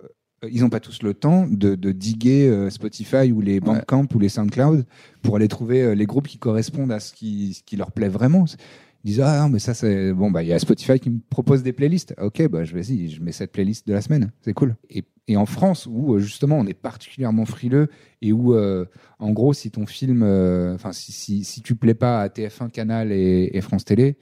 ils 0.49 0.65
ont 0.65 0.69
pas 0.69 0.80
tous 0.80 1.04
le 1.04 1.13
temps 1.13 1.47
de, 1.47 1.75
de 1.75 1.91
diguer 1.91 2.47
euh, 2.47 2.69
Spotify 2.69 3.32
ou 3.32 3.41
les 3.41 3.60
Bandcamp 3.60 4.08
ou 4.13 4.19
les 4.19 4.30
SoundCloud 4.30 4.86
pour 5.21 5.36
aller 5.36 5.47
trouver 5.47 5.84
euh, 5.84 5.93
les 5.93 6.06
groupes 6.06 6.27
qui 6.27 6.38
correspondent 6.38 6.91
à 6.91 6.99
ce 6.99 7.13
qui, 7.13 7.54
ce 7.54 7.63
qui 7.63 7.75
leur 7.75 7.91
plaît 7.91 8.10
vraiment. 8.10 8.45
Ils 9.04 9.08
disent 9.08 9.21
ah 9.21 9.41
non, 9.41 9.49
mais 9.49 9.60
ça 9.60 9.73
c'est 9.73 10.13
bon 10.13 10.32
bah 10.32 10.43
il 10.43 10.49
y 10.49 10.54
a 10.54 10.60
Spotify 10.60 10.99
qui 10.99 11.10
me 11.10 11.19
propose 11.30 11.63
des 11.63 11.73
playlists. 11.73 12.15
Ok 12.21 12.47
bah 12.49 12.63
je 12.63 12.73
vais 12.73 12.82
y 12.82 13.10
je 13.10 13.21
mets 13.21 13.32
cette 13.32 13.51
playlist 13.51 13.88
de 13.88 13.93
la 13.93 14.01
semaine. 14.01 14.32
C'est 14.41 14.54
cool. 14.54 14.75
Et, 14.89 15.04
et 15.27 15.38
en 15.38 15.45
France 15.45 15.88
où 15.89 16.15
euh, 16.15 16.19
justement 16.19 16.58
on 16.58 16.65
est 16.65 16.73
particulièrement 16.73 17.45
frileux 17.45 17.89
et 18.21 18.32
où 18.32 18.54
euh, 18.54 18.86
en 19.19 19.32
gros 19.32 19.54
si 19.54 19.69
ton 19.71 19.86
film, 19.86 20.23
euh, 20.23 20.73
enfin 20.73 20.91
si, 20.91 21.12
si 21.12 21.43
si 21.43 21.62
tu 21.62 21.75
plais 21.75 21.93
pas 21.93 22.21
à 22.21 22.27
TF1 22.27 22.69
Canal 22.69 23.12
et, 23.12 23.49
et 23.54 23.62
France 23.62 23.86
Télé 23.86 24.17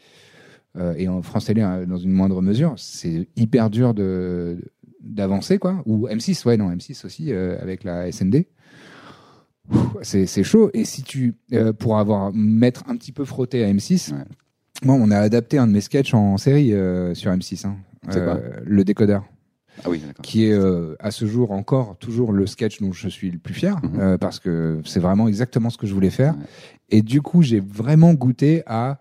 euh, 0.77 0.93
et 0.97 1.08
en 1.08 1.21
France 1.21 1.45
Télé 1.45 1.62
hein, 1.62 1.86
dans 1.88 1.97
une 1.97 2.12
moindre 2.12 2.41
mesure, 2.41 2.73
c'est 2.77 3.27
hyper 3.36 3.69
dur 3.69 3.93
de 3.93 4.60
d'avancer 5.01 5.57
quoi. 5.59 5.81
Ou 5.85 6.07
M6 6.07 6.45
ouais 6.47 6.57
non 6.57 6.69
M6 6.71 7.05
aussi 7.05 7.31
euh, 7.33 7.57
avec 7.62 7.83
la 7.83 8.12
SND. 8.12 8.45
C'est 10.01 10.25
c'est 10.25 10.43
chaud 10.43 10.71
et 10.73 10.83
si 10.83 11.03
tu 11.03 11.35
euh, 11.53 11.73
pour 11.73 11.99
avoir 11.99 12.33
mettre 12.33 12.83
un 12.88 12.95
petit 12.97 13.12
peu 13.12 13.23
frotté 13.23 13.63
à 13.63 13.71
M6 13.71 14.13
Ouais. 14.13 14.23
moi 14.83 14.95
on 14.95 15.12
a 15.12 15.17
adapté 15.19 15.57
un 15.59 15.67
de 15.67 15.73
mes 15.73 15.81
sketchs 15.81 16.13
en 16.15 16.38
série 16.38 16.73
euh, 16.73 17.13
sur 17.13 17.31
M6 17.31 17.67
hein. 17.67 17.77
Quoi 18.12 18.39
le 18.65 18.83
décodeur 18.83 19.25
Ah 19.85 19.89
oui, 19.91 20.01
qui 20.23 20.45
est 20.45 20.53
euh, 20.53 20.95
à 20.99 21.12
ce 21.12 21.25
jour 21.27 21.51
encore 21.51 21.97
toujours 21.99 22.31
le 22.31 22.47
sketch 22.47 22.81
dont 22.81 22.91
je 22.93 23.09
suis 23.09 23.29
le 23.29 23.38
plus 23.38 23.53
fier 23.53 23.75
Mhm. 23.83 23.99
euh, 23.99 24.17
parce 24.17 24.39
que 24.39 24.81
c'est 24.85 24.99
vraiment 25.01 25.27
exactement 25.27 25.69
ce 25.69 25.77
que 25.77 25.85
je 25.85 25.93
voulais 25.93 26.09
faire 26.09 26.33
Ouais. 26.33 26.45
et 26.89 27.01
du 27.03 27.21
coup 27.21 27.43
j'ai 27.43 27.59
vraiment 27.59 28.13
goûté 28.15 28.63
à 28.65 28.99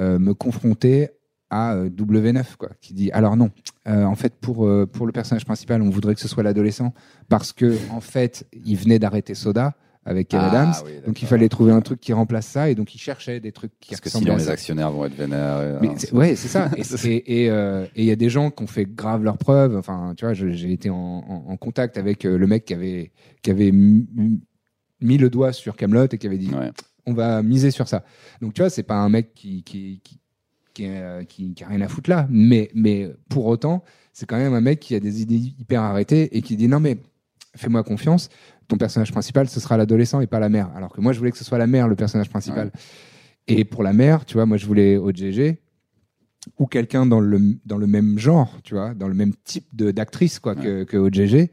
euh, 0.00 0.18
me 0.18 0.34
confronter 0.34 1.10
à 1.50 1.74
euh, 1.74 1.88
W9 1.88 2.56
quoi 2.58 2.70
qui 2.80 2.92
dit 2.94 3.10
alors 3.12 3.36
non 3.36 3.50
euh, 3.86 4.04
en 4.04 4.14
fait 4.14 4.34
pour 4.40 4.66
euh, 4.66 4.86
pour 4.86 5.06
le 5.06 5.12
personnage 5.12 5.44
principal 5.46 5.80
on 5.82 5.90
voudrait 5.90 6.14
que 6.14 6.20
ce 6.20 6.28
soit 6.28 6.42
l'adolescent 6.42 6.92
parce 7.28 7.52
que 7.52 7.76
en 7.90 8.00
fait 8.00 8.46
il 8.64 8.76
venait 8.76 8.98
d'arrêter 8.98 9.34
Soda 9.34 9.74
avec 10.04 10.28
Kev 10.28 10.40
Ah, 10.42 10.48
Adams 10.48 10.72
oui, 10.86 10.92
donc 11.06 11.20
il 11.20 11.28
fallait 11.28 11.48
trouver 11.50 11.72
un 11.72 11.82
truc 11.82 12.00
qui 12.00 12.14
remplace 12.14 12.46
ça 12.46 12.70
et 12.70 12.74
donc 12.74 12.94
il 12.94 12.98
cherchait 12.98 13.40
des 13.40 13.52
trucs 13.52 13.72
qui 13.80 13.90
Parce 13.90 14.00
que 14.00 14.08
sinon 14.08 14.34
à 14.34 14.38
les 14.38 14.44
ça. 14.44 14.52
actionnaires 14.52 14.90
vont 14.90 15.04
être 15.04 15.14
vénères. 15.14 15.78
Mais 15.82 15.88
hein, 15.88 15.94
c'est- 15.98 16.12
ouais, 16.14 16.34
c'est 16.34 16.48
ça. 16.48 16.70
Et 17.04 17.50
euh, 17.50 17.84
il 17.94 18.04
y 18.04 18.10
a 18.10 18.16
des 18.16 18.30
gens 18.30 18.50
qui 18.50 18.62
ont 18.62 18.66
fait 18.66 18.86
grave 18.86 19.22
leurs 19.22 19.36
preuves. 19.36 19.76
Enfin, 19.76 20.14
tu 20.16 20.24
vois, 20.24 20.32
je- 20.32 20.48
j'ai 20.48 20.72
été 20.72 20.88
en, 20.88 20.96
en- 20.96 21.44
en 21.52 21.56
contact 21.58 21.98
avec 21.98 22.22
le 22.24 22.46
mec 22.46 22.64
qui 22.64 22.72
avait 22.72 23.12
qui 23.42 23.50
avait 23.50 23.70
mis, 23.70 24.06
mis 25.02 25.18
le 25.18 25.28
doigt 25.28 25.52
sur 25.52 25.76
Camelot 25.76 26.06
et 26.10 26.16
qui 26.16 26.26
avait 26.26 26.38
dit 26.38 26.54
Ouais. 26.54 26.70
on 27.04 27.12
va 27.12 27.42
miser 27.42 27.70
sur 27.70 27.86
ça. 27.86 28.02
Donc 28.40 28.54
tu 28.54 28.62
vois, 28.62 28.70
c'est 28.70 28.84
pas 28.84 28.96
un 28.96 29.10
mec 29.10 29.34
qui 29.34 29.62
qui 29.62 30.00
qui 30.02 30.20
qui, 30.78 30.84
est, 30.84 31.00
euh, 31.02 31.24
qui- 31.24 31.54
qui 31.54 31.64
a 31.64 31.68
rien 31.68 31.80
à 31.80 31.88
foutre 31.88 32.08
là, 32.08 32.28
mais 32.30 32.70
mais 32.72 33.10
pour 33.28 33.46
autant, 33.46 33.82
c'est 34.12 34.26
quand 34.26 34.36
même 34.36 34.54
un 34.54 34.60
mec 34.60 34.78
qui 34.78 34.94
a 34.94 35.00
des 35.00 35.22
idées 35.22 35.34
hyper 35.58 35.82
arrêtées 35.82 36.36
et 36.36 36.40
qui 36.42 36.56
dit 36.56 36.68
non 36.68 36.78
mais 36.78 36.98
fais-moi 37.56 37.82
confiance. 37.82 38.28
Ton 38.68 38.76
personnage 38.76 39.10
principal, 39.10 39.48
ce 39.48 39.58
sera 39.60 39.76
l'adolescent 39.76 40.20
et 40.20 40.26
pas 40.28 40.38
la 40.38 40.48
mère. 40.50 40.70
Alors 40.76 40.92
que 40.92 41.00
moi, 41.00 41.12
je 41.12 41.18
voulais 41.18 41.32
que 41.32 41.38
ce 41.38 41.44
soit 41.44 41.58
la 41.58 41.66
mère, 41.66 41.88
le 41.88 41.96
personnage 41.96 42.28
principal. 42.28 42.70
Et 43.48 43.64
pour 43.64 43.82
la 43.82 43.92
mère, 43.94 44.24
tu 44.26 44.34
vois, 44.34 44.44
moi, 44.46 44.56
je 44.58 44.66
voulais 44.66 44.96
OGG 44.98 45.56
ou 46.58 46.66
quelqu'un 46.66 47.06
dans 47.06 47.18
le, 47.20 47.40
dans 47.64 47.78
le 47.78 47.86
même 47.86 48.18
genre, 48.18 48.58
tu 48.62 48.74
vois, 48.74 48.94
dans 48.94 49.08
le 49.08 49.14
même 49.14 49.32
type 49.44 49.74
d'actrice, 49.74 50.38
quoi, 50.38 50.54
que, 50.54 50.84
que 50.84 50.96
OGG. 50.98 51.50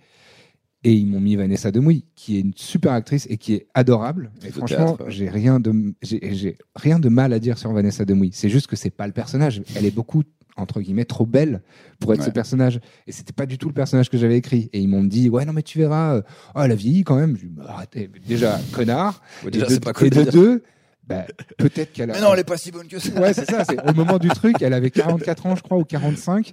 Et 0.86 0.94
ils 0.94 1.08
m'ont 1.08 1.20
mis 1.20 1.36
Vanessa 1.36 1.72
Demouy, 1.72 2.06
qui 2.16 2.38
est 2.38 2.42
une 2.42 2.54
super 2.56 2.94
actrice 2.94 3.26
et 3.30 3.38
qui 3.38 3.56
est 3.56 3.68
adorable. 3.74 4.32
Et 4.46 4.52
franchement, 4.52 4.98
j'ai 5.08 5.30
rien 5.30 5.60
de, 5.60 5.96
j'ai 6.04 6.58
rien 6.76 7.00
de 7.00 7.10
mal 7.10 7.34
à 7.34 7.40
dire 7.40 7.58
sur 7.58 7.74
Vanessa 7.74 8.06
Demouy. 8.06 8.30
C'est 8.34 8.50
juste 8.50 8.68
que 8.68 8.76
c'est 8.76 8.92
pas 8.92 9.08
le 9.08 9.14
personnage. 9.14 9.64
Elle 9.76 9.86
est 9.86 9.92
beaucoup 9.96 10.22
entre 10.58 10.80
guillemets 10.82 11.06
trop 11.06 11.26
belle 11.26 11.62
pour 12.00 12.14
être 12.14 12.20
Ouais. 12.20 12.26
ce 12.28 12.30
personnage 12.30 12.80
et 13.08 13.12
c'était 13.12 13.34
pas 13.34 13.46
du 13.46 13.58
tout 13.58 13.68
le 13.68 13.74
personnage 13.74 14.10
que 14.10 14.18
j'avais 14.18 14.38
écrit 14.38 14.70
et 14.72 14.80
ils 14.80 14.88
m'ont 14.88 15.04
dit 15.04 15.28
ouais 15.28 15.44
non 15.44 15.52
mais 15.52 15.64
tu 15.64 15.80
verras 15.80 16.16
euh, 16.16 16.22
oh 16.56 16.62
elle 16.64 16.72
a 16.72 16.76
vieilli 16.76 17.04
quand 17.04 17.18
même 17.18 17.36
je 17.36 17.46
bah, 17.48 17.66
arrêtez 17.68 18.10
déjà 18.26 18.58
connard 18.72 19.22
Ouais, 19.44 19.52
déjà, 19.52 19.66
et 19.66 19.76
de, 19.76 19.80
pas 19.80 19.92
cool 19.92 20.08
et 20.08 20.10
de 20.12 20.32
deux 20.32 20.64
bah, 21.08 21.26
peut-être 21.58 21.92
qu'elle 21.92 22.10
a 22.10 22.14
Mais 22.14 22.22
non, 22.22 22.34
elle 22.34 22.40
est 22.40 22.44
pas 22.46 22.58
si 22.58 22.72
bonne 22.72 22.88
que 22.88 23.00
ça. 23.00 23.20
Ouais, 23.20 23.34
c'est 23.34 23.46
ça. 23.46 23.64
C'est 23.64 23.78
au 23.88 23.94
moment 23.94 24.18
du 24.18 24.30
truc, 24.30 24.56
elle 24.62 24.74
avait 24.74 24.90
44 24.90 25.46
ans, 25.46 25.56
je 25.56 25.62
crois, 25.62 25.78
ou 25.78 25.84
45. 25.84 26.50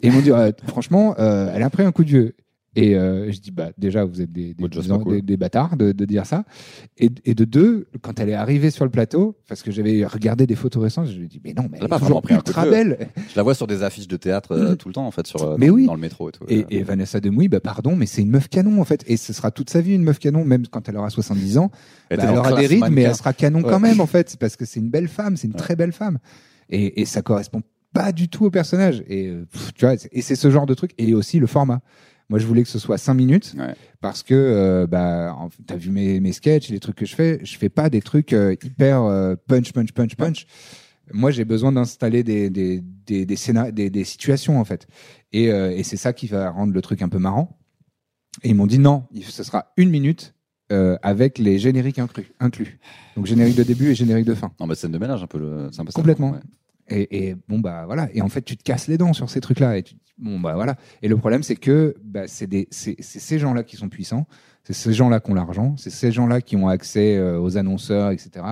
Et 0.00 0.06
ils 0.06 0.12
m'ont 0.12 0.20
dit, 0.20 0.32
ah, 0.32 0.50
franchement, 0.66 1.14
euh, 1.18 1.50
elle 1.54 1.62
a 1.62 1.68
pris 1.68 1.82
un 1.82 1.92
coup 1.92 2.04
de 2.04 2.08
vieux. 2.08 2.36
Et 2.78 2.94
euh, 2.94 3.32
je 3.32 3.40
dis, 3.40 3.50
bah, 3.50 3.70
déjà, 3.78 4.04
vous 4.04 4.20
êtes 4.20 4.30
des, 4.30 4.52
des, 4.52 4.68
cool. 4.68 5.22
bâtards 5.38 5.78
de, 5.78 5.92
de 5.92 6.04
dire 6.04 6.26
ça. 6.26 6.44
Et, 6.98 7.08
et 7.24 7.34
de 7.34 7.44
deux, 7.46 7.86
quand 8.02 8.20
elle 8.20 8.28
est 8.28 8.34
arrivée 8.34 8.70
sur 8.70 8.84
le 8.84 8.90
plateau, 8.90 9.38
parce 9.48 9.62
que 9.62 9.70
j'avais 9.70 10.04
regardé 10.04 10.46
des 10.46 10.54
photos 10.56 10.82
récentes, 10.82 11.06
je 11.06 11.16
lui 11.16 11.24
ai 11.24 11.28
dit, 11.28 11.40
mais 11.42 11.54
non, 11.54 11.62
mais 11.72 11.78
Elle 11.80 11.86
elle, 11.90 11.96
est 11.96 11.98
toujours 11.98 12.22
ultra 12.28 12.66
belle. 12.66 13.08
Je 13.30 13.34
la 13.34 13.42
vois 13.42 13.54
sur 13.54 13.66
des 13.66 13.82
affiches 13.82 14.08
de 14.08 14.16
théâtre 14.18 14.52
euh, 14.52 14.74
tout 14.74 14.88
le 14.88 14.94
temps, 14.94 15.06
en 15.06 15.10
fait, 15.10 15.26
sur, 15.26 15.42
euh, 15.42 15.56
Mais 15.58 15.68
dans, 15.68 15.72
oui. 15.74 15.86
dans 15.86 15.94
le 15.94 16.00
métro 16.00 16.28
et 16.28 16.32
tout. 16.32 16.44
Et, 16.48 16.66
et 16.68 16.82
Vanessa 16.82 17.18
Demouy, 17.18 17.48
bah, 17.48 17.60
pardon, 17.60 17.96
mais 17.96 18.04
c'est 18.04 18.20
une 18.20 18.30
meuf 18.30 18.48
canon, 18.48 18.78
en 18.80 18.84
fait. 18.84 19.02
Et 19.06 19.16
ce 19.16 19.32
sera 19.32 19.50
toute 19.50 19.70
sa 19.70 19.80
vie 19.80 19.94
une 19.94 20.04
meuf 20.04 20.18
canon, 20.18 20.44
même 20.44 20.66
quand 20.66 20.86
elle 20.88 20.98
aura 20.98 21.08
70 21.08 21.56
ans. 21.56 21.70
Elle 22.10 22.18
Bah, 22.18 22.26
elle 22.28 22.36
aura 22.38 22.52
des 22.60 22.66
rides, 22.66 22.84
mais 22.90 23.02
elle 23.02 23.14
sera 23.14 23.32
canon 23.32 23.62
Ouais. 23.62 23.70
quand 23.70 23.80
même, 23.80 24.00
en 24.00 24.06
fait. 24.06 24.36
Parce 24.38 24.54
que 24.56 24.66
c'est 24.66 24.80
une 24.80 24.90
belle 24.90 25.08
femme, 25.08 25.38
c'est 25.38 25.46
une 25.46 25.54
Ouais. 25.54 25.58
très 25.58 25.76
belle 25.76 25.92
femme. 25.92 26.18
Et, 26.68 27.00
et 27.00 27.06
ça 27.06 27.22
correspond 27.22 27.62
pas 27.94 28.12
du 28.12 28.28
tout 28.28 28.44
au 28.44 28.50
personnage. 28.50 29.02
Et, 29.08 29.32
pff, 29.50 29.72
tu 29.72 29.86
vois, 29.86 29.94
et 30.12 30.20
c'est 30.20 30.36
ce 30.36 30.50
genre 30.50 30.66
de 30.66 30.74
truc. 30.74 30.90
Et 30.98 31.14
aussi 31.14 31.38
le 31.38 31.46
format. 31.46 31.80
Moi, 32.28 32.38
je 32.40 32.46
voulais 32.46 32.62
que 32.64 32.68
ce 32.68 32.78
soit 32.78 32.98
5 32.98 33.14
minutes 33.14 33.54
Ouais. 33.56 33.74
parce 34.00 34.22
que, 34.24 34.34
euh, 34.34 34.86
bah, 34.86 35.34
en- 35.38 35.48
t'as 35.66 35.76
vu 35.76 35.90
mes, 35.90 36.18
mes 36.20 36.32
sketchs 36.32 36.70
et 36.70 36.72
les 36.72 36.80
trucs 36.80 36.96
que 36.96 37.06
je 37.06 37.14
fais. 37.14 37.38
Je 37.44 37.56
fais 37.56 37.68
pas 37.68 37.88
des 37.88 38.00
trucs 38.02 38.32
euh, 38.32 38.56
hyper 38.64 39.02
euh, 39.02 39.36
punch, 39.46 39.72
punch, 39.72 39.92
punch, 39.92 40.16
punch. 40.16 40.46
Moi, 41.12 41.30
j'ai 41.30 41.44
besoin 41.44 41.70
d'installer 41.70 42.24
des, 42.24 42.50
des, 42.50 42.80
des, 42.80 43.24
des, 43.26 43.36
scénar- 43.36 43.70
des, 43.72 43.90
des 43.90 44.02
situations, 44.04 44.58
en 44.58 44.64
fait. 44.64 44.88
Et, 45.32 45.44
et 45.44 45.82
c'est 45.84 45.96
ça 45.96 46.12
qui 46.12 46.26
va 46.26 46.50
rendre 46.50 46.72
le 46.72 46.82
truc 46.82 47.00
un 47.02 47.08
peu 47.08 47.18
marrant. 47.18 47.58
Et 48.42 48.48
ils 48.50 48.54
m'ont 48.56 48.66
dit 48.66 48.78
non, 48.80 49.04
ce 49.22 49.44
sera 49.44 49.72
une 49.76 49.90
minute 49.90 50.34
euh, 50.72 50.98
avec 51.02 51.38
les 51.38 51.58
génériques 51.60 51.98
inclus, 52.00 52.32
inclus. 52.40 52.78
Donc 53.16 53.26
générique 53.26 53.54
de 53.56 53.62
début 53.62 53.90
et 53.90 53.94
générique 53.94 54.26
de 54.26 54.34
fin. 54.34 54.50
Non, 54.58 54.66
bah, 54.66 54.74
scène 54.74 54.90
de 54.90 54.98
ménage, 54.98 55.22
un 55.22 55.26
peu. 55.28 55.38
Le... 55.38 55.68
C'est 55.72 55.80
un 55.80 55.84
peu 55.84 55.92
ça. 55.92 55.96
Complètement. 56.00 56.32
Ouais. 56.32 56.40
Et, 56.88 57.28
et 57.28 57.36
bon 57.48 57.58
bah 57.58 57.84
voilà. 57.86 58.08
Et 58.14 58.22
en 58.22 58.28
fait, 58.28 58.42
tu 58.42 58.56
te 58.56 58.62
casses 58.62 58.86
les 58.88 58.98
dents 58.98 59.12
sur 59.12 59.28
ces 59.30 59.40
trucs-là. 59.40 59.76
Et 59.78 59.82
tu, 59.82 59.94
bon 60.18 60.38
bah 60.40 60.54
voilà. 60.54 60.76
Et 61.02 61.08
le 61.08 61.16
problème, 61.16 61.42
c'est 61.42 61.56
que 61.56 61.94
bah, 62.04 62.28
c'est 62.28 62.46
des, 62.46 62.68
c'est 62.70 62.96
c'est 63.00 63.18
ces 63.18 63.38
gens-là 63.38 63.62
qui 63.64 63.76
sont 63.76 63.88
puissants. 63.88 64.26
C'est 64.64 64.72
ces 64.72 64.92
gens-là 64.92 65.20
qui 65.20 65.30
ont 65.30 65.34
l'argent. 65.34 65.74
C'est 65.76 65.90
ces 65.90 66.12
gens-là 66.12 66.40
qui 66.40 66.56
ont 66.56 66.68
accès 66.68 67.16
euh, 67.16 67.40
aux 67.40 67.56
annonceurs, 67.56 68.10
etc. 68.10 68.44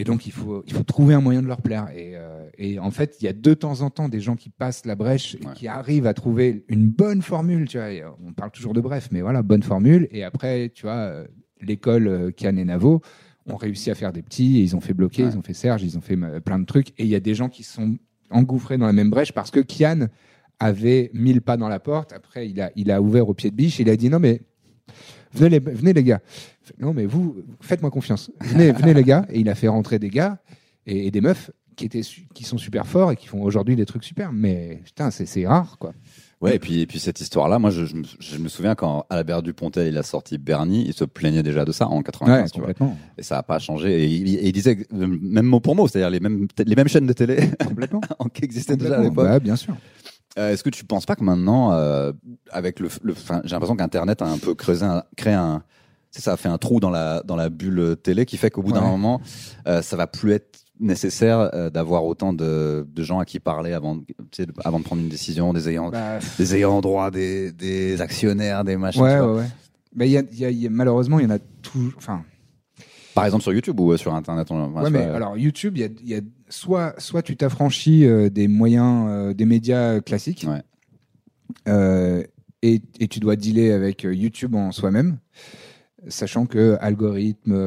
Et 0.00 0.04
donc 0.04 0.26
il 0.26 0.32
faut, 0.32 0.62
il 0.66 0.72
faut 0.74 0.84
trouver 0.84 1.14
un 1.14 1.20
moyen 1.20 1.42
de 1.42 1.48
leur 1.48 1.60
plaire. 1.60 1.88
Et, 1.94 2.12
euh, 2.14 2.48
et 2.56 2.78
en 2.78 2.90
fait, 2.92 3.16
il 3.20 3.24
y 3.24 3.28
a 3.28 3.32
de 3.32 3.52
temps 3.54 3.80
en 3.80 3.90
temps 3.90 4.08
des 4.08 4.20
gens 4.20 4.36
qui 4.36 4.48
passent 4.48 4.86
la 4.86 4.94
brèche, 4.94 5.34
et 5.34 5.44
Ouais. 5.46 5.52
qui 5.54 5.66
arrivent 5.66 6.06
à 6.06 6.14
trouver 6.14 6.64
une 6.68 6.86
bonne 6.88 7.20
formule. 7.20 7.66
Tu 7.68 7.78
vois, 7.78 7.86
euh, 7.88 8.08
on 8.24 8.32
parle 8.32 8.52
toujours 8.52 8.74
de 8.74 8.80
bref, 8.80 9.08
mais 9.10 9.22
voilà, 9.22 9.42
bonne 9.42 9.62
formule. 9.64 10.06
Et 10.12 10.22
après, 10.22 10.70
tu 10.72 10.82
vois, 10.86 11.24
l'école 11.60 12.32
Cannes 12.36 12.58
et 12.58 12.64
Navo 12.64 13.02
ont 13.48 13.56
réussi 13.56 13.90
à 13.90 13.94
faire 13.94 14.12
des 14.12 14.22
petits. 14.22 14.58
Et 14.58 14.62
ils 14.62 14.76
ont 14.76 14.80
fait 14.80 14.94
bloquer, 14.94 15.24
Ouais. 15.24 15.30
ils 15.32 15.38
ont 15.38 15.42
fait 15.42 15.54
Serge, 15.54 15.82
ils 15.82 15.96
ont 15.98 16.00
fait 16.00 16.16
euh, 16.16 16.40
plein 16.40 16.58
de 16.58 16.64
trucs. 16.66 16.90
Et 16.98 17.04
il 17.04 17.08
y 17.08 17.14
a 17.14 17.20
des 17.20 17.34
gens 17.34 17.48
qui 17.48 17.62
sont 17.62 17.96
engouffrés 18.30 18.76
dans 18.78 18.86
la 18.86 18.92
même 18.92 19.10
brèche 19.10 19.32
parce 19.32 19.50
que 19.50 19.60
Kian 19.60 20.06
avait 20.58 21.10
mis 21.14 21.32
le 21.32 21.40
pas 21.40 21.56
dans 21.56 21.68
la 21.68 21.80
porte. 21.80 22.12
Après, 22.12 22.48
il 22.48 22.60
a, 22.60 22.70
il 22.76 22.90
a 22.90 23.00
ouvert 23.00 23.28
au 23.28 23.34
pied 23.34 23.50
de 23.50 23.56
biche. 23.56 23.78
Il 23.78 23.88
a 23.88 23.96
dit 23.96 24.10
non 24.10 24.18
mais 24.18 24.42
venez 25.32 25.50
les, 25.50 25.58
venez 25.60 25.92
les 25.92 26.04
gars. 26.04 26.20
Non 26.78 26.92
mais 26.92 27.06
vous, 27.06 27.36
faites-moi 27.60 27.90
confiance. 27.90 28.30
Venez, 28.40 28.72
venez 28.72 28.92
les 28.94 29.04
gars. 29.04 29.26
Et 29.30 29.40
il 29.40 29.48
a 29.48 29.54
fait 29.54 29.68
rentrer 29.68 29.98
des 29.98 30.10
gars 30.10 30.38
et, 30.86 31.06
et 31.06 31.10
des 31.10 31.20
meufs 31.20 31.50
qui 31.76 31.84
étaient 31.84 32.02
qui 32.34 32.44
sont 32.44 32.58
super 32.58 32.86
forts 32.86 33.12
et 33.12 33.16
qui 33.16 33.28
font 33.28 33.40
aujourd'hui 33.42 33.76
des 33.76 33.86
trucs 33.86 34.04
super. 34.04 34.32
Mais 34.32 34.80
putain, 34.84 35.10
c'est 35.10 35.46
rare 35.46 35.78
quoi. 35.78 35.94
Ouais, 36.40 36.54
et 36.54 36.58
puis, 36.60 36.80
et 36.80 36.86
puis 36.86 37.00
cette 37.00 37.20
histoire-là, 37.20 37.58
moi, 37.58 37.70
je, 37.70 37.84
je, 37.84 37.96
me, 37.96 38.04
je 38.20 38.38
me 38.38 38.48
souviens 38.48 38.76
quand 38.76 39.06
Albert 39.10 39.42
Dupontel 39.42 39.88
il 39.88 39.98
a 39.98 40.04
sorti 40.04 40.38
Bernie, 40.38 40.84
il 40.86 40.92
se 40.94 41.04
plaignait 41.04 41.42
déjà 41.42 41.64
de 41.64 41.72
ça 41.72 41.88
en 41.88 42.00
95, 42.02 42.52
tu 42.52 42.60
vois. 42.60 42.70
Et 43.18 43.22
ça 43.24 43.38
a 43.38 43.42
pas 43.42 43.58
changé. 43.58 44.04
Et 44.04 44.06
il, 44.06 44.36
et 44.36 44.46
il 44.46 44.52
disait 44.52 44.86
euh, 44.94 45.06
même 45.20 45.46
mot 45.46 45.58
pour 45.58 45.74
mot, 45.74 45.88
c'est-à-dire 45.88 46.10
les 46.10 46.20
mêmes, 46.20 46.46
les 46.64 46.76
mêmes 46.76 46.86
chaînes 46.86 47.06
de 47.06 47.12
télé 47.12 47.50
complètement. 47.66 48.00
qui 48.34 48.44
existaient 48.44 48.76
déjà 48.76 48.98
à 48.98 49.02
l'époque. 49.02 49.24
Bah, 49.26 49.40
bien 49.40 49.56
sûr. 49.56 49.74
Euh, 50.38 50.52
Est-ce 50.52 50.62
que 50.62 50.70
tu 50.70 50.84
penses 50.84 51.06
pas 51.06 51.16
que 51.16 51.24
maintenant, 51.24 51.72
euh, 51.72 52.12
avec 52.52 52.78
le, 52.78 52.88
le 53.02 53.14
j'ai 53.42 53.50
l'impression 53.50 53.74
qu'Internet 53.74 54.22
a 54.22 54.26
un 54.26 54.38
peu 54.38 54.54
creusé, 54.54 54.84
un, 54.84 55.02
créé 55.16 55.34
un, 55.34 55.64
ça 56.12 56.34
a 56.34 56.36
fait 56.36 56.48
un 56.48 56.58
trou 56.58 56.78
dans 56.78 56.90
la 56.90 57.22
dans 57.24 57.34
la 57.34 57.48
bulle 57.48 57.96
télé 58.00 58.24
qui 58.26 58.36
fait 58.36 58.50
qu'au 58.50 58.62
bout 58.62 58.72
d'un 58.72 58.82
Ouais. 58.82 58.90
moment, 58.90 59.20
euh, 59.66 59.82
ça 59.82 59.96
va 59.96 60.06
plus 60.06 60.32
être 60.32 60.60
nécessaire 60.80 61.50
euh, 61.54 61.70
d'avoir 61.70 62.04
autant 62.04 62.32
de, 62.32 62.86
de 62.92 63.02
gens 63.02 63.18
à 63.18 63.24
qui 63.24 63.40
parler 63.40 63.72
avant, 63.72 63.96
de- 63.96 64.04
avant 64.64 64.78
de 64.78 64.84
prendre 64.84 65.02
une 65.02 65.08
décision, 65.08 65.52
des 65.52 65.68
ayants, 65.68 65.90
Bah, 65.90 66.18
des 66.38 66.54
ayants 66.56 66.80
droit, 66.80 67.10
des, 67.10 67.52
des 67.52 68.00
actionnaires, 68.00 68.64
des 68.64 68.76
machins. 68.76 69.02
ouais, 69.02 69.14
tu 69.16 69.20
ouais, 69.20 69.26
vois. 69.26 69.36
ouais. 69.42 69.46
Mais 69.94 70.08
y 70.08 70.16
a, 70.18 70.22
y 70.32 70.44
a- 70.44 70.50
il 70.50 70.58
y 70.58 70.66
a- 70.66 70.70
malheureusement, 70.70 71.18
il 71.18 71.24
y 71.24 71.26
en 71.26 71.34
a 71.34 71.38
toujours. 71.62 71.92
Enfin, 71.96 72.22
Par 73.14 73.24
exemple 73.24 73.42
sur 73.42 73.52
YouTube 73.52 73.80
ou 73.80 73.92
euh, 73.92 73.96
sur 73.96 74.14
Internet 74.14 74.48
on- 74.50 74.60
enfin, 74.72 74.84
ouais, 74.84 74.90
mais 74.90 75.02
alors 75.02 75.36
YouTube, 75.36 75.76
il 75.76 75.80
y 75.80 75.84
a, 75.84 75.88
il 76.02 76.08
y 76.08 76.14
a 76.14 76.20
soit, 76.48 76.94
soit 76.98 77.22
tu 77.22 77.36
t'affranchis 77.36 78.04
euh, 78.06 78.30
des 78.30 78.46
moyens, 78.46 79.06
euh, 79.08 79.34
des 79.34 79.44
médias 79.46 80.00
classiques, 80.00 80.46
Ouais. 80.48 80.62
euh, 81.68 82.22
et, 82.62 82.80
et 83.00 83.08
tu 83.08 83.20
dois 83.20 83.36
dealer 83.36 83.72
avec 83.72 84.04
euh, 84.04 84.14
YouTube 84.14 84.54
en 84.54 84.72
soi-même, 84.72 85.18
sachant 86.08 86.46
que 86.46 86.76
algorithme, 86.80 87.52
euh, 87.52 87.58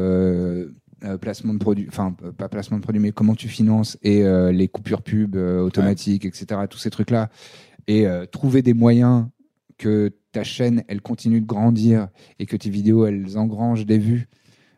euh, 0.67 0.73
placement 1.17 1.53
de 1.53 1.59
produits, 1.59 1.85
enfin 1.89 2.15
euh, 2.23 2.31
pas 2.31 2.49
placement 2.49 2.77
de 2.77 2.83
produits, 2.83 3.01
mais 3.01 3.11
comment 3.11 3.35
tu 3.35 3.47
finances 3.47 3.97
et 4.03 4.23
euh, 4.23 4.51
les 4.51 4.67
coupures 4.67 5.01
pub 5.01 5.35
euh, 5.35 5.59
automatiques, 5.61 6.25
etc. 6.25 6.61
Tous 6.69 6.77
ces 6.77 6.89
trucs-là, 6.89 7.29
et 7.87 8.07
euh, 8.07 8.25
trouver 8.25 8.61
des 8.61 8.73
moyens 8.73 9.25
que 9.77 10.11
ta 10.31 10.43
chaîne 10.43 10.83
elle 10.87 11.01
continue 11.01 11.41
de 11.41 11.45
grandir 11.47 12.07
et 12.39 12.45
que 12.45 12.55
tes 12.55 12.69
vidéos 12.69 13.05
elles 13.05 13.37
engrangent 13.37 13.85
des 13.85 13.97
vues. 13.97 14.27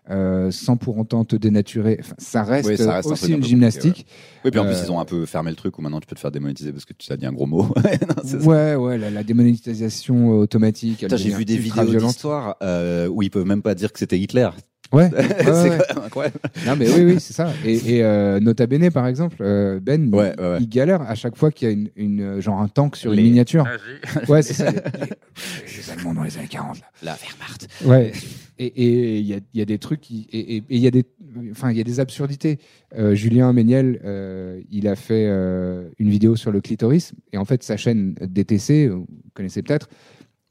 euh, 0.10 0.52
sans 0.52 0.76
pour 0.76 0.98
autant 0.98 1.24
te 1.24 1.38
dénaturer, 1.38 1.96
Enfin, 2.02 2.16
ça 2.18 2.44
reste, 2.44 2.68
Oui, 2.68 2.76
ça 2.78 2.96
reste 2.96 3.10
aussi 3.10 3.32
un 3.34 3.38
une 3.38 3.44
gymnastique. 3.44 4.06
Oui, 4.44 4.52
puis 4.52 4.60
en 4.60 4.66
plus 4.66 4.74
Euh, 4.76 4.84
ils 4.84 4.92
ont 4.92 5.00
un 5.00 5.06
peu 5.06 5.26
fermé 5.26 5.50
le 5.50 5.56
truc 5.56 5.80
où 5.80 5.82
maintenant 5.82 6.02
tu 6.02 6.08
peux 6.08 6.16
te 6.16 6.20
faire 6.20 6.30
démonétiser 6.32 6.74
parce 6.74 6.84
que 6.84 6.92
tu 6.92 7.10
as 7.14 7.16
dit 7.16 7.26
un 7.26 7.32
gros 7.32 7.46
mot. 7.46 7.74
Non. 8.34 8.40
Ouais, 8.46 8.76
ouais, 8.76 8.98
la, 8.98 9.10
la 9.10 9.24
démonétisation 9.24 10.32
euh, 10.34 10.36
automatique. 10.44 11.06
J'ai 11.16 11.30
vu 11.30 11.46
des 11.46 11.58
vidéos 11.58 11.86
d'histoire 12.08 12.58
euh, 12.62 13.08
où 13.08 13.22
ils 13.24 13.30
peuvent 13.30 13.46
même 13.48 13.62
pas 13.62 13.76
dire 13.76 13.94
que 13.94 14.00
c'était 14.00 14.20
Hitler. 14.20 14.50
Ouais, 14.94 15.10
ouais, 15.12 15.26
c'est 15.44 15.70
ouais. 15.70 15.80
incroyable. 16.06 16.38
Non, 16.68 16.76
mais 16.78 16.88
oui, 16.94 17.04
oui, 17.14 17.20
c'est 17.20 17.34
ça. 17.34 17.52
Et, 17.66 17.74
et 17.96 18.04
euh, 18.04 18.40
Nota 18.40 18.68
Bene, 18.68 18.92
par 18.92 19.08
exemple, 19.08 19.38
euh, 19.42 19.80
Ben, 19.82 20.06
il- 20.08 20.14
Ouais, 20.16 20.34
ouais, 20.40 20.48
ouais. 20.52 20.58
il 20.60 20.70
galère 20.70 21.02
à 21.02 21.16
chaque 21.16 21.36
fois 21.36 21.52
qu'il 21.52 21.68
y 21.68 21.72
a 21.72 21.74
une, 21.74 21.90
une, 21.96 22.22
euh, 22.22 22.42
genre 22.42 22.60
un 22.62 22.68
tank 22.68 22.96
sur 22.96 23.12
Les- 23.12 23.24
une 23.24 23.30
miniature. 23.30 23.66
Ouais, 24.30 24.44
c'est 24.44 24.54
ça. 24.54 24.70
Les, 24.72 24.78
les- 24.78 25.92
Allemands 25.92 26.14
dans 26.14 26.24
les 26.24 26.38
années 26.38 26.48
40, 26.48 26.80
là. 26.80 26.86
La 27.04 27.16
Wehrmacht. 27.16 27.68
Ouais. 27.86 28.12
Et 28.60 29.20
il 29.20 29.26
y 29.26 29.34
a, 29.34 29.38
il 29.54 29.60
y 29.60 29.62
a 29.62 29.66
des 29.66 29.80
trucs 29.80 30.00
qui, 30.02 30.28
et 30.32 30.64
il 30.70 30.78
y 30.80 30.88
a 30.88 30.92
des, 30.92 31.04
enfin, 31.52 31.72
il 31.72 31.78
y 31.78 31.82
a 31.82 31.84
des 31.84 32.00
absurdités. 32.00 32.60
Euh, 32.98 33.16
Julien 33.16 33.52
Méniel, 33.52 34.00
euh, 34.06 34.62
il 34.72 34.88
a 34.88 34.96
fait 34.96 35.26
euh, 35.28 35.90
une 36.00 36.10
vidéo 36.10 36.36
sur 36.36 36.52
le 36.52 36.62
clitoris, 36.62 37.14
et 37.34 37.38
en 37.38 37.46
fait, 37.46 37.64
sa 37.64 37.78
chaîne 37.78 38.14
DTC, 38.22 38.88
vous 38.90 39.08
connaissez 39.34 39.62
peut-être, 39.64 39.90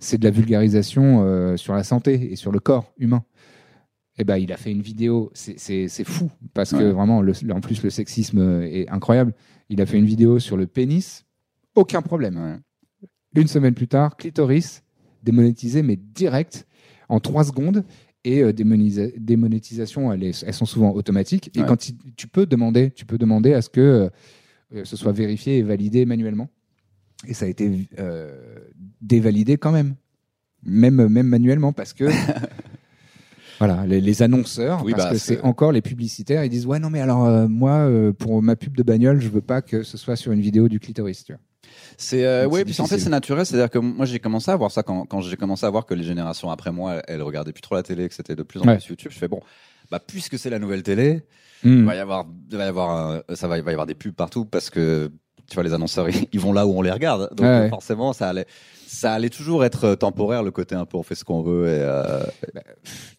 c'est 0.01 0.19
de 0.19 0.25
la 0.25 0.31
vulgarisation 0.31 1.23
euh, 1.25 1.57
sur 1.57 1.75
la 1.75 1.85
santé 1.85 2.33
et 2.33 2.37
sur 2.37 2.51
le 2.53 2.59
corps 2.59 2.93
humain. 2.99 3.23
Et 4.19 4.25
ben, 4.25 4.37
il 4.37 4.53
a 4.53 4.57
fait 4.59 4.71
une 4.71 4.83
vidéo, 4.83 5.31
c'est- 5.35 6.05
fou, 6.05 6.31
parce 6.53 6.73
que 6.73 6.83
vraiment, 6.91 7.23
le- 7.23 7.33
en 7.51 7.61
plus, 7.61 7.83
le 7.83 7.89
sexisme 7.91 8.63
est 8.63 8.89
incroyable. 8.91 9.33
Il 9.71 9.81
a 9.81 9.87
fait 9.87 9.99
une 9.99 10.05
vidéo 10.05 10.39
sur 10.39 10.57
le 10.59 10.67
pénis, 10.67 11.25
aucun 11.75 12.03
problème. 12.03 12.37
Ouais. 12.37 13.09
Une 13.41 13.49
semaine 13.49 13.73
plus 13.75 13.89
tard, 13.89 14.17
clitoris, 14.19 14.83
démonétisé, 15.23 15.83
mais 15.83 15.97
direct, 15.97 16.67
en 17.09 17.21
trois 17.21 17.45
secondes. 17.45 17.85
Et 18.25 18.43
euh, 18.43 18.53
démonétisation, 18.53 20.13
elles, 20.13 20.35
sont 20.35 20.67
souvent 20.67 20.93
automatiques. 20.93 21.51
Et 21.57 21.61
Ouais. 21.61 21.67
quand 21.67 21.89
il- 21.89 21.97
tu 22.15 22.29
peux 22.29 22.45
demander, 22.47 22.91
tu 22.91 23.05
peux 23.07 23.19
demander 23.19 23.55
à 23.55 23.63
ce 23.63 23.71
que 23.71 24.11
euh, 24.75 24.85
ce 24.85 24.97
soit 24.97 25.13
vérifié 25.13 25.59
et 25.59 25.63
validé 25.63 26.05
manuellement. 26.07 26.49
Et 27.27 27.35
ça 27.35 27.47
a 27.47 27.49
été 27.49 27.89
euh, 27.99 28.59
dévalidé 29.01 29.57
quand 29.57 29.73
même, 29.73 29.95
même 30.65 31.09
même 31.09 31.27
manuellement, 31.29 31.73
parce 31.73 31.93
que 31.95 32.05
voilà, 33.59 33.85
les, 33.87 34.01
les 34.01 34.23
annonceurs, 34.23 34.83
Oui, 34.85 34.93
parce 34.93 35.05
bah, 35.05 35.11
que 35.13 35.19
c'est- 35.19 35.41
encore 35.43 35.73
les 35.73 35.83
publicitaires, 35.83 36.45
ils 36.45 36.49
disent 36.51 36.67
ouais 36.67 36.79
non 36.79 36.91
mais 36.91 37.01
alors 37.01 37.25
euh, 37.27 37.49
moi 37.49 37.73
euh, 37.89 38.13
pour 38.13 38.43
ma 38.43 38.57
pub 38.57 38.77
de 38.77 38.83
bagnole, 38.83 39.21
je 39.21 39.29
veux 39.29 39.41
pas 39.41 39.63
que 39.63 39.83
ce 39.83 39.97
soit 39.99 40.17
sur 40.17 40.33
une 40.33 40.41
vidéo 40.41 40.69
du 40.69 40.81
clitoris. 40.81 41.25
Tu 41.25 41.33
vois. 41.33 41.41
C'est 41.97 42.25
euh, 42.27 42.49
c'est 42.51 42.65
puis 42.65 42.81
en 42.81 42.87
fait 42.87 42.99
c'est 42.99 43.09
naturel, 43.11 43.47
c'est-à-dire 43.47 43.71
que 43.71 43.79
moi 43.79 44.05
j'ai 44.07 44.19
commencé 44.19 44.51
à 44.51 44.57
voir 44.57 44.71
ça 44.71 44.83
quand, 44.83 45.05
quand 45.07 45.21
j'ai 45.21 45.37
commencé 45.37 45.65
à 45.67 45.71
voir 45.71 45.87
que 45.87 45.95
les 45.95 46.03
générations 46.05 46.51
après 46.51 46.73
moi 46.73 47.03
elles, 47.09 47.23
regardaient 47.23 47.53
plus 47.53 47.63
trop 47.63 47.75
la 47.77 47.83
télé, 47.83 48.09
que 48.09 48.15
c'était 48.15 48.35
de 48.37 48.43
plus 48.43 48.61
en 48.61 48.65
Ouais. 48.67 48.77
plus 48.77 48.89
YouTube. 48.89 49.11
Je 49.13 49.19
fais 49.19 49.29
bon, 49.29 49.41
bah 49.91 50.01
puisque 50.05 50.39
c'est 50.39 50.51
la 50.51 50.59
nouvelle 50.59 50.83
télé, 50.83 51.23
Hmm. 51.65 51.79
il 51.79 51.85
va 51.85 51.95
y 51.95 51.99
avoir, 52.01 52.27
il 52.51 52.57
va 52.57 52.65
y 52.65 52.69
avoir, 52.69 52.91
un- 52.91 53.23
ça 53.37 53.47
va, 53.47 53.57
il 53.57 53.63
va 53.63 53.71
y 53.71 53.75
avoir 53.75 53.87
des 53.87 53.95
pubs 53.95 54.13
partout 54.13 54.45
parce 54.45 54.69
que 54.69 55.13
tu 55.49 55.55
vois 55.55 55.63
les 55.65 55.73
annonceurs 55.75 56.09
ils, 56.33 56.41
vont 56.41 56.53
là 56.53 56.67
où 56.67 56.73
on 56.77 56.83
les 56.83 56.91
regarde, 56.93 57.29
donc 57.35 57.41
Ouais, 57.47 57.59
ouais. 57.61 57.69
forcément 57.69 58.13
ça 58.13 58.29
allait, 58.29 58.47
ça 58.87 59.13
allait 59.13 59.29
toujours 59.31 59.65
être 59.65 59.85
euh, 59.85 59.97
temporaire 59.97 60.43
le 60.43 60.51
côté 60.51 60.75
un 60.75 60.85
peu 60.87 60.97
on 60.97 61.03
fait 61.03 61.15
ce 61.15 61.25
qu'on 61.25 61.43
veut 61.43 61.67
et 61.69 61.81
euh, 61.81 62.23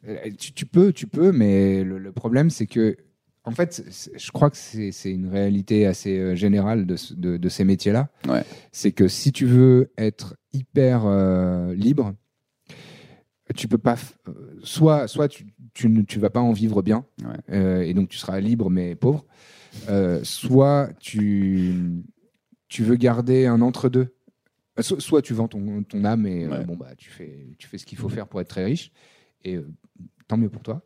Euh, 0.07 0.17
Tu, 0.37 0.53
tu 0.53 0.65
peux, 0.65 0.91
tu 0.91 1.07
peux, 1.07 1.31
mais 1.31 1.83
le, 1.83 1.97
le 1.97 2.11
problème, 2.11 2.49
c'est 2.49 2.67
que, 2.67 2.97
en 3.45 3.51
fait, 3.51 3.83
je 4.15 4.31
crois 4.31 4.49
que 4.49 4.57
c'est 4.57 4.91
une 5.11 5.27
réalité 5.29 5.85
assez 5.85 6.17
euh, 6.17 6.35
générale 6.35 6.85
de, 6.85 6.95
ce- 6.97 7.13
de, 7.13 7.37
de 7.37 7.49
ces 7.49 7.63
métiers-là. 7.63 8.09
Ouais. 8.27 8.43
C'est 8.71 8.91
que 8.91 9.07
si 9.07 9.31
tu 9.31 9.45
veux 9.45 9.91
être 9.97 10.35
hyper 10.51 11.03
euh, 11.05 11.73
libre, 11.73 12.13
tu 13.55 13.67
peux 13.67 13.77
pas. 13.77 13.95
Soit, 14.63 15.07
soit 15.07 15.27
tu, 15.27 15.45
tu 15.73 15.89
ne 15.89 16.01
tu 16.03 16.19
vas 16.19 16.29
pas 16.29 16.39
en 16.41 16.53
vivre 16.53 16.81
bien, 16.81 17.05
euh, 17.51 17.81
et 17.81 17.93
donc 17.93 18.09
tu 18.09 18.17
seras 18.17 18.39
libre 18.39 18.69
mais 18.69 18.95
pauvre. 18.95 19.25
Euh, 19.89 20.19
soit 20.23 20.89
tu, 20.99 21.73
tu 22.73 22.83
veux 22.83 22.95
garder 22.95 23.45
un 23.45 23.61
entre-deux. 23.61 24.15
So- 24.79 24.99
Soit 24.99 25.21
tu 25.21 25.33
vends 25.35 25.47
ton, 25.47 25.83
ton 25.83 26.03
âme 26.05 26.25
et 26.25 26.45
euh, 26.45 26.63
bon, 26.63 26.75
bah, 26.75 26.95
tu, 26.97 27.11
fais, 27.11 27.47
tu 27.59 27.67
fais 27.67 27.77
ce 27.77 27.85
qu'il 27.85 27.99
faut 27.99 28.09
faire 28.09 28.27
pour 28.27 28.41
être 28.41 28.47
très 28.47 28.65
riche, 28.65 28.91
et 29.43 29.57
euh, 29.57 29.67
tant 30.27 30.37
mieux 30.37 30.49
pour 30.49 30.63
toi. 30.63 30.81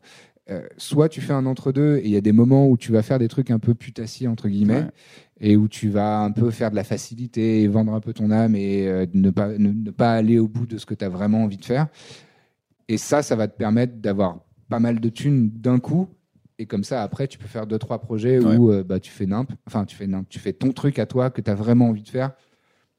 Euh, 0.50 0.68
soit 0.78 1.08
tu 1.08 1.22
fais 1.22 1.32
un 1.34 1.46
entre-deux 1.46 1.98
et 1.98 2.06
il 2.06 2.12
y 2.12 2.18
a 2.18 2.22
des 2.22 2.34
moments 2.34 2.68
où 2.70 2.76
tu 2.78 2.92
vas 2.92 3.02
faire 3.04 3.20
des 3.20 3.30
trucs 3.30 3.52
un 3.52 3.60
peu 3.60 3.74
putassiers, 3.74 4.28
entre 4.28 4.50
guillemets, 4.50 4.82
Ouais. 4.84 4.92
et 5.40 5.56
où 5.56 5.70
tu 5.70 5.88
vas 5.90 6.20
un 6.20 6.32
peu 6.32 6.52
faire 6.52 6.72
de 6.72 6.76
la 6.76 6.84
facilité 6.84 7.62
et 7.62 7.68
vendre 7.70 7.94
un 7.94 8.02
peu 8.02 8.12
ton 8.14 8.32
âme 8.32 8.56
et 8.56 9.08
ne, 9.14 9.30
pas, 9.30 9.58
ne, 9.58 9.72
ne 9.72 9.92
pas 9.92 10.14
aller 10.14 10.40
au 10.40 10.48
bout 10.50 10.66
de 10.66 10.78
ce 10.78 10.86
que 10.86 10.94
tu 10.94 11.06
as 11.06 11.10
vraiment 11.10 11.44
envie 11.44 11.58
de 11.58 11.66
faire. 11.66 11.88
Et 12.90 12.98
ça, 12.98 13.22
ça 13.24 13.36
va 13.38 13.48
te 13.48 13.58
permettre 13.58 13.96
d'avoir 13.98 14.40
pas 14.70 14.80
mal 14.80 15.00
de 15.00 15.10
thunes 15.10 15.50
d'un 15.50 15.80
coup. 15.80 16.08
Et 16.60 16.66
comme 16.66 16.84
ça, 16.84 17.04
après, 17.04 17.28
tu 17.28 17.38
peux 17.38 17.48
faire 17.48 17.68
deux, 17.68 17.78
trois 17.78 18.00
projets 18.00 18.40
Ouais. 18.40 18.56
où 18.58 18.72
euh, 18.72 18.84
bah, 18.84 19.00
tu 19.00 19.12
fais 19.12 19.26
nimp, 19.28 19.52
enfin, 19.68 19.86
tu 19.86 19.96
fais 19.96 20.08
nimp, 20.08 20.28
tu 20.28 20.40
fais 20.40 20.54
ton 20.54 20.72
truc 20.72 20.98
à 21.00 21.06
toi 21.06 21.30
que 21.30 21.42
tu 21.42 21.52
as 21.52 21.56
vraiment 21.56 21.90
envie 21.90 22.02
de 22.04 22.10
faire, 22.10 22.32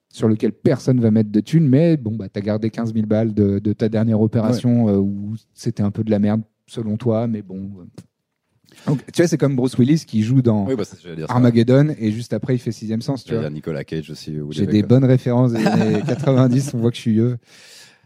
sur 0.09 0.29
lequel 0.29 0.53
personne 0.53 1.01
va 1.01 1.11
mettre 1.11 1.31
de 1.31 1.40
thunes, 1.40 1.66
mais 1.68 1.97
bon, 1.97 2.14
bah, 2.14 2.29
tu 2.33 2.38
as 2.38 2.42
gardé 2.42 2.71
15 2.71 2.94
000 2.94 3.07
balles 3.07 3.35
de, 3.35 3.59
de 3.59 3.73
ta 3.73 3.88
dernière 3.88 4.21
opération 4.21 4.88
euh, 4.88 4.97
où 4.99 5.35
c'était 5.55 5.83
un 5.83 5.90
peu 5.90 6.05
de 6.05 6.11
la 6.11 6.18
merde 6.21 6.42
selon 6.66 6.97
toi, 6.97 7.27
mais 7.27 7.42
bon. 7.42 7.68
euh. 7.81 7.85
Donc, 8.87 9.05
tu 9.12 9.23
vois, 9.23 9.27
c'est 9.27 9.38
comme 9.38 9.57
Bruce 9.57 9.77
Willis 9.77 10.05
qui 10.07 10.23
joue 10.23 10.40
dans 10.40 10.64
oui 10.66 10.77
bah. 10.77 10.85
Armageddon 11.29 11.94
et 11.99 12.12
juste 12.12 12.33
après, 12.33 12.55
il 12.55 12.59
fait 12.59 12.71
Sixième 12.71 13.03
Sens, 13.03 13.25
tu 13.25 13.33
vois. 13.33 13.40
dire 13.42 13.51
Nicolas 13.51 13.83
Cage 13.83 14.09
aussi. 14.11 14.37
J'ai 14.51 14.66
des 14.66 14.83
bonnes 14.85 15.05
références 15.05 15.53
des 15.53 15.66
années 15.66 16.01
90, 16.07 16.75
on 16.75 16.79
voit 16.79 16.90
que 16.90 16.97
je 16.97 17.01
suis 17.03 17.12
vieux. 17.12 17.38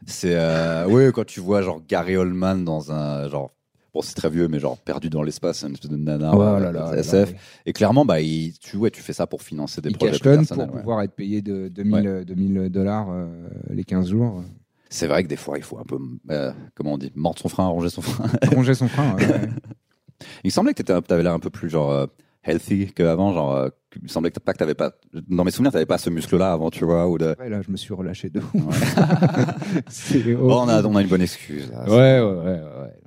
C'est 0.06 0.34
euh, 0.34 0.86
ouais 0.88 1.10
quand 1.12 1.26
tu 1.26 1.40
vois 1.40 1.62
genre 1.62 1.80
Gary 1.86 2.16
Oldman 2.16 2.64
dans 2.64 2.90
un 2.90 3.28
genre 3.28 3.50
bon 3.94 4.02
c'est 4.02 4.14
très 4.14 4.30
vieux 4.30 4.48
mais 4.48 4.58
genre 4.58 4.78
perdu 4.78 5.10
dans 5.10 5.22
l'espace 5.22 5.62
une 5.64 5.72
espèce 5.74 5.90
de 5.90 5.96
nana 5.96 6.32
Oh 6.34 6.40
euh, 6.42 6.58
là 6.60 6.72
là, 6.72 6.92
SF 6.96 7.32
là, 7.32 7.38
et 7.66 7.72
clairement 7.72 8.04
bah 8.04 8.20
il, 8.20 8.52
tu 8.58 8.76
ouais 8.76 8.90
tu 8.90 9.02
fais 9.02 9.12
ça 9.12 9.26
pour 9.26 9.42
financer 9.42 9.80
des 9.80 9.90
il 9.90 9.96
projets 9.96 10.18
plus 10.18 10.20
personnels, 10.36 10.66
pour 10.66 10.74
ouais. 10.76 10.80
pouvoir 10.82 11.02
être 11.02 11.14
payé 11.14 11.42
de 11.42 11.68
2000, 11.68 12.06
euh, 12.06 12.24
2000 12.24 12.70
dollars 12.70 13.08
euh, 13.10 13.26
les 13.70 13.84
15 13.84 14.08
jours. 14.08 14.42
c'est 14.90 15.06
vrai 15.06 15.22
que 15.22 15.28
des 15.28 15.36
fois 15.36 15.58
il 15.58 15.64
faut 15.64 15.78
un 15.78 15.84
peu 15.84 15.98
euh, 16.30 16.52
comment 16.74 16.94
on 16.94 16.98
dit 16.98 17.12
mordre 17.14 17.38
son 17.38 17.48
frein 17.48 17.66
ronger 17.66 17.90
son 17.90 18.02
frein 18.02 18.26
Ronger 18.50 18.74
son 18.74 18.88
frein. 18.88 19.14
ouais, 19.16 19.26
ouais. 19.26 19.48
il 20.44 20.52
semblait 20.52 20.72
que 20.72 20.82
t'étais- 20.82 21.00
t'avais 21.02 21.22
l'air 21.22 21.32
un 21.34 21.40
peu 21.40 21.50
plus 21.50 21.68
genre 21.68 21.90
euh, 21.90 22.06
healthy 22.44 22.92
qu'avant 22.92 23.32
genre 23.32 23.54
euh, 23.54 23.68
il 24.02 24.10
semblait 24.10 24.30
que 24.30 24.40
pas 24.40 24.52
que 24.52 24.58
t'avais 24.58 24.74
pas 24.74 24.92
dans 25.28 25.44
mes 25.44 25.50
souvenirs 25.50 25.70
t'avais 25.70 25.86
pas 25.86 25.98
ce 25.98 26.08
muscle 26.10 26.36
là 26.38 26.52
avant 26.52 26.70
tu 26.70 26.84
vois 26.84 27.06
ou 27.08 27.18
de 27.18 27.36
Ouais, 27.38 27.48
là, 27.48 27.60
je 27.62 27.70
me 27.70 27.76
suis 27.76 27.92
relâché 27.94 28.30
de 28.30 28.40
ouf. 28.40 28.54
Ouais. 28.54 30.34
Bon, 30.34 30.62
on 30.62 30.68
a 30.68 30.82
on 30.82 30.96
a 30.96 31.02
une 31.02 31.08
bonne 31.08 31.22
excuse 31.22 31.70
là. 31.70 31.84
Ouais, 31.84 32.20
ouais, 32.20 32.44
ouais. 32.44 32.60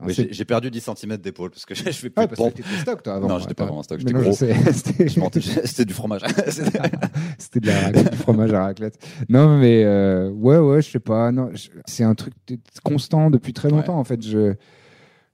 ouais. 0.06 0.14
C'est- 0.14 0.32
j'ai 0.32 0.46
perdu 0.46 0.70
10 0.72 0.90
cm 0.96 1.18
d'épaule 1.18 1.50
parce 1.50 1.66
que 1.66 1.76
je 1.76 1.84
fais 1.84 2.10
plus 2.10 2.22
Ouais, 2.22 2.28
de 2.28 2.36
parce 2.36 2.50
que 2.52 2.56
t'étais 2.58 2.78
stock, 2.82 3.04
toi, 3.04 3.16
avant. 3.16 3.28
Non, 3.28 3.40
j'étais 3.40 3.54
pas 3.54 3.66
vraiment 3.66 3.84
stock, 3.84 4.00
j'étais 4.00 4.14
non, 4.14 4.20
je 4.20 4.26
gros. 4.26 4.36
C'était 5.66 5.86
du 5.86 5.94
fromage. 5.94 6.22
C'était- 6.50 6.80
c'était 7.38 7.60
de 7.60 7.68
la 7.68 7.80
raclette, 7.82 8.12
du 8.12 8.18
fromage 8.18 8.54
à 8.54 8.64
raclette. 8.64 8.98
Non, 9.30 9.58
mais 9.58 9.84
euh, 9.84 10.30
ouais, 10.30 10.58
ouais, 10.60 10.82
je 10.82 10.92
sais 10.92 11.00
pas. 11.00 11.32
Non, 11.32 11.50
c'est 11.86 12.04
un 12.04 12.16
truc 12.16 12.34
constant 12.84 13.30
depuis 13.30 13.54
très 13.54 13.70
longtemps. 13.70 13.98
En 13.98 14.04
fait, 14.04 14.22
je, 14.26 14.54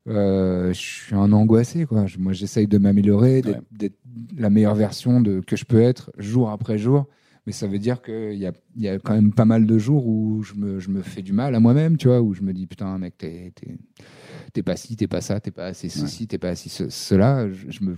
euh, 0.07 0.73
je 0.73 0.79
suis 0.79 1.15
un 1.15 1.31
angoissé, 1.31 1.85
quoi. 1.85 2.05
Je- 2.07 2.17
moi, 2.17 2.33
j'essaye 2.33 2.67
de 2.67 2.77
m'améliorer, 2.77 3.41
d'être 3.41 3.61
Ouais. 3.81 3.91
la 4.37 4.49
meilleure 4.49 4.75
version 4.75 5.21
de 5.21 5.41
que 5.41 5.55
je 5.55 5.65
peux 5.65 5.81
être 5.81 6.11
jour 6.17 6.49
après 6.49 6.77
jour. 6.77 7.07
Mais 7.47 7.53
ça 7.53 7.65
veut 7.67 7.79
dire 7.79 8.01
qu'il 8.03 8.35
y 8.37 8.45
a, 8.45 8.51
y 8.77 8.87
a 8.87 8.99
quand 8.99 9.13
même 9.15 9.33
pas 9.33 9.45
mal 9.45 9.65
de 9.65 9.77
jours 9.79 10.05
où 10.07 10.43
je 10.43 10.53
me, 10.53 10.79
je 10.79 10.89
me 10.89 11.01
fais 11.01 11.23
du 11.23 11.33
mal 11.33 11.55
à 11.55 11.59
moi-même, 11.59 11.97
tu 11.97 12.07
vois, 12.07 12.21
où 12.21 12.33
je 12.35 12.41
me 12.43 12.53
dis 12.53 12.67
putain, 12.67 12.97
mec, 12.99 13.17
t'es 13.17 13.51
t'es- 14.53 14.63
pas 14.63 14.75
ci, 14.75 14.95
t'es 14.95 15.07
pas 15.07 15.21
ça, 15.21 15.39
t'es 15.39 15.51
pas 15.51 15.65
assez 15.65 15.89
ceci, 15.89 16.27
t'es 16.27 16.37
pas 16.37 16.49
assez 16.49 16.69
ce- 16.69 16.89
cela. 16.89 17.51
Je, 17.51 17.69
je 17.69 17.83
me. 17.83 17.91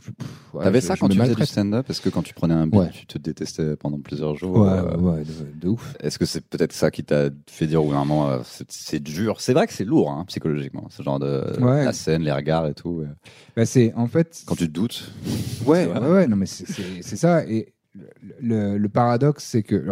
ouais, 0.54 0.64
T'avais 0.64 0.82
ça 0.82 0.96
je 0.96 1.00
quand 1.02 1.10
tu 1.10 1.18
faisais 1.18 1.36
du 1.36 1.46
stand-up 1.46 1.90
Est-ce 1.90 2.02
que 2.02 2.10
quand 2.10 2.22
tu 2.24 2.34
prenais 2.34 2.54
un 2.54 2.70
Ouais. 2.70 2.90
tu 2.92 3.06
te 3.06 3.18
détestais 3.18 3.76
pendant 3.76 4.00
plusieurs 4.00 4.36
jours 4.36 4.58
Ouais, 4.60 4.70
euh, 4.70 4.98
ouais, 4.98 5.24
de, 5.24 5.60
de 5.60 5.68
ouf. 5.68 5.96
Est-ce 6.00 6.18
que 6.20 6.26
c'est 6.26 6.42
peut-être 6.48 6.74
ça 6.74 6.92
qui 6.92 7.04
t'a 7.04 7.30
fait 7.48 7.68
dire 7.68 7.82
au 7.84 7.88
bout 7.88 7.94
d'un 7.94 8.06
moment 8.06 8.30
euh, 8.30 8.40
c'est- 8.70 9.00
dur? 9.00 9.42
C'est 9.42 9.54
vrai 9.54 9.68
que 9.68 9.74
c'est 9.74 9.86
lourd 9.86 10.12
hein, 10.12 10.26
psychologiquement, 10.28 10.88
ce 10.90 11.04
genre 11.04 11.20
de 11.20 11.44
la 11.60 11.94
scène, 11.94 12.24
les 12.24 12.32
regards 12.32 12.68
et 12.68 12.74
tout. 12.74 13.02
euh. 13.02 13.08
Bah, 13.56 13.66
c'est 13.66 13.94
en 13.96 14.08
fait. 14.08 14.44
Quand 14.46 14.56
tu 14.56 14.68
te 14.68 14.72
doutes. 14.74 15.12
Ouais, 15.66 15.88
ouais, 15.88 16.00
ouais, 16.00 16.28
non, 16.28 16.36
mais 16.36 16.46
c'est- 16.46 17.02
ça. 17.16 17.46
Et 17.48 17.74
le, 17.94 18.08
le- 18.42 18.78
le 18.78 18.90
paradoxe, 18.90 19.46
c'est 19.46 19.64
que 19.64 19.86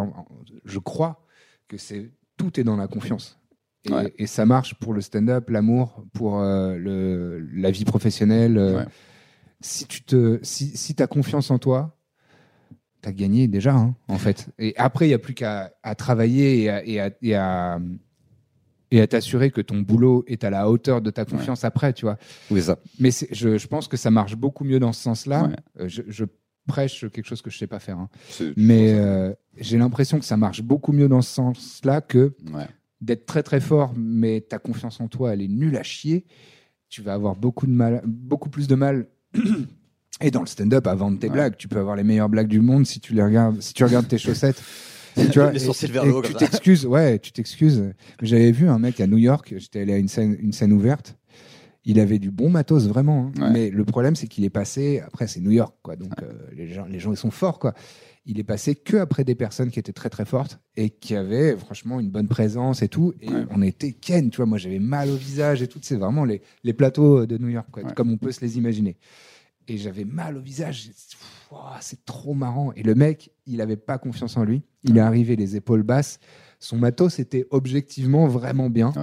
je 0.66 0.80
crois 0.80 1.26
que 1.70 1.78
c'est 1.78 2.12
tout 2.36 2.60
est 2.60 2.64
dans 2.66 2.76
la 2.76 2.88
confiance. 2.88 3.38
Et, 3.90 3.92
Ouais. 3.94 4.14
et 4.18 4.28
ça 4.28 4.46
marche 4.46 4.76
pour 4.76 4.94
le 4.94 5.02
stand-up, 5.02 5.50
l'amour, 5.50 6.06
pour 6.14 6.40
euh, 6.40 6.78
le, 6.78 7.40
la 7.54 7.72
vie 7.72 7.86
professionnelle. 7.86 8.58
euh, 8.58 8.78
Ouais. 8.80 8.86
Si 9.64 9.86
tu 9.86 10.02
te, 10.04 10.40
si, 10.42 10.76
si 10.76 10.96
as 11.02 11.08
confiance 11.08 11.52
en 11.52 11.60
toi, 11.60 11.96
t'as 13.02 13.12
gagné 13.12 13.48
déjà, 13.48 13.74
hein, 13.76 13.96
en 14.08 14.18
fait. 14.18 14.50
Et 14.60 14.74
après, 14.78 15.06
il 15.06 15.10
n'y 15.10 15.14
a 15.16 15.20
plus 15.20 15.34
qu'à 15.36 15.72
à 15.84 15.96
travailler 15.96 16.64
et 16.64 16.70
à, 16.70 16.84
et 16.86 17.00
à, 17.00 17.12
et 17.22 17.36
à, 17.36 17.80
et 18.92 19.02
à 19.02 19.08
t'assurer 19.08 19.52
que 19.52 19.62
ton 19.62 19.80
boulot 19.82 20.24
est 20.28 20.44
à 20.44 20.50
la 20.50 20.70
hauteur 20.70 21.02
de 21.02 21.10
ta 21.12 21.26
confiance 21.26 21.64
après, 21.64 21.94
tu 21.94 22.06
vois. 22.06 22.18
Oui, 22.50 22.62
ça. 22.62 22.78
Mais 23.00 23.10
je, 23.32 23.58
je 23.58 23.68
pense 23.68 23.88
que 23.88 23.98
ça 23.98 24.12
marche 24.12 24.36
beaucoup 24.36 24.64
mieux 24.64 24.80
dans 24.80 24.94
ce 24.94 25.02
sens-là. 25.04 25.50
Euh, 25.80 25.88
Je, 25.88 26.02
je 26.08 26.26
prêche 26.68 27.02
quelque 27.12 27.26
chose 27.26 27.42
que 27.42 27.50
je 27.50 27.58
sais 27.58 27.68
pas 27.68 27.80
faire. 27.80 27.98
hein. 28.00 28.10
Mais 28.58 28.94
euh, 28.94 29.34
j'ai 29.58 29.78
l'impression 29.78 30.20
que 30.20 30.26
ça 30.26 30.38
marche 30.38 30.62
beaucoup 30.62 30.92
mieux 30.92 31.08
dans 31.08 31.22
ce 31.22 31.34
sens-là 31.34 32.02
que. 32.02 32.36
D'être 33.02 33.26
très 33.26 33.43
très 33.43 33.60
fort, 33.60 33.93
mais 33.97 34.41
ta 34.41 34.60
confiance 34.60 35.02
en 35.02 35.08
toi, 35.08 35.34
elle 35.34 35.41
est 35.41 35.47
nulle 35.47 35.76
à 35.78 35.84
chier. 35.84 36.26
Tu 36.89 37.02
vas 37.02 37.14
avoir 37.14 37.36
beaucoup, 37.36 37.66
de 37.68 37.72
mal, 37.72 38.02
beaucoup 38.06 38.49
plus 38.49 38.68
de 38.68 38.76
mal. 38.76 39.08
Et 40.22 40.30
dans 40.30 40.41
le 40.41 40.45
stand-up, 40.47 40.86
à 40.88 40.93
vendre 40.93 41.18
tes 41.20 41.28
Ouais. 41.28 41.34
blagues, 41.34 41.58
tu 41.58 41.68
peux 41.68 41.80
avoir 41.80 41.95
les 41.95 42.04
meilleures 42.04 42.30
blagues 42.30 42.47
du 42.47 42.62
monde 42.62 42.86
si 42.86 42.99
tu 42.99 43.14
les 43.14 43.24
regardes, 43.24 43.60
si 43.62 43.74
tu 43.74 43.84
regardes 43.84 44.08
tes 44.08 44.18
chaussettes. 44.18 44.62
Tu 45.14 45.39
vois, 45.39 45.54
et- 45.54 45.58
et 45.58 46.22
Tu 46.22 46.34
t'excuses, 46.36 46.86
ouais, 46.86 47.20
tu 47.20 47.34
t'excuses. 47.34 47.84
J'avais 48.22 48.54
vu 48.54 48.70
un 48.70 48.80
mec 48.80 49.02
à 49.02 49.08
New 49.08 49.18
York, 49.18 49.54
j'étais 49.58 49.82
allé 49.82 49.91
à 49.91 49.97
une 49.97 50.08
scène, 50.08 50.38
une 50.39 50.54
scène 50.54 50.72
ouverte. 50.72 51.18
Il 51.84 51.99
avait 51.99 52.18
du 52.18 52.32
bon 52.32 52.49
matos, 52.49 52.88
vraiment. 52.88 53.30
hein. 53.38 53.41
Ouais. 53.41 53.52
Mais 53.52 53.70
le 53.72 53.84
problème, 53.84 54.16
c'est 54.16 54.28
qu'il 54.28 54.45
est 54.45 54.49
passé. 54.49 55.02
Après, 55.06 55.28
c'est 55.28 55.41
New 55.41 55.52
York, 55.52 55.76
quoi. 55.82 55.97
Donc, 55.97 56.14
euh, 56.24 56.32
les, 56.56 56.70
gens, 56.70 56.86
les 56.86 56.99
gens, 56.99 57.12
ils 57.12 57.18
sont 57.18 57.30
forts, 57.32 57.60
quoi. 57.60 57.74
Il 58.26 58.40
est 58.40 58.44
passé 58.44 58.76
que 58.76 58.98
après 58.98 59.24
des 59.24 59.34
personnes 59.34 59.72
qui 59.72 59.80
étaient 59.80 59.94
très, 59.94 60.10
très 60.12 60.26
fortes 60.26 60.60
et 60.76 60.92
qui 60.92 61.16
avaient, 61.16 61.58
franchement, 61.58 62.00
une 62.00 62.12
bonne 62.12 62.28
présence 62.28 62.84
et 62.84 62.88
tout. 62.88 63.14
Et 63.20 63.30
Ouais. 63.30 63.46
on 63.50 63.62
était 63.64 63.94
ken, 63.94 64.30
tu 64.30 64.38
vois. 64.38 64.46
Moi, 64.46 64.60
j'avais 64.60 64.78
mal 64.80 65.10
au 65.10 65.16
visage 65.16 65.62
et 65.64 65.68
tout. 65.68 65.80
C'est 65.82 65.96
vraiment 65.96 66.24
les, 66.24 66.42
les 66.64 66.74
plateaux 66.74 67.26
de 67.26 67.38
New 67.40 67.50
York, 67.50 67.68
quoi, 67.72 67.84
Ouais. 67.84 67.94
comme 67.96 68.12
on 68.12 68.18
peut 68.18 68.32
se 68.32 68.42
les 68.42 68.58
imaginer. 68.60 68.98
Et 69.68 69.78
j'avais 69.78 70.06
mal 70.06 70.38
au 70.38 70.42
visage. 70.42 70.92
C'est 71.80 72.06
trop 72.06 72.34
marrant. 72.36 72.72
Et 72.74 72.84
le 72.84 72.94
mec, 72.94 73.32
il 73.48 73.60
avait 73.60 73.76
pas 73.78 73.98
confiance 73.98 74.38
en 74.38 74.44
lui. 74.44 74.62
Il 74.84 74.98
est 74.98 75.02
arrivé 75.02 75.36
les 75.36 75.56
épaules 75.56 75.84
basses. 75.84 76.20
Son 76.60 76.78
matos 76.78 77.18
était 77.20 77.48
objectivement 77.50 78.28
vraiment 78.28 78.70
bien. 78.70 78.94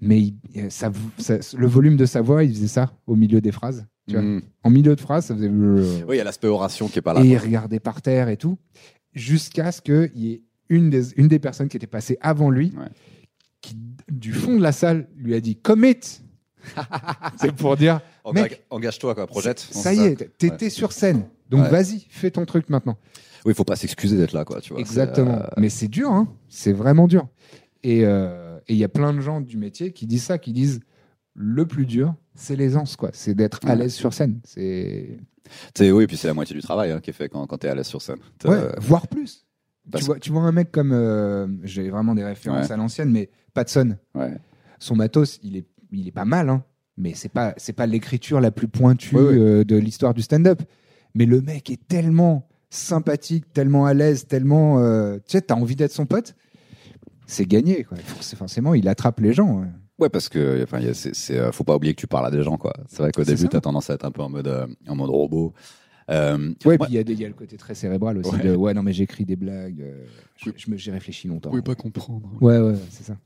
Mais 0.00 0.20
il- 0.20 0.36
euh, 0.56 0.70
ça, 0.70 0.90
ça- 1.18 1.38
le 1.56 1.66
volume 1.66 1.96
de 1.96 2.06
sa 2.06 2.22
voix, 2.22 2.42
il 2.42 2.50
faisait 2.54 2.66
ça 2.68 2.92
au 3.06 3.14
milieu 3.16 3.40
des 3.40 3.52
phrases. 3.52 3.86
Tu 4.08 4.14
vois. 4.14 4.22
Mm. 4.22 4.42
En 4.64 4.70
milieu 4.70 4.94
de 4.96 5.00
phrase, 5.00 5.26
ça 5.26 5.34
faisait. 5.34 5.48
Oui, 5.48 6.02
il 6.10 6.16
y 6.16 6.20
a 6.20 6.24
l'aspect 6.24 6.48
oration 6.48 6.88
qui 6.88 6.98
est 6.98 7.02
pas 7.02 7.14
là. 7.14 7.22
et 7.22 7.28
il 7.28 7.38
regardait 7.38 7.80
par 7.80 8.02
terre 8.02 8.28
et 8.28 8.36
tout. 8.36 8.58
Jusqu'à 9.12 9.72
ce 9.72 9.80
qu'il 9.82 10.10
y 10.14 10.32
ait 10.32 10.42
une 10.68 10.90
des, 10.90 11.12
une 11.14 11.28
des 11.28 11.38
personnes 11.38 11.68
qui 11.68 11.76
était 11.76 11.86
passée 11.86 12.16
avant 12.20 12.50
lui, 12.50 12.72
Ouais. 12.76 12.86
qui, 13.60 13.76
du 14.10 14.32
fond 14.32 14.56
de 14.56 14.62
la 14.62 14.72
salle, 14.72 15.08
lui 15.16 15.34
a 15.34 15.40
dit 15.40 15.56
Commit 15.56 15.98
C'est 17.40 17.52
pour 17.52 17.76
dire 17.76 18.00
Engage-toi, 18.70 19.14
quoi, 19.14 19.26
projette. 19.26 19.58
Ça 19.58 19.92
y 19.92 20.00
est, 20.00 20.36
t'étais 20.38 20.70
sur 20.70 20.92
scène. 20.92 21.28
Donc 21.50 21.64
Ouais. 21.64 21.70
vas-y, 21.70 22.06
fais 22.08 22.30
ton 22.30 22.44
truc 22.46 22.70
maintenant. 22.70 22.96
Oui, 23.44 23.52
il 23.52 23.54
faut 23.54 23.64
pas 23.64 23.76
s'excuser 23.76 24.16
d'être 24.16 24.32
là, 24.32 24.44
quoi. 24.44 24.60
Tu 24.60 24.72
vois, 24.72 24.80
Exactement. 24.80 25.40
euh, 25.40 25.46
Mais 25.58 25.68
c'est 25.68 25.88
dur, 25.88 26.10
hein. 26.10 26.28
c'est 26.48 26.72
vraiment 26.72 27.08
dur. 27.08 27.26
Et 27.82 28.04
euh, 28.06 28.58
et 28.68 28.74
il 28.74 28.78
y 28.78 28.84
a 28.84 28.88
plein 28.88 29.12
de 29.12 29.20
gens 29.20 29.40
du 29.40 29.56
métier 29.56 29.92
qui 29.92 30.06
disent 30.06 30.22
ça, 30.22 30.38
qui 30.38 30.52
disent 30.52 30.80
le 31.34 31.66
plus 31.66 31.84
dur, 31.84 32.14
c'est 32.34 32.56
l'aisance, 32.56 32.96
quoi. 32.96 33.10
C'est 33.12 33.34
d'être 33.34 33.60
à 33.66 33.74
l'aise 33.74 33.94
sur 33.94 34.12
scène. 34.12 34.40
C'est 34.44 35.18
tu 35.74 35.90
oui, 35.90 36.06
puis 36.06 36.16
c'est 36.16 36.28
la 36.28 36.34
moitié 36.34 36.54
du 36.56 36.62
travail 36.62 36.90
hein, 36.92 37.00
qui 37.00 37.10
est 37.10 37.12
fait 37.12 37.28
quand, 37.28 37.46
quand 37.46 37.58
t'es 37.58 37.68
à 37.68 37.74
l'aise 37.74 37.86
sur 37.86 38.00
scène. 38.00 38.16
T'as- 38.38 38.48
ouais, 38.50 38.72
voire 38.78 39.06
plus. 39.08 39.44
parce- 39.90 40.02
Tu 40.02 40.06
vois, 40.06 40.18
tu 40.18 40.30
vois 40.30 40.42
un 40.42 40.52
mec 40.52 40.70
comme 40.70 40.92
euh, 40.92 41.46
j'ai 41.64 41.90
vraiment 41.90 42.14
des 42.14 42.24
références 42.24 42.66
Ouais. 42.68 42.72
à 42.72 42.76
l'ancienne, 42.76 43.10
mais 43.10 43.28
Patson, 43.52 43.96
ouais. 44.14 44.34
son 44.78 44.96
matos, 44.96 45.38
il 45.42 45.56
est, 45.56 45.66
il 45.90 46.08
est 46.08 46.12
pas 46.12 46.24
mal, 46.24 46.48
hein. 46.48 46.64
Mais 46.96 47.14
c'est 47.14 47.28
pas, 47.30 47.54
c'est 47.56 47.72
pas 47.72 47.86
l'écriture 47.86 48.40
la 48.40 48.50
plus 48.50 48.68
pointue 48.68 49.16
Ouais, 49.16 49.22
ouais. 49.22 49.38
euh, 49.38 49.64
de 49.64 49.76
l'histoire 49.76 50.14
du 50.14 50.22
stand-up. 50.22 50.62
Mais 51.14 51.26
le 51.26 51.40
mec 51.40 51.68
est 51.70 51.86
tellement 51.88 52.48
sympathique, 52.70 53.52
tellement 53.52 53.84
à 53.86 53.92
l'aise, 53.94 54.26
tellement, 54.26 54.78
euh, 54.78 55.16
tu 55.16 55.32
sais, 55.32 55.42
t'as 55.42 55.54
envie 55.54 55.76
d'être 55.76 55.92
son 55.92 56.06
pote. 56.06 56.34
C'est 57.26 57.46
gagné, 57.46 57.84
quoi. 57.84 57.98
Forc- 57.98 58.36
Forcément, 58.36 58.74
il 58.74 58.88
attrape 58.88 59.20
les 59.20 59.32
gens. 59.32 59.60
ouais. 59.60 59.68
Ouais, 59.98 60.08
parce 60.08 60.28
que 60.28 60.62
enfin, 60.64 60.80
c'est, 60.94 61.14
c'est, 61.14 61.38
euh, 61.38 61.52
faut 61.52 61.64
pas 61.64 61.76
oublier 61.76 61.94
que 61.94 62.00
tu 62.00 62.06
parles 62.06 62.26
à 62.26 62.30
des 62.30 62.42
gens, 62.42 62.56
quoi. 62.56 62.72
C'est 62.88 63.02
vrai 63.02 63.12
qu'au 63.12 63.24
début, 63.24 63.42
ça. 63.42 63.48
t'as 63.48 63.60
tendance 63.60 63.90
à 63.90 63.94
être 63.94 64.04
un 64.04 64.10
peu 64.10 64.22
en 64.22 64.30
mode, 64.30 64.48
euh, 64.48 64.66
en 64.88 64.96
mode 64.96 65.10
robot. 65.10 65.52
Euh, 66.12 66.52
Ouais, 66.66 66.76
moi- 66.76 66.86
puis 66.86 66.96
il 66.96 67.10
y, 67.10 67.14
y 67.20 67.24
a 67.24 67.28
le 67.28 67.34
côté 67.34 67.56
très 67.56 67.74
cérébral 67.74 68.18
aussi. 68.18 68.30
Ouais. 68.34 68.42
De, 68.42 68.54
ouais, 68.54 68.74
non, 68.74 68.82
mais 68.82 68.92
j'écris 68.92 69.24
des 69.24 69.36
blagues. 69.36 69.80
euh, 69.80 70.04
je- 70.36 70.50
je 70.56 70.70
me- 70.70 70.76
J'y 70.76 70.90
réfléchis 70.90 71.26
longtemps. 71.28 71.50
comprendre. 71.74 72.28
Ouais, 72.40 72.58
ouais, 72.58 72.74
c'est 72.90 73.04
ça. 73.04 73.16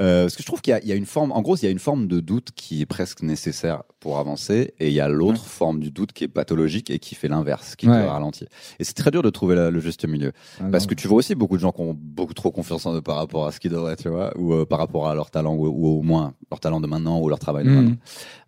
Euh, 0.00 0.24
parce 0.24 0.36
que 0.36 0.42
je 0.42 0.46
trouve 0.46 0.60
qu'il 0.62 0.70
y 0.70 0.74
a, 0.74 0.80
il 0.80 0.86
y 0.88 0.92
a 0.92 0.94
une 0.94 1.04
forme, 1.06 1.32
en 1.32 1.42
gros, 1.42 1.56
il 1.56 1.64
y 1.64 1.66
a 1.66 1.70
une 1.70 1.78
forme 1.78 2.06
de 2.06 2.20
doute 2.20 2.50
qui 2.54 2.80
est 2.82 2.86
presque 2.86 3.22
nécessaire 3.22 3.82
pour 3.98 4.18
avancer, 4.18 4.72
et 4.78 4.88
il 4.88 4.94
y 4.94 5.00
a 5.00 5.08
l'autre 5.08 5.44
forme 5.44 5.80
du 5.80 5.90
doute 5.90 6.12
qui 6.12 6.24
est 6.24 6.28
pathologique 6.28 6.88
et 6.90 6.98
qui 6.98 7.14
fait 7.14 7.28
l'inverse, 7.28 7.76
qui 7.76 7.88
Ouais. 7.88 8.00
te 8.02 8.06
ralentit. 8.08 8.46
Et 8.78 8.84
c'est 8.84 8.94
très 8.94 9.10
dur 9.10 9.22
de 9.22 9.28
trouver 9.30 9.56
la- 9.56 9.70
le 9.70 9.80
juste 9.80 10.06
milieu, 10.06 10.32
Ah, 10.60 10.64
parce 10.70 10.84
non. 10.84 10.88
que 10.90 10.94
tu 10.94 11.08
vois 11.08 11.18
aussi 11.18 11.34
beaucoup 11.34 11.56
de 11.56 11.60
gens 11.62 11.72
qui 11.72 11.80
ont 11.82 11.94
beaucoup 11.98 12.32
trop 12.34 12.50
confiance 12.50 12.86
en 12.86 12.94
eux 12.94 13.02
par 13.02 13.16
rapport 13.16 13.46
à 13.46 13.52
ce 13.52 13.60
qu'ils 13.60 13.70
devraient, 13.72 13.96
tu 13.96 14.08
vois, 14.08 14.32
ou 14.38 14.54
euh, 14.54 14.64
par 14.64 14.78
rapport 14.78 15.08
à 15.08 15.14
leur 15.14 15.30
talent, 15.30 15.54
ou, 15.54 15.66
ou 15.66 15.98
au 15.98 16.02
moins 16.02 16.34
leur 16.50 16.60
talent 16.60 16.80
de 16.80 16.86
maintenant 16.86 17.20
ou 17.20 17.28
leur 17.28 17.38
travail 17.38 17.64
de 17.64 17.70
Mhm. 17.70 17.76
maintenant. 17.76 17.96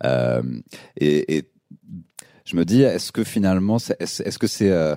Euh, 0.05 0.43
et, 0.97 1.37
et 1.37 1.43
je 2.45 2.57
me 2.57 2.65
dis, 2.65 2.83
est-ce 2.83 3.13
que 3.13 3.25
finalement, 3.25 3.77
est-ce 3.79 4.39
que 4.39 4.47
c'est 4.47 4.71
euh, 4.71 4.95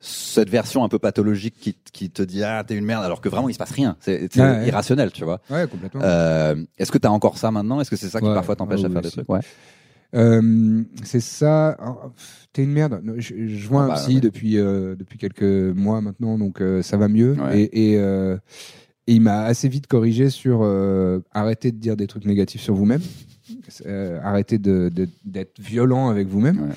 cette 0.00 0.50
version 0.50 0.84
un 0.84 0.88
peu 0.88 0.98
pathologique 0.98 1.54
qui, 1.58 1.76
qui 1.92 2.10
te 2.10 2.22
dit 2.22 2.42
ah 2.44 2.62
t'es 2.66 2.76
une 2.76 2.84
merde 2.84 3.02
alors 3.04 3.20
que 3.20 3.28
vraiment 3.28 3.48
il 3.48 3.54
se 3.54 3.58
passe 3.58 3.70
rien, 3.72 3.96
c'est 4.00 4.34
Ouais, 4.36 4.68
irrationnel, 4.68 5.10
tu 5.10 5.24
vois. 5.24 5.40
Ouais, 5.50 5.66
complètement. 5.66 6.00
Euh, 6.04 6.54
Est-ce 6.78 6.92
que 6.92 6.98
tu 6.98 7.06
as 7.06 7.12
encore 7.12 7.38
ça 7.38 7.50
maintenant? 7.50 7.80
Est-ce 7.80 7.90
que 7.90 7.96
c'est 7.96 8.08
ça 8.08 8.20
qui 8.20 8.26
Ouais, 8.26 8.34
parfois 8.34 8.56
t'empêche 8.56 8.80
ouais, 8.80 8.86
à 8.86 8.90
faire 8.90 9.02
des 9.02 9.10
trucs? 9.10 9.28
Ouais. 9.28 9.40
Euh, 10.14 10.82
c'est 11.02 11.20
ça. 11.20 11.76
Oh, 11.84 12.10
T'es 12.52 12.62
une 12.62 12.72
merde. 12.72 13.02
Je, 13.16 13.48
je 13.48 13.68
vois 13.68 13.82
Ah 13.82 13.84
un 13.84 13.88
bah, 13.88 13.94
psy 13.96 14.14
ouais. 14.16 14.20
depuis 14.20 14.52
depuis 14.54 14.96
depuis 14.98 15.18
quelques 15.18 15.76
mois 15.76 16.00
maintenant, 16.00 16.38
donc 16.38 16.60
euh, 16.60 16.82
ça 16.82 16.96
va 16.96 17.08
mieux. 17.08 17.32
Ouais. 17.34 17.62
Et, 17.62 17.92
et, 17.92 17.94
et 17.96 19.12
il 19.14 19.20
m'a 19.20 19.42
assez 19.44 19.68
vite 19.68 19.86
corrigé 19.88 20.30
sur 20.30 20.62
arrêter 21.32 21.72
de 21.72 21.78
dire 21.78 21.96
des 21.96 22.06
trucs 22.06 22.24
négatifs 22.26 22.60
sur 22.60 22.74
vous-même, 22.74 23.02
euh, 23.86 24.42
de- 24.50 24.88
de- 24.88 25.08
d'être 25.24 25.60
violent 25.60 26.08
avec 26.08 26.28
vous-même. 26.28 26.60
Ouais. 26.68 26.74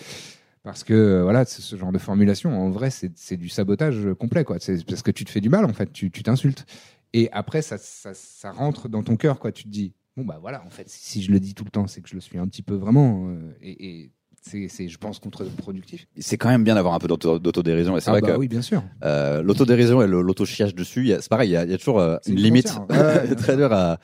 Parce 0.63 0.83
que 0.83 0.93
euh, 0.93 1.23
voilà, 1.23 1.45
ce 1.45 1.75
genre 1.75 1.91
de 1.91 1.97
formulation, 1.97 2.51
en 2.61 2.69
vrai, 2.69 2.89
c'est 2.89 3.11
c'est 3.15 3.37
du 3.37 3.49
sabotage 3.49 4.07
complet, 4.19 4.43
quoi. 4.43 4.57
C'est 4.59 4.85
parce 4.85 5.01
que 5.01 5.11
tu 5.11 5.23
te 5.25 5.29
fais 5.31 5.41
du 5.41 5.49
mal, 5.49 5.65
en 5.65 5.73
fait, 5.73 5.91
tu 5.91 6.11
tu 6.11 6.21
t'insultes. 6.23 6.65
Et 7.13 7.29
après, 7.31 7.61
ça, 7.61 7.77
ça, 7.77 8.11
ça 8.13 8.51
rentre 8.51 8.87
dans 8.89 9.01
ton 9.01 9.15
cœur, 9.15 9.39
quoi. 9.39 9.51
Tu 9.51 9.63
te 9.63 9.69
dis, 9.69 9.93
bon, 10.17 10.25
bah 10.25 10.37
voilà, 10.39 10.63
en 10.65 10.69
fait, 10.69 10.87
si 10.89 11.23
je 11.23 11.31
le 11.31 11.39
dis 11.39 11.53
tout 11.55 11.63
le 11.63 11.71
temps, 11.71 11.87
c'est 11.87 12.01
que 12.01 12.09
je 12.09 12.15
le 12.15 12.21
suis 12.21 12.37
un 12.37 12.47
petit 12.47 12.61
peu 12.61 12.75
vraiment. 12.75 13.29
euh, 13.29 13.51
et 13.61 13.89
et 14.03 14.11
c'est, 14.41 14.67
c'est, 14.69 14.87
je 14.89 14.97
pense, 14.97 15.19
contre-productif. 15.19 16.07
C'est 16.19 16.37
quand 16.37 16.49
même 16.49 16.63
bien 16.63 16.75
d'avoir 16.75 16.93
un 16.93 16.99
peu 16.99 17.07
d'auto- 17.07 17.39
d'autodérision. 17.39 17.97
Et 17.97 18.01
c'est 18.01 18.09
Ah 18.09 18.13
vrai 18.13 18.21
bah 18.21 18.33
que 18.33 18.37
oui, 18.37 18.47
bien 18.47 18.61
sûr. 18.61 18.83
euh, 19.03 19.41
l'autodérision 19.41 20.01
et 20.01 20.07
le- 20.07 20.21
l'auto-chiage 20.21 20.75
dessus, 20.75 21.01
il 21.01 21.07
y 21.07 21.13
a- 21.13 21.21
c'est 21.21 21.29
pareil, 21.29 21.49
il 21.49 21.53
y 21.53 21.57
a, 21.57 21.63
il 21.65 21.71
y 21.71 21.73
a 21.73 21.77
toujours 21.77 21.99
euh, 21.99 22.17
une 22.27 22.35
limite 22.35 22.71
ouais, 22.89 23.35
très 23.35 23.55
dure 23.57 23.73
à. 23.73 23.97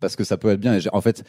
Parce 0.00 0.14
que 0.16 0.24
ça 0.24 0.36
peut 0.36 0.48
être 0.50 0.60
bien. 0.60 0.76
Et 0.78 0.80
en 0.92 1.00
fait, 1.00 1.24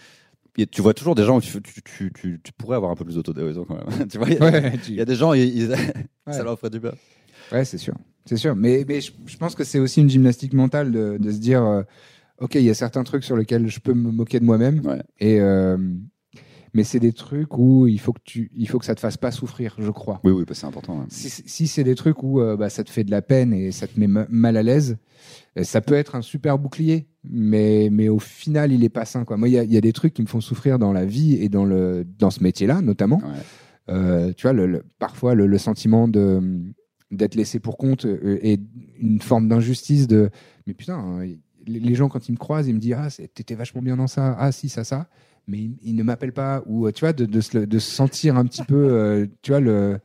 tu 0.65 0.81
vois 0.81 0.93
toujours 0.93 1.13
des 1.15 1.23
gens 1.23 1.37
où 1.37 1.41
tu, 1.41 1.61
tu, 1.61 1.81
tu, 1.83 2.11
tu, 2.13 2.39
tu 2.43 2.51
pourrais 2.53 2.75
avoir 2.77 2.91
un 2.91 2.95
peu 2.95 3.05
plus 3.05 3.15
d'autodérision 3.15 3.65
quand 3.65 3.75
même. 3.75 4.07
tu 4.11 4.17
vois, 4.17 4.27
il 4.29 4.33
y, 4.35 4.37
a- 4.37 4.43
Ouais, 4.49 4.71
tu- 4.79 4.91
il 4.91 4.95
y 4.97 5.01
a 5.01 5.05
des 5.05 5.15
gens, 5.15 5.33
ils, 5.33 5.43
ils- 5.55 5.75
ça 6.27 6.43
leur 6.43 6.57
ferait 6.57 6.71
du 6.71 6.79
bien. 6.79 6.93
Ouais, 7.51 7.63
c'est 7.63 7.77
sûr. 7.77 7.93
C'est 8.25 8.37
sûr. 8.37 8.55
Mais, 8.55 8.83
mais 8.87 8.99
je, 8.99 9.11
je 9.25 9.37
pense 9.37 9.55
que 9.55 9.63
c'est 9.63 9.79
aussi 9.79 10.01
une 10.01 10.09
gymnastique 10.09 10.53
mentale 10.53 10.91
de, 10.91 11.17
de 11.19 11.31
se 11.31 11.37
dire 11.37 11.63
euh, 11.63 11.83
OK, 12.39 12.55
il 12.55 12.63
y 12.63 12.69
a 12.69 12.73
certains 12.73 13.03
trucs 13.03 13.23
sur 13.23 13.37
lesquels 13.37 13.67
je 13.67 13.79
peux 13.79 13.93
me 13.93 14.11
moquer 14.11 14.39
de 14.39 14.45
moi-même. 14.45 14.85
Ouais. 14.85 15.01
Et, 15.19 15.39
euh, 15.39 15.77
mais 16.73 16.83
c'est 16.83 16.99
des 16.99 17.13
trucs 17.13 17.57
où 17.57 17.87
il 17.87 17.99
faut, 17.99 18.11
que 18.13 18.19
tu, 18.23 18.51
il 18.55 18.67
faut 18.67 18.77
que 18.79 18.85
ça 18.85 18.93
te 18.95 18.99
fasse 18.99 19.17
pas 19.17 19.31
souffrir, 19.31 19.75
je 19.79 19.89
crois. 19.89 20.19
Oui, 20.23 20.31
oui, 20.33 20.43
bah, 20.45 20.53
c'est 20.53 20.67
important. 20.67 20.99
ouais. 20.99 21.05
Si, 21.09 21.29
si 21.29 21.67
c'est 21.67 21.83
des 21.83 21.95
trucs 21.95 22.21
où 22.21 22.41
euh, 22.41 22.57
bah, 22.57 22.69
ça 22.69 22.83
te 22.83 22.89
fait 22.91 23.03
de 23.05 23.11
la 23.11 23.21
peine 23.21 23.53
et 23.53 23.71
ça 23.71 23.87
te 23.87 23.97
met 23.99 24.07
ma- 24.07 24.27
mal 24.29 24.57
à 24.57 24.63
l'aise, 24.63 24.97
ça 25.63 25.81
peut 25.81 25.95
être 25.95 26.15
un 26.15 26.21
super 26.21 26.59
bouclier, 26.59 27.07
mais, 27.29 27.89
mais 27.91 28.09
au 28.09 28.19
final, 28.19 28.71
il 28.71 28.83
est 28.83 28.89
pas 28.89 29.05
sain. 29.05 29.25
Quoi. 29.25 29.37
Moi, 29.37 29.49
il 29.49 29.53
y 29.53 29.59
a, 29.59 29.63
il 29.63 29.71
y 29.71 29.77
a 29.77 29.81
des 29.81 29.93
trucs 29.93 30.13
qui 30.13 30.21
me 30.21 30.27
font 30.27 30.41
souffrir 30.41 30.79
dans 30.79 30.93
la 30.93 31.05
vie 31.05 31.35
et 31.35 31.49
dans, 31.49 31.65
le, 31.65 32.05
dans 32.19 32.29
ce 32.29 32.43
métier-là, 32.43 32.81
notamment. 32.81 33.17
Ouais. 33.17 33.39
Euh, 33.89 34.33
tu 34.35 34.43
vois, 34.43 34.53
le, 34.53 34.65
le- 34.67 34.83
parfois, 34.99 35.33
le, 35.35 35.47
le 35.47 35.57
sentiment 35.57 36.07
de 36.07 36.61
d'être 37.09 37.35
laissé 37.35 37.59
pour 37.61 37.77
compte 37.77 38.05
euh, 38.05 38.37
et 38.41 38.59
une 38.99 39.21
forme 39.21 39.47
d'injustice 39.47 40.07
de 40.07 40.29
mais 40.65 40.73
putain 40.73 40.97
hein, 40.97 41.25
les, 41.65 41.95
gens 41.95 42.09
quand 42.09 42.27
ils 42.27 42.33
me 42.33 42.37
croisent 42.37 42.67
ils 42.67 42.73
me 42.75 42.79
disent 42.79 42.97
ah 42.97 43.07
t'étais 43.33 43.55
vachement 43.55 43.81
bien 43.81 43.95
dans 43.95 44.07
ça 44.07 44.35
ah 44.37 44.51
si 44.51 44.67
ça 44.67 44.83
ça 44.83 45.07
mais 45.47 45.57
ils, 45.57 45.77
ils 45.83 45.95
ne 45.95 46.03
m'appellent 46.03 46.33
pas 46.33 46.63
ou 46.65 46.85
euh, 46.85 46.91
tu 46.91 47.05
vois 47.05 47.13
de, 47.13 47.23
de, 47.23 47.39
se, 47.39 47.59
de 47.59 47.79
se 47.79 47.89
sentir 47.89 48.35
un 48.35 48.43
petit 48.43 48.61
peu 48.63 48.75
euh, 48.91 49.25
tu 49.41 49.51
vois 49.51 49.61
le 49.61 49.99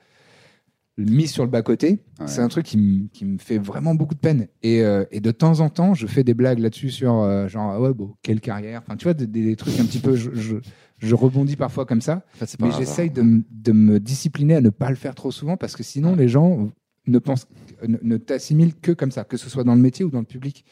mis 0.99 1.26
sur 1.26 1.45
le 1.45 1.51
bas 1.51 1.62
côté 1.62 1.99
Ouais. 2.20 2.26
c'est 2.28 2.40
un 2.43 2.49
truc 2.49 2.66
qui, 2.66 2.76
me- 2.76 3.09
qui 3.09 3.26
fait 3.38 3.59
vraiment 3.59 3.95
beaucoup 3.95 4.14
de 4.14 4.20
peine 4.20 4.47
et, 4.62 4.82
euh, 4.82 5.05
et 5.11 5.20
de 5.20 5.30
temps 5.30 5.61
en 5.61 5.70
temps 5.70 5.95
je 5.95 6.07
fais 6.07 6.22
des 6.22 6.34
blagues 6.34 6.59
là-dessus 6.59 6.90
sur 6.90 7.14
euh, 7.14 7.49
genre 7.49 7.70
ah 7.72 7.80
ouais 7.80 7.95
bon 7.95 8.14
quelle 8.22 8.40
carrière 8.40 8.82
enfin 8.84 8.97
tu 8.97 9.05
vois 9.05 9.14
des, 9.14 9.26
des 9.26 9.57
trucs 9.57 9.78
un 9.80 9.84
petit 9.84 9.99
peu 10.01 10.14
je, 10.16 10.30
je, 10.34 10.57
je 10.99 11.14
rebondis 11.14 11.57
parfois 11.57 11.86
comme 11.86 12.01
ça 12.03 12.24
En 12.34 12.38
fait, 12.47 12.57
mais 12.61 12.68
grave. 12.68 12.78
j'essaye 12.80 13.11
de, 13.11 13.43
de 13.51 13.72
me 13.72 13.99
discipliner 13.99 14.57
à 14.57 14.61
ne 14.61 14.68
pas 14.70 14.90
le 14.90 14.97
faire 14.97 15.14
trop 15.14 15.30
souvent 15.30 15.57
parce 15.57 15.74
que 15.76 15.82
sinon 15.82 16.14
les 16.14 16.28
gens 16.28 16.68
ne 17.07 17.18
pensent 17.18 17.49
ne, 17.88 17.97
ne 18.03 18.16
t'assimilent 18.18 18.76
que 18.76 18.93
comme 18.93 19.11
ça, 19.11 19.24
que 19.24 19.36
ce 19.38 19.49
soit 19.51 19.64
dans 19.64 19.74
le 19.74 19.80
métier 19.80 20.05
ou 20.05 20.11
dans 20.11 20.20
le 20.20 20.26
public. 20.26 20.64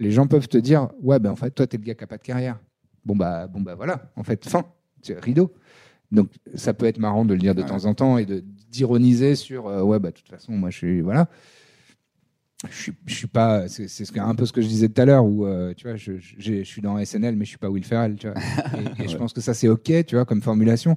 les 0.00 0.10
gens 0.10 0.26
peuvent 0.26 0.48
te 0.48 0.58
dire 0.58 0.88
ouais 1.02 1.18
ben 1.20 1.30
en 1.30 1.36
fait 1.36 1.50
toi 1.50 1.66
t'es 1.66 1.76
le 1.76 1.84
gars 1.84 1.94
qui 1.94 2.02
a 2.02 2.06
pas 2.06 2.16
de 2.18 2.22
carrière. 2.22 2.58
Bon 3.04 3.14
bah 3.14 3.46
bon 3.46 3.60
bah 3.60 3.74
voilà 3.76 4.10
en 4.16 4.24
fait 4.24 4.48
fin 4.48 4.64
rideau. 5.20 5.52
Donc 6.12 6.28
ça 6.54 6.72
peut 6.72 6.86
être 6.86 6.98
marrant 6.98 7.24
de 7.24 7.34
le 7.34 7.40
dire 7.40 7.54
de 7.54 7.62
temps 7.62 7.84
en 7.84 7.94
temps 7.94 8.16
et 8.18 8.26
de 8.26 8.42
d'ironiser 8.70 9.34
sur 9.36 9.66
euh, 9.68 9.82
ouais 9.82 9.98
bah 9.98 10.10
de 10.10 10.14
toute 10.16 10.28
façon 10.28 10.52
moi 10.52 10.70
je 10.70 10.76
suis 10.78 11.00
voilà 11.00 11.28
je 12.70 12.74
suis, 12.74 12.92
je 13.04 13.14
suis 13.14 13.26
pas 13.26 13.68
c'est 13.68 13.86
ce 13.88 14.18
un 14.18 14.34
peu 14.34 14.46
ce 14.46 14.52
que 14.52 14.62
je 14.62 14.66
disais 14.66 14.88
tout 14.88 15.00
à 15.00 15.04
l'heure 15.04 15.24
où 15.24 15.46
euh, 15.46 15.74
tu 15.76 15.86
vois 15.86 15.96
je, 15.96 16.12
je, 16.18 16.32
je 16.38 16.62
suis 16.64 16.80
dans 16.82 17.02
SNL 17.04 17.36
mais 17.36 17.44
je 17.44 17.50
suis 17.50 17.58
pas 17.58 17.68
Will 17.68 17.84
Ferrell 17.84 18.16
tu 18.16 18.28
vois 18.28 18.36
et, 18.98 19.04
et 19.04 19.08
je 19.08 19.16
pense 19.16 19.32
que 19.32 19.40
ça 19.40 19.52
c'est 19.54 19.68
ok 19.68 20.04
tu 20.06 20.14
vois 20.16 20.24
comme 20.24 20.40
formulation 20.42 20.96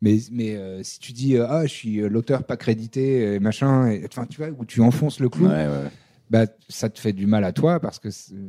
mais 0.00 0.16
mais 0.32 0.54
euh, 0.56 0.82
si 0.82 0.98
tu 0.98 1.12
dis 1.12 1.36
ah 1.36 1.66
je 1.66 1.70
suis 1.72 1.96
l'auteur 2.08 2.44
pas 2.44 2.56
crédité 2.56 3.34
et 3.34 3.38
machin 3.38 3.88
et- 3.90 4.04
enfin 4.06 4.26
tu 4.26 4.38
vois 4.38 4.48
où 4.58 4.64
tu 4.64 4.80
enfonces 4.80 5.20
le 5.20 5.28
clou 5.28 5.46
Ouais, 5.46 5.66
ouais. 5.68 5.90
bah, 6.30 6.46
ça 6.70 6.88
te 6.88 6.98
fait 6.98 7.12
du 7.12 7.26
mal 7.26 7.44
à 7.44 7.52
toi 7.52 7.80
parce 7.80 7.98
que 7.98 8.08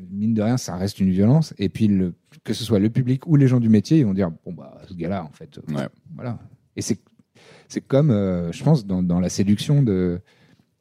mine 0.09 0.33
de 0.33 0.41
rien, 0.41 0.57
ça 0.57 0.75
reste 0.77 0.99
une 1.01 1.11
violence. 1.11 1.53
Et 1.59 1.67
puis, 1.69 1.87
le, 1.87 2.13
que 2.45 2.53
ce 2.53 2.63
soit 2.63 2.79
le 2.79 2.89
public 2.89 3.27
ou 3.27 3.35
les 3.35 3.47
gens 3.49 3.59
du 3.59 3.67
métier, 3.69 3.99
ils 3.99 4.05
vont 4.05 4.13
dire 4.13 4.31
bon 4.45 4.53
bah 4.53 4.81
ce 4.87 4.93
gars-là, 4.93 5.23
en 5.25 5.31
fait, 5.31 5.59
Ouais. 5.67 5.87
voilà. 6.15 6.39
Et 6.77 6.81
c'est 6.81 6.99
c'est 7.67 7.81
comme, 7.81 8.11
euh, 8.11 8.51
je 8.51 8.63
pense, 8.63 8.85
dans, 8.85 9.01
dans 9.03 9.19
la 9.19 9.29
séduction 9.29 9.81
de 9.83 10.19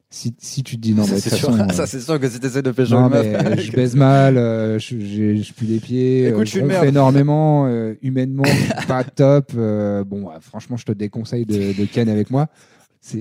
si, 0.09 0.33
si 0.37 0.63
tu 0.63 0.77
te 0.77 0.81
dis 0.81 0.93
non, 0.93 1.03
ça, 1.03 1.15
bah, 1.15 1.19
c'est 1.19 1.35
sûr, 1.35 1.49
euh, 1.49 1.67
ça, 1.71 1.87
sûr 1.99 2.19
que 2.19 2.29
si 2.29 2.39
t'essaies 2.39 2.61
de 2.61 2.71
pécho 2.71 2.95
non, 2.95 3.07
une 3.07 3.11
meuf. 3.11 3.27
mais 3.43 3.57
je 3.57 3.71
baise 3.75 3.95
mal, 3.95 4.37
euh, 4.37 4.79
je, 4.79 4.97
j'ai- 4.99 5.37
je 5.37 5.53
pue 5.53 5.65
des 5.65 5.79
pieds, 5.79 6.27
Écoute, 6.27 6.41
euh, 6.41 6.45
je 6.45 6.51
je 6.51 6.59
énormément, 6.85 7.65
euh, 7.67 7.95
humainement, 8.01 8.43
pas 8.87 9.03
top. 9.03 9.51
euh, 9.57 10.03
bon, 10.03 10.27
ouais, 10.27 10.35
franchement, 10.39 10.77
je 10.77 10.85
te 10.85 10.91
déconseille 10.93 11.45
de, 11.45 11.73
de 11.73 11.85
ken 11.85 12.07
avec 12.07 12.29
moi. 12.29 12.47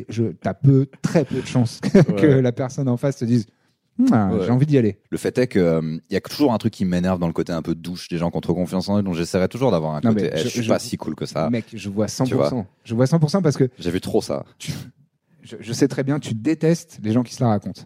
Je, 0.09 0.25
t'as 0.41 0.55
peu, 0.55 0.87
très 1.03 1.25
peu 1.25 1.43
de 1.43 1.47
chances 1.47 1.81
que 1.81 2.13
Ouais. 2.37 2.43
la 2.43 2.53
personne 2.53 2.89
en 2.89 2.97
face 2.97 3.17
te 3.17 3.25
dise, 3.25 3.47
Ah, 4.11 4.31
Ouais. 4.33 4.45
j'ai 4.45 4.51
envie 4.51 4.67
d'y 4.67 4.77
aller. 4.77 4.99
Le 5.11 5.19
fait 5.19 5.39
est 5.39 5.47
que 5.47 5.59
euh, 5.61 5.99
y 6.11 6.17
a 6.17 6.21
toujours 6.21 6.53
un 6.53 6.59
truc 6.59 6.73
qui 6.73 6.85
m'énerve 6.85 7.19
dans 7.21 7.29
le 7.29 7.33
côté 7.33 7.53
un 7.53 7.63
peu 7.63 7.75
douche 7.77 8.09
des 8.09 8.19
gens 8.19 8.31
contre 8.31 8.53
confiance 8.53 8.89
en 8.89 8.99
eux, 8.99 9.03
donc 9.03 9.15
j'essaierai 9.15 9.49
toujours 9.49 9.71
d'avoir 9.71 9.95
un 9.95 10.01
Non, 10.03 10.13
côté. 10.13 10.31
eh, 10.33 10.39
je- 10.39 10.43
je, 10.45 10.49
suis 10.49 10.63
je- 10.65 10.69
pas 10.69 10.79
si 10.81 10.97
cool 10.97 11.15
que 11.15 11.27
ça. 11.27 11.49
Mec, 11.51 11.67
je 11.73 11.89
vois 11.89 12.07
100%. 12.09 12.25
Tu 12.29 12.35
vois. 12.35 12.67
Je 12.85 12.95
vois 12.95 13.07
100% 13.07 13.41
parce 13.43 13.57
que 13.57 13.71
J'ai 13.79 13.91
vu 13.93 14.01
trop 14.01 14.21
ça. 14.21 14.45
je, 15.43 15.57
je 15.61 15.73
sais 15.73 15.87
très 15.89 16.03
bien, 16.03 16.19
tu 16.19 16.35
détestes 16.35 16.99
les 17.03 17.13
gens 17.13 17.23
qui 17.23 17.35
se 17.35 17.43
la 17.43 17.51
racontent. 17.51 17.83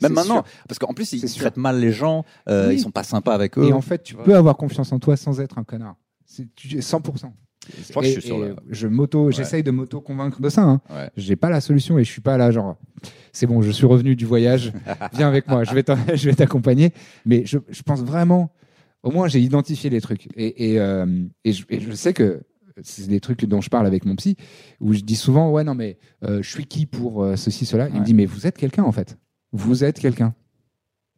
Même 0.00 0.14
maintenant, 0.14 0.42
sûr. 0.42 0.44
parce 0.66 0.80
qu'en 0.80 0.94
plus 0.94 1.12
ils, 1.12 1.22
traitent 1.36 1.56
mal 1.56 1.78
les 1.78 1.92
gens, 1.92 2.24
euh, 2.48 2.68
Oui. 2.70 2.74
ils 2.74 2.80
sont 2.80 2.90
pas 2.90 3.04
sympas 3.04 3.34
avec 3.34 3.56
eux. 3.56 3.64
Et 3.68 3.72
en 3.72 3.80
fait, 3.82 4.02
tu 4.02 4.16
peux 4.16 4.34
avoir 4.34 4.56
confiance 4.56 4.90
en 4.92 4.98
toi 4.98 5.16
sans 5.16 5.40
être 5.40 5.58
un 5.58 5.64
connard. 5.64 5.94
C'est 6.26 6.52
tu- 6.56 6.80
100%. 6.80 7.32
Je 7.86 7.90
crois 7.90 8.02
que 8.02 8.08
je 8.08 8.12
suis 8.14 8.22
Et- 8.22 8.26
sur 8.26 8.44
et 8.44 8.48
le- 8.48 8.56
je 8.70 8.86
m'auto, 8.88 9.26
Ouais. 9.26 9.32
j'essaye 9.32 9.62
de 9.62 9.70
m'auto 9.70 10.00
convaincre 10.00 10.40
de 10.40 10.48
ça. 10.48 10.62
Hein. 10.62 10.80
Ouais. 10.90 11.10
J'ai 11.16 11.36
pas 11.36 11.48
la 11.50 11.60
solution 11.60 11.98
et 11.98 12.04
je 12.04 12.10
suis 12.10 12.20
pas 12.20 12.36
là 12.36 12.50
genre. 12.50 12.76
C'est 13.32 13.46
bon, 13.46 13.62
je 13.62 13.70
suis 13.70 13.86
revenu 13.86 14.16
du 14.16 14.26
voyage. 14.26 14.72
Viens 15.14 15.28
avec 15.28 15.46
moi, 15.48 15.64
je 15.64 15.72
vais 15.74 15.82
t'en- 15.82 15.96
je 16.14 16.28
vais 16.28 16.34
t'accompagner. 16.34 16.92
Mais 17.24 17.44
je, 17.46 17.58
je 17.68 17.82
pense 17.82 18.02
vraiment. 18.02 18.52
Au 19.02 19.10
moins, 19.10 19.26
j'ai 19.28 19.40
identifié 19.40 19.90
les 19.90 20.00
trucs 20.00 20.28
et 20.36 20.72
et, 20.72 20.80
euh, 20.80 21.06
et, 21.44 21.52
je, 21.52 21.64
et 21.70 21.80
je 21.80 21.92
sais 21.92 22.12
que 22.12 22.42
c'est 22.82 23.08
des 23.08 23.20
trucs 23.20 23.44
dont 23.46 23.60
je 23.60 23.68
parle 23.68 23.86
avec 23.86 24.04
mon 24.04 24.16
psy 24.16 24.36
où 24.80 24.92
je 24.92 25.00
dis 25.00 25.16
souvent 25.16 25.50
ouais 25.50 25.62
non 25.62 25.74
mais 25.74 25.98
euh, 26.24 26.40
je 26.42 26.48
suis 26.48 26.64
qui 26.66 26.86
pour 26.86 27.22
euh, 27.22 27.36
ceci 27.36 27.66
cela. 27.66 27.88
Il 27.88 28.00
me 28.00 28.04
dit 28.04 28.14
mais 28.14 28.24
vous 28.26 28.46
êtes 28.46 28.56
quelqu'un 28.56 28.84
en 28.84 28.92
fait. 28.92 29.18
Vous 29.52 29.84
êtes 29.84 29.98
quelqu'un. 30.00 30.34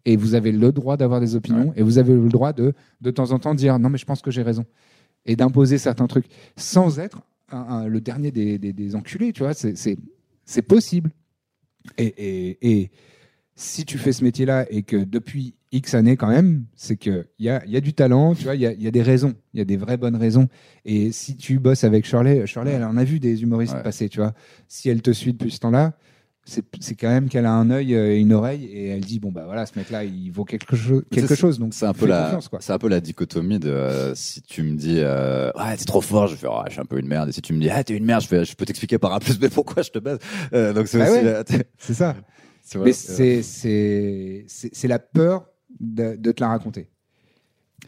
Et 0.06 0.16
vous 0.16 0.34
avez 0.34 0.52
le 0.52 0.72
droit 0.72 0.96
d'avoir 0.98 1.20
des 1.20 1.34
opinions 1.36 1.72
et 1.76 1.82
vous 1.82 1.96
avez 1.98 2.12
le 2.14 2.28
droit 2.28 2.52
de 2.52 2.74
de 3.00 3.10
temps 3.10 3.30
en 3.32 3.38
temps 3.38 3.54
dire 3.54 3.78
non 3.78 3.88
mais 3.88 3.98
je 3.98 4.04
pense 4.04 4.20
que 4.20 4.30
j'ai 4.30 4.42
raison 4.42 4.64
et 5.26 5.36
d'imposer 5.36 5.78
certains 5.78 6.06
trucs 6.06 6.26
sans 6.56 6.98
être 6.98 7.22
un- 7.50 7.58
un- 7.58 7.86
le 7.88 8.00
dernier 8.00 8.30
des, 8.30 8.58
des, 8.58 8.72
des 8.72 8.94
enculés, 8.96 9.32
tu 9.32 9.42
vois, 9.42 9.54
c'est- 9.54 9.76
possible. 10.62 11.10
Et, 11.98 12.06
et, 12.06 12.58
et 12.80 12.90
si 13.56 13.84
tu 13.84 13.98
fais 13.98 14.12
ce 14.12 14.24
métier-là 14.24 14.66
et 14.70 14.82
que 14.82 14.96
depuis 14.96 15.54
X 15.70 15.94
années 15.94 16.16
quand 16.16 16.28
même, 16.28 16.64
c'est 16.74 16.96
qu'il 16.96 17.26
y 17.38 17.48
a, 17.48 17.62
il 17.66 17.72
y 17.72 17.76
a 17.76 17.80
du 17.80 17.92
talent, 17.92 18.34
tu 18.34 18.44
vois, 18.44 18.54
il 18.54 18.60
y 18.62 18.66
a, 18.66 18.72
il 18.72 18.82
y 18.82 18.86
a 18.86 18.90
des 18.90 19.02
raisons, 19.02 19.34
il 19.52 19.58
y 19.58 19.60
a 19.60 19.64
des 19.64 19.76
vraies 19.76 19.96
bonnes 19.96 20.16
raisons. 20.16 20.48
Et 20.84 21.12
si 21.12 21.36
tu 21.36 21.58
bosses 21.58 21.84
avec 21.84 22.04
Shirley, 22.06 22.46
Shirley, 22.46 22.72
elle 22.72 22.84
en 22.84 22.96
a 22.96 23.04
vu 23.04 23.20
des 23.20 23.42
humoristes 23.42 23.74
Ouais. 23.74 23.82
passer, 23.82 24.08
tu 24.08 24.18
vois. 24.18 24.34
Si 24.68 24.88
elle 24.88 25.02
te 25.02 25.12
suit 25.12 25.32
depuis 25.32 25.50
ce 25.50 25.58
temps-là, 25.60 25.96
c'est 26.46 26.94
quand 26.94 27.08
même 27.08 27.28
qu'elle 27.30 27.46
a 27.46 27.52
un 27.52 27.70
œil 27.70 27.94
et 27.94 28.18
une 28.18 28.32
oreille 28.34 28.64
et 28.66 28.88
elle 28.88 29.00
dit 29.00 29.18
bon 29.18 29.32
bah 29.32 29.44
voilà 29.46 29.64
ce 29.64 29.78
mec-là 29.78 30.04
il 30.04 30.30
vaut 30.30 30.44
quelque 30.44 30.76
chose 30.76 31.02
quelque 31.10 31.34
chose 31.34 31.58
donc 31.58 31.72
C'est 31.72 31.86
un 31.86 31.94
peu 31.94 32.06
la, 32.06 32.38
c'est 32.60 32.72
un 32.72 32.78
peu 32.78 32.88
la 32.88 33.00
dichotomie 33.00 33.58
de 33.58 33.70
euh, 33.70 34.14
si 34.14 34.42
tu 34.42 34.62
me 34.62 34.76
dis 34.76 34.98
euh, 34.98 35.50
ouais 35.56 35.76
t'es 35.76 35.84
trop 35.86 36.02
fort, 36.02 36.26
je 36.26 36.36
fais 36.36 36.46
ah, 36.50 36.64
je 36.66 36.72
suis 36.72 36.80
un 36.80 36.84
peu 36.84 36.98
une 36.98 37.06
merde. 37.08 37.30
Et 37.30 37.32
si 37.32 37.40
tu 37.40 37.52
me 37.54 37.60
dis 37.60 37.70
ah 37.70 37.82
t'es 37.82 37.96
une 37.96 38.04
merde, 38.04 38.22
je 38.22 38.28
fais 38.28 38.44
je 38.44 38.54
peux 38.56 38.66
t'expliquer 38.66 38.98
par 38.98 39.12
A 39.14 39.20
plus 39.20 39.38
B 39.38 39.48
pourquoi 39.48 39.82
je 39.82 39.90
te 39.90 39.98
baise. 39.98 40.18
Euh, 40.52 40.72
donc 40.74 40.86
c'est 40.88 41.00
aussi 41.02 41.24
ouais. 41.24 41.64
c'est 41.78 41.94
ça. 41.94 42.14
Mais 42.76 42.92
euh, 43.10 43.42
c'est 43.42 44.44
c'est 44.48 44.88
la 44.88 44.98
peur 44.98 45.46
de, 45.80 46.16
de 46.16 46.32
te 46.32 46.42
la 46.42 46.48
raconter. 46.48 46.88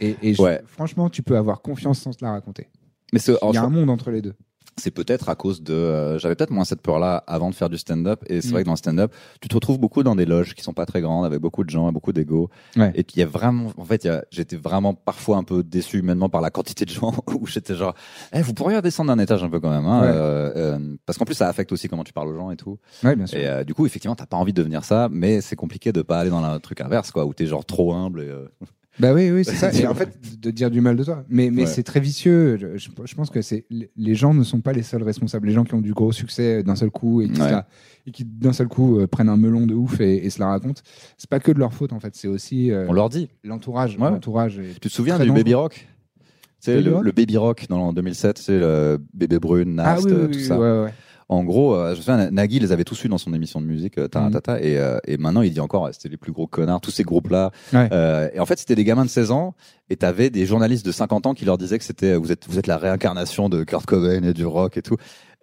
Et, 0.00 0.16
et 0.22 0.34
je- 0.34 0.42
Ouais. 0.42 0.60
franchement, 0.66 1.08
tu 1.08 1.22
peux 1.22 1.36
avoir 1.36 1.62
confiance 1.62 2.00
sans 2.00 2.12
te 2.12 2.24
la 2.24 2.32
raconter. 2.32 2.68
mais 3.12 3.18
c'est 3.18 3.32
Il 3.50 3.54
y 3.54 3.56
a 3.56 3.62
un 3.62 3.70
monde 3.70 3.88
entre 3.90 4.10
les 4.10 4.20
deux. 4.20 4.34
C'est 4.78 4.90
peut-être 4.90 5.28
à 5.30 5.34
cause 5.34 5.62
de 5.62 5.72
euh, 5.72 6.18
j'avais 6.18 6.34
peut-être 6.34 6.50
moins 6.50 6.64
cette 6.66 6.82
peur 6.82 6.98
là 6.98 7.24
avant 7.26 7.48
de 7.48 7.54
faire 7.54 7.70
du 7.70 7.78
stand-up 7.78 8.22
et 8.28 8.40
c'est 8.42 8.48
Mm. 8.48 8.52
vrai 8.52 8.62
que 8.62 8.66
dans 8.66 8.72
le 8.72 8.76
stand-up 8.76 9.12
tu 9.40 9.48
te 9.48 9.54
retrouves 9.54 9.78
beaucoup 9.78 10.02
dans 10.02 10.14
des 10.14 10.26
loges 10.26 10.54
qui 10.54 10.62
sont 10.62 10.74
pas 10.74 10.84
très 10.84 11.00
grandes 11.00 11.24
avec 11.24 11.40
beaucoup 11.40 11.64
de 11.64 11.70
gens 11.70 11.88
et 11.88 11.92
beaucoup 11.92 12.12
d'ego 12.12 12.50
Ouais. 12.76 12.92
et 12.94 13.04
il 13.14 13.18
y 13.18 13.22
a 13.22 13.26
vraiment 13.26 13.72
en 13.78 13.84
fait 13.84 14.06
j'étais 14.30 14.56
vraiment 14.56 14.92
parfois 14.92 15.38
un 15.38 15.44
peu 15.44 15.62
déçu 15.62 15.98
humainement 15.98 16.28
par 16.28 16.40
la 16.42 16.50
quantité 16.50 16.84
de 16.84 16.90
gens 16.90 17.12
où 17.40 17.46
j'étais 17.46 17.74
genre 17.74 17.94
eh, 18.34 18.42
vous 18.42 18.52
pourriez 18.52 18.76
redescendre 18.76 19.14
d'un 19.14 19.22
étage 19.22 19.42
un 19.42 19.48
peu 19.48 19.60
quand 19.60 19.70
même 19.70 19.86
hein, 19.86 20.02
Ouais. 20.02 20.08
euh, 20.12 20.52
euh, 20.76 20.96
parce 21.06 21.16
qu'en 21.18 21.24
plus 21.24 21.34
ça 21.34 21.48
affecte 21.48 21.72
aussi 21.72 21.88
comment 21.88 22.04
tu 22.04 22.12
parles 22.12 22.28
aux 22.28 22.36
gens 22.36 22.50
et 22.50 22.56
tout 22.56 22.78
Ouais, 23.02 23.16
bien 23.16 23.26
sûr. 23.26 23.38
et 23.38 23.46
euh, 23.48 23.64
du 23.64 23.72
coup 23.74 23.86
effectivement 23.86 24.14
t'as 24.14 24.26
pas 24.26 24.36
envie 24.36 24.52
de 24.52 24.58
devenir 24.60 24.84
ça 24.84 25.08
mais 25.10 25.40
c'est 25.40 25.56
compliqué 25.56 25.90
de 25.92 26.02
pas 26.02 26.18
aller 26.18 26.30
dans 26.30 26.52
le 26.52 26.60
truc 26.60 26.82
inverse 26.82 27.10
quoi 27.12 27.24
où 27.24 27.32
t'es 27.32 27.46
genre 27.46 27.64
trop 27.64 27.94
humble 27.94 28.20
et, 28.20 28.28
euh, 28.28 28.46
Bah 28.98 29.12
oui, 29.12 29.30
oui, 29.30 29.44
c'est 29.44 29.54
ça. 29.56 29.72
Et 29.72 29.86
en 29.86 29.94
fait, 29.94 30.40
de 30.40 30.50
dire 30.50 30.70
du 30.70 30.80
mal 30.80 30.96
de 30.96 31.04
toi. 31.04 31.24
Mais, 31.28 31.50
mais 31.50 31.62
Ouais. 31.62 31.66
c'est 31.66 31.82
très 31.82 32.00
vicieux. 32.00 32.56
Je, 32.76 33.14
pense 33.14 33.30
que 33.30 33.42
c'est 33.42 33.66
les 33.96 34.14
gens 34.14 34.32
ne 34.34 34.42
sont 34.42 34.60
pas 34.60 34.72
les 34.72 34.82
seuls 34.82 35.02
responsables. 35.02 35.46
Les 35.48 35.52
gens 35.54 35.64
qui 35.64 35.74
ont 35.74 35.80
du 35.80 35.92
gros 35.92 36.12
succès 36.12 36.62
d'un 36.62 36.76
seul 36.76 36.90
coup 36.90 37.20
et 37.20 37.28
qui, 37.28 37.36
se 37.36 37.42
Ouais. 37.42 37.50
la- 37.50 37.66
et 38.06 38.10
qui 38.12 38.24
d'un 38.24 38.52
seul 38.52 38.68
coup 38.68 38.98
euh, 39.00 39.06
prennent 39.06 39.28
un 39.28 39.36
melon 39.36 39.66
de 39.66 39.74
ouf 39.74 40.00
et, 40.00 40.24
et 40.24 40.30
se 40.30 40.38
la 40.40 40.46
racontent. 40.48 40.80
C'est 41.18 41.28
pas 41.28 41.40
que 41.40 41.52
de 41.52 41.58
leur 41.58 41.72
faute 41.74 41.92
en 41.92 42.00
fait. 42.00 42.14
C'est 42.14 42.28
aussi 42.28 42.70
euh, 42.70 42.86
on 42.88 42.92
leur 42.92 43.08
dit 43.08 43.28
l'entourage. 43.44 43.96
Ouais. 43.98 44.10
L'entourage. 44.10 44.60
tu 44.74 44.80
te 44.80 44.88
souviens 44.88 45.14
du 45.18 45.26
dangereux. 45.26 45.36
Baby 45.38 45.54
Rock? 45.54 45.86
C'est 46.58 46.80
le, 46.80 47.12
Baby 47.12 47.36
Rock 47.36 47.66
dans 47.68 47.80
en 47.88 47.92
2007 47.92 48.38
c'est 48.38 48.58
le 48.58 48.98
bébé 49.14 49.38
brune 49.38 49.78
Ah 49.78 49.94
Nast 49.94 50.06
oui, 50.06 50.12
oui, 50.12 50.18
oui, 50.22 50.30
tout 50.32 50.38
oui, 50.38 50.44
ça. 50.44 50.58
En 51.28 51.42
gros, 51.42 51.74
euh, 51.74 51.92
je 51.92 51.96
me 51.96 52.02
souviens, 52.02 52.30
Nagui 52.30 52.60
les 52.60 52.70
avait 52.70 52.84
tous 52.84 53.04
eu 53.04 53.08
dans 53.08 53.18
son 53.18 53.34
émission 53.34 53.60
de 53.60 53.66
musique, 53.66 53.98
euh, 53.98 54.06
Taratata, 54.06 54.60
et, 54.60 54.78
euh, 54.78 54.98
et 55.06 55.16
maintenant 55.16 55.42
il 55.42 55.52
dit 55.52 55.58
encore, 55.58 55.88
c'était 55.92 56.08
les 56.08 56.16
plus 56.16 56.30
gros 56.30 56.46
connards, 56.46 56.80
tous 56.80 56.92
ces 56.92 57.02
groupes-là. 57.02 57.50
Ouais. 57.72 57.88
Euh, 57.90 58.28
et 58.32 58.38
en 58.38 58.46
fait, 58.46 58.58
c'était 58.60 58.76
des 58.76 58.84
gamins 58.84 59.04
de 59.04 59.10
16 59.10 59.32
ans, 59.32 59.54
et 59.90 59.96
t'avais 59.96 60.30
des 60.30 60.46
journalistes 60.46 60.86
de 60.86 60.92
50 60.92 61.26
ans 61.26 61.34
qui 61.34 61.44
leur 61.44 61.58
disaient 61.58 61.78
que 61.78 61.84
c'était, 61.84 62.14
vous 62.14 62.30
êtes, 62.30 62.46
vous 62.48 62.60
êtes 62.60 62.68
la 62.68 62.76
réincarnation 62.76 63.48
de 63.48 63.64
Kurt 63.64 63.86
Cobain 63.86 64.22
et 64.22 64.34
du 64.34 64.46
rock 64.46 64.76
et 64.76 64.82
tout. 64.82 64.96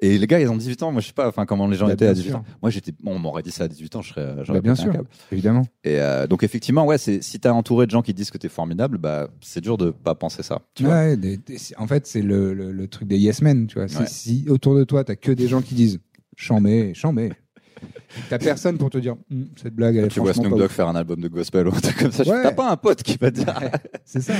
Et 0.06 0.18
les 0.18 0.28
gars, 0.28 0.40
ils 0.40 0.50
ont 0.50 0.58
18 0.58 0.84
ans. 0.84 0.92
Moi, 0.92 1.00
je 1.02 1.08
sais 1.08 1.14
pas, 1.14 1.30
enfin, 1.30 1.46
comment 1.46 1.66
les 1.66 1.78
gens 1.78 1.88
Bah, 1.88 1.94
étaient 1.94 2.06
à 2.08 2.14
bien 2.14 2.22
18 2.22 2.30
sûr. 2.32 2.38
ans. 2.40 2.46
Moi, 2.62 2.70
j'étais, 2.72 2.92
bon, 3.02 3.16
on 3.16 3.20
m'aurait 3.20 3.42
dit 3.42 3.52
ça 3.52 3.64
à 3.64 3.68
18 3.70 3.96
ans, 3.96 4.02
je 4.02 4.10
serais, 4.10 4.36
Bah, 4.48 4.60
bien 4.60 4.76
sûr, 4.76 4.92
évidemment. 5.32 5.62
Et 5.86 6.00
euh, 6.02 6.28
donc, 6.28 6.44
effectivement, 6.44 6.86
ouais, 6.86 6.98
si 6.98 7.20
t'es 7.40 7.48
entouré 7.48 7.86
de 7.86 7.92
gens 7.92 8.02
qui 8.02 8.14
disent 8.14 8.30
que 8.30 8.38
t'es 8.38 8.50
formidable, 8.50 8.98
bah, 8.98 9.30
c'est 9.40 9.62
dur 9.62 9.78
de 9.78 9.92
pas 9.92 10.14
penser 10.14 10.44
ça. 10.44 10.62
Tu 10.76 10.84
vois. 10.84 10.94
Ouais, 10.94 11.16
des- 11.18 11.38
des- 11.38 11.58
en 11.78 11.88
fait, 11.88 12.06
c'est 12.06 12.22
le, 12.22 12.54
le, 12.54 12.74
le 12.74 12.88
truc 12.90 13.08
des 13.08 13.18
yes 13.18 13.42
men, 13.42 13.66
tu 13.68 13.76
vois. 13.80 13.86
Ouais. 13.86 14.06
Si 14.08 14.46
autour 14.50 14.76
de 14.76 14.84
toi, 14.84 15.06
t'as 15.06 15.16
que 15.16 15.32
des 15.32 15.48
gens 15.48 15.62
qui 15.62 15.74
disent 15.74 16.00
chambé, 16.36 16.94
chambé. 16.94 17.32
T'as 18.30 18.38
personne 18.40 18.78
pour 18.78 18.90
te 18.90 18.98
dire 18.98 19.16
Hum, 19.32 19.46
cette 19.62 19.74
blague, 19.76 19.96
elle 19.98 20.06
est 20.06 20.08
Tu 20.10 20.20
vois 20.20 20.34
Snoop 20.34 20.58
Dogg 20.58 20.70
faire 20.70 20.88
un 20.88 20.96
album 20.96 21.20
de 21.20 21.28
gospel 21.28 21.68
ou 21.68 21.74
un 21.76 21.80
truc 21.80 21.98
comme 21.98 22.12
ça. 22.12 22.24
je- 22.24 22.30
Ouais. 22.30 22.44
T'as 22.44 22.52
pas 22.52 22.70
un 22.72 22.78
pote 22.78 23.02
qui 23.04 23.18
va 23.18 23.32
te 23.32 23.38
dire. 23.40 23.58
Ouais, 23.62 23.72
c'est 24.06 24.22
ça, 24.22 24.34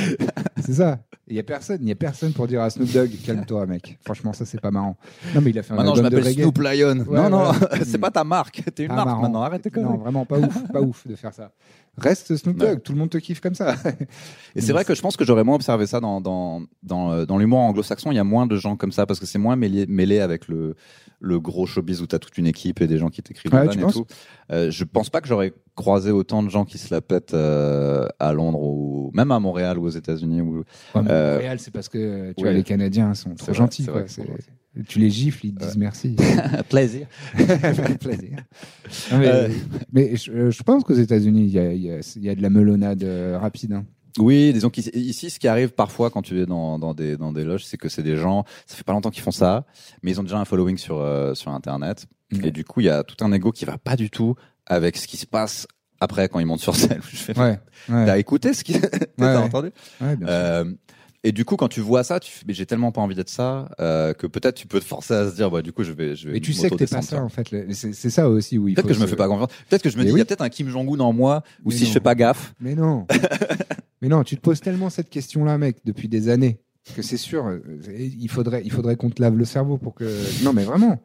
c'est 0.62 0.74
ça. 0.74 1.00
Il 1.28 1.36
y 1.36 1.40
a 1.40 1.44
personne, 1.44 1.80
il 1.82 1.88
y 1.88 1.92
a 1.92 1.96
personne 1.96 2.34
pour 2.34 2.48
dire 2.48 2.62
à 2.62 2.70
Snoop 2.70 2.92
Dogg 2.92 3.10
calme-toi, 3.26 3.66
mec. 3.66 3.98
Franchement, 4.04 4.34
ça 4.34 4.46
c'est 4.46 4.60
pas 4.62 4.72
marrant. 4.72 4.98
Non, 5.34 5.42
mais 5.42 5.52
il 5.52 5.60
a 5.60 5.64
fait 5.64 5.74
un 5.74 5.78
Maintenant, 5.78 5.96
je 5.96 6.02
album 6.02 6.12
de 6.12 6.16
m'appelle 6.18 6.32
reggae. 6.34 6.42
Snoop 6.44 6.58
Lion. 6.60 7.06
Ouais, 7.12 7.30
non, 7.30 7.30
non, 7.30 7.52
c'est 7.86 7.98
pas 7.98 8.12
ta 8.12 8.24
marque. 8.24 8.64
T'es 8.76 8.84
une 8.84 8.90
Pas 8.90 8.96
marque 8.96 9.08
marrant. 9.08 9.22
maintenant. 9.22 9.42
Arrête 9.44 9.62
tes 9.62 9.82
Non, 9.82 9.98
vraiment 9.98 10.26
pas 10.26 10.40
ouf, 10.40 10.64
pas 10.72 10.82
ouf 10.82 11.08
de 11.08 11.16
faire 11.16 11.34
ça. 11.34 11.52
Reste 11.98 12.36
Snoop 12.36 12.60
Ouais. 12.60 12.70
Dogg, 12.70 12.82
tout 12.82 12.92
le 12.94 12.98
monde 12.98 13.12
te 13.12 13.18
kiffe 13.20 13.40
comme 13.40 13.54
ça. 13.54 13.76
Et 14.56 14.62
c'est 14.62 14.72
vrai 14.74 14.84
que 14.84 14.96
je 14.96 15.02
pense 15.02 15.16
que 15.16 15.24
j'aurais 15.26 15.44
moins 15.44 15.56
observé 15.56 15.86
ça 15.86 16.00
dans, 16.00 16.22
dans, 16.22 16.64
dans, 16.82 17.12
euh, 17.12 17.26
dans 17.26 17.38
l'humour 17.38 17.60
anglo-saxon. 17.60 18.12
Il 18.12 18.16
y 18.16 18.20
a 18.20 18.24
moins 18.24 18.48
de 18.48 18.56
gens 18.56 18.76
comme 18.76 18.92
ça 18.92 19.06
parce 19.06 19.20
que 19.20 19.28
c'est 19.28 19.38
moins 19.38 19.56
mêlé, 19.56 19.86
mêlé 19.88 20.20
avec 20.20 20.48
le, 20.48 20.76
le 21.20 21.40
gros 21.40 21.68
showbiz 21.68 22.02
où 22.02 22.08
t'as 22.08 22.18
toute 22.18 22.38
une 22.40 22.48
équipe 22.48 22.82
et 22.82 22.88
des 22.88 22.98
gens 22.98 23.10
qui 23.10 23.22
t'écrivent 23.22 23.54
Ouais, 23.54 23.68
tu 23.68 23.80
et 23.80 23.86
tout. 23.86 24.06
Euh, 24.52 24.72
je 24.72 24.84
pense 24.86 25.12
pas 25.12 25.22
que 25.22 25.28
j'aurais 25.28 25.54
croisé 25.76 26.10
autant 26.12 26.42
de 26.42 26.50
gens 26.50 26.66
qui 26.66 26.80
se 26.80 26.94
la 26.94 27.02
pètent 27.02 27.36
euh, 27.36 28.08
à 28.20 28.34
Londres 28.34 28.62
ou 28.62 29.12
même 29.14 29.32
à 29.32 29.40
Montréal 29.40 29.78
ou 29.78 29.86
aux 29.86 29.90
États-Unis. 29.90 30.42
Ou... 30.42 30.64
Ouais, 30.96 31.02
Euh, 31.08 31.34
Montréal, 31.36 31.60
c'est 31.60 31.72
parce 31.72 31.90
que 31.90 32.34
tu 32.36 32.44
vois, 32.44 32.54
les 32.54 32.64
Canadiens 32.64 33.14
sont 33.14 33.36
trop 33.36 33.54
gentils. 33.54 33.84
vrai 33.84 34.06
Tu 34.88 34.98
les 35.00 35.10
gifles, 35.10 35.46
ils 35.48 35.54
te 35.54 35.64
disent 35.64 35.78
merci. 35.78 36.16
Plaisir. 36.70 37.08
Plaisir. 38.00 38.38
Non, 39.12 39.20
mais 39.20 39.28
Euh. 39.28 39.50
mais 39.92 40.16
je, 40.16 40.50
je 40.50 40.64
pense 40.64 40.84
qu'aux 40.84 40.94
États-Unis, 40.96 41.44
il 41.46 41.52
y 41.52 41.60
a, 41.60 41.74
il 41.74 41.82
y, 41.82 41.92
a, 41.92 42.00
il 42.16 42.24
y 42.24 42.30
a 42.30 42.36
de 42.36 42.42
la 42.42 42.50
melonnade 42.50 43.04
euh, 43.04 43.38
rapide. 43.40 43.74
hein. 43.74 43.86
Oui, 44.20 44.54
disons 44.54 44.70
qu'ici, 44.70 45.30
ce 45.30 45.40
qui 45.40 45.48
arrive 45.48 45.72
parfois 45.72 46.10
quand 46.12 46.22
tu 46.22 46.40
es 46.40 46.46
dans, 46.46 46.78
dans, 46.78 46.94
des, 46.94 47.18
dans 47.18 47.32
des 47.32 47.44
loges, 47.44 47.66
c'est 47.66 47.78
que 47.78 47.90
c'est 47.90 48.04
des 48.04 48.16
gens, 48.16 48.46
ça 48.68 48.76
fait 48.76 48.84
pas 48.84 48.94
longtemps 48.94 49.10
qu'ils 49.10 49.24
font 49.24 49.32
ça, 49.32 49.66
mais 50.04 50.12
ils 50.12 50.20
ont 50.20 50.24
déjà 50.24 50.38
un 50.40 50.46
following 50.46 50.78
sur, 50.78 51.00
euh, 51.00 51.34
sur 51.34 51.52
Internet. 51.52 52.06
Et 52.44 52.52
du 52.52 52.64
coup, 52.64 52.80
il 52.82 52.86
y 52.86 52.90
a 52.90 53.04
tout 53.04 53.24
un 53.26 53.32
ego 53.32 53.52
qui 53.52 53.66
va 53.66 53.78
pas 53.78 53.96
du 53.96 54.10
tout 54.12 54.36
avec 54.66 54.98
ce 54.98 55.08
qui 55.08 55.18
se 55.18 55.26
passe 55.28 55.68
après 56.00 56.30
quand 56.30 56.40
il 56.40 56.46
monte 56.46 56.60
sur 56.62 56.76
scène. 56.76 57.00
Je 57.12 57.16
fais, 57.16 57.38
Ouais. 57.40 57.60
ouais. 57.90 58.06
T'as 58.06 58.18
écouté 58.18 58.54
ce 58.54 58.64
qu'il 58.64 58.80
t'as 58.82 58.98
ouais. 59.18 59.36
entendu 59.44 59.70
Ouais, 60.02 60.16
bien 60.16 60.28
sûr. 60.28 60.74
Et 61.26 61.32
du 61.32 61.46
coup, 61.46 61.56
quand 61.56 61.70
tu 61.70 61.80
vois 61.80 62.04
ça, 62.04 62.20
tu 62.20 62.32
fais, 62.32 62.44
mais 62.46 62.54
j'ai 62.54 62.66
tellement 62.66 62.92
pas 62.92 63.00
envie 63.00 63.16
d'être 63.16 63.30
ça 63.30 63.70
euh, 63.80 64.14
que 64.14 64.28
peut-être 64.28 64.56
tu 64.56 64.68
peux 64.68 64.80
te 64.80 64.86
forcer 64.86 65.14
à 65.14 65.30
se 65.30 65.36
dire, 65.36 65.50
bah 65.50 65.62
du 65.62 65.72
coup, 65.72 65.84
je 65.84 65.94
vais, 65.94 66.16
je 66.16 66.28
vais. 66.28 66.34
Mais 66.34 66.40
tu 66.42 66.52
sais 66.52 66.70
que 66.70 66.76
t'es 66.76 66.86
pas 66.86 67.02
ça 67.02 67.24
en 67.24 67.30
fait. 67.30 67.48
C'est 67.72 68.10
ça 68.10 68.30
aussi 68.30 68.58
où 68.58 68.68
il 68.68 68.76
Peut-être 68.76 68.88
que 68.88 68.94
je 68.94 69.00
me 69.00 69.08
fais 69.08 69.16
pas 69.16 69.28
confiance. 69.28 69.50
Peut-être 69.70 69.82
que 69.82 69.90
je 69.90 69.98
me 69.98 70.04
dis, 70.04 70.10
il 70.10 70.14
oui. 70.14 70.20
y 70.20 70.22
a 70.22 70.26
peut-être 70.26 70.42
un 70.42 70.50
Kim 70.50 70.68
Jong-un 70.68 71.00
en 71.00 71.14
moi, 71.14 71.44
ou 71.64 71.72
si 71.72 71.86
je 71.86 71.92
fais 71.92 72.02
pas 72.02 72.16
gaffe. 72.16 72.54
Mais 72.60 72.76
non. 72.76 73.08
Mais 74.02 74.10
non, 74.10 74.24
tu 74.26 74.36
te 74.36 74.42
poses 74.42 74.60
tellement 74.60 74.90
cette 74.90 75.10
question-là, 75.10 75.58
mec, 75.58 75.78
depuis 75.86 76.10
des 76.10 76.28
années, 76.28 76.60
que 76.94 77.02
c'est 77.02 77.16
sûr, 77.16 77.48
euh, 77.48 77.60
il 77.88 78.30
faudrait, 78.30 78.62
il 78.66 78.72
faudrait 78.72 78.98
qu'on 78.98 79.10
te 79.10 79.22
lave 79.22 79.38
le 79.38 79.46
cerveau 79.46 79.78
pour 79.78 79.96
que. 79.96 80.44
Non, 80.44 80.52
mais 80.52 80.66
vraiment, 80.66 81.02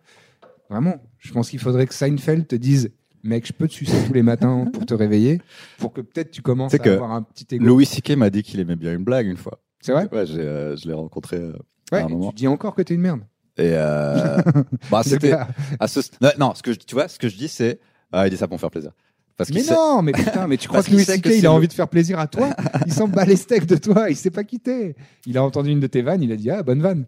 vraiment, 0.68 0.96
je 1.18 1.32
pense 1.32 1.50
qu'il 1.50 1.60
faudrait 1.60 1.86
que 1.86 1.94
Seinfeld 1.94 2.48
te 2.48 2.56
dise, 2.56 2.90
mec, 3.22 3.46
je 3.46 3.52
peux 3.52 3.68
te 3.68 3.72
sucer 3.74 3.96
tous 4.04 4.12
les 4.12 4.24
matins 4.24 4.66
pour 4.72 4.84
te 4.84 4.94
réveiller, 4.94 5.40
pour 5.78 5.92
que 5.92 6.00
peut-être 6.00 6.32
tu 6.32 6.42
commences 6.42 6.74
à 6.74 6.78
que 6.80 6.90
avoir 6.90 7.12
un 7.12 7.22
petit 7.22 7.46
égo. 7.54 7.64
Louis 7.64 7.86
C.K. 7.86 8.16
m'a 8.16 8.30
dit 8.30 8.42
qu'il 8.42 8.58
aimait 8.58 8.74
bien 8.74 8.92
une 8.92 9.04
blague 9.04 9.28
une 9.28 9.36
fois. 9.36 9.60
C'est 9.80 9.92
vrai 9.92 10.08
Ouais, 10.12 10.26
j'ai, 10.26 10.40
euh, 10.40 10.76
je 10.76 10.86
l'ai 10.88 10.94
rencontré 10.94 11.36
euh, 11.36 11.52
Ouais. 11.92 12.00
à 12.00 12.04
un 12.04 12.08
et 12.08 12.12
moment. 12.12 12.30
Tu 12.30 12.36
dis 12.36 12.48
encore 12.48 12.74
que 12.74 12.82
t'es 12.82 12.94
une 12.94 13.00
merde. 13.00 13.20
Et 13.56 13.70
euh, 13.74 14.38
bah, 14.90 15.02
c'était 15.04 15.30
gars. 15.30 15.48
à 15.80 15.88
ce. 15.88 16.00
Non, 16.20 16.30
non, 16.38 16.54
ce 16.54 16.62
que 16.62 16.72
je- 16.72 16.78
tu 16.78 16.94
vois, 16.94 17.08
ce 17.08 17.18
que 17.18 17.28
je 17.28 17.36
dis, 17.36 17.48
c'est, 17.48 17.80
ah, 18.12 18.26
il 18.26 18.30
dit 18.30 18.36
ça 18.36 18.46
pour 18.46 18.56
me 18.56 18.60
faire 18.60 18.70
plaisir. 18.70 18.92
Parce 19.36 19.50
qu'il 19.50 19.58
Mais 19.58 19.64
sait- 19.64 19.74
non, 19.74 20.02
mais 20.02 20.12
putain, 20.12 20.46
mais 20.48 20.56
tu 20.56 20.66
crois 20.68 20.78
Parce 20.78 20.88
que 20.88 20.92
Louis 20.92 21.04
qu'il 21.04 21.14
C.K. 21.14 21.22
que 21.24 21.28
il 21.30 21.38
a 21.38 21.42
le- 21.42 21.48
envie 21.50 21.68
de 21.68 21.72
faire 21.72 21.88
plaisir 21.88 22.18
à 22.18 22.26
toi 22.26 22.50
Il 22.86 22.92
s'en 22.92 23.08
bat 23.08 23.24
les 23.24 23.36
steaks 23.36 23.66
de 23.66 23.76
toi, 23.76 24.10
il 24.10 24.16
sait 24.16 24.30
pas 24.30 24.44
quitter. 24.44 24.96
Il 25.26 25.38
a 25.38 25.42
entendu 25.44 25.70
une 25.70 25.80
de 25.80 25.86
tes 25.86 26.02
vannes, 26.02 26.22
il 26.22 26.32
a 26.32 26.36
dit 26.36 26.50
ah 26.50 26.62
bonne 26.62 26.82
vanne. 26.82 27.06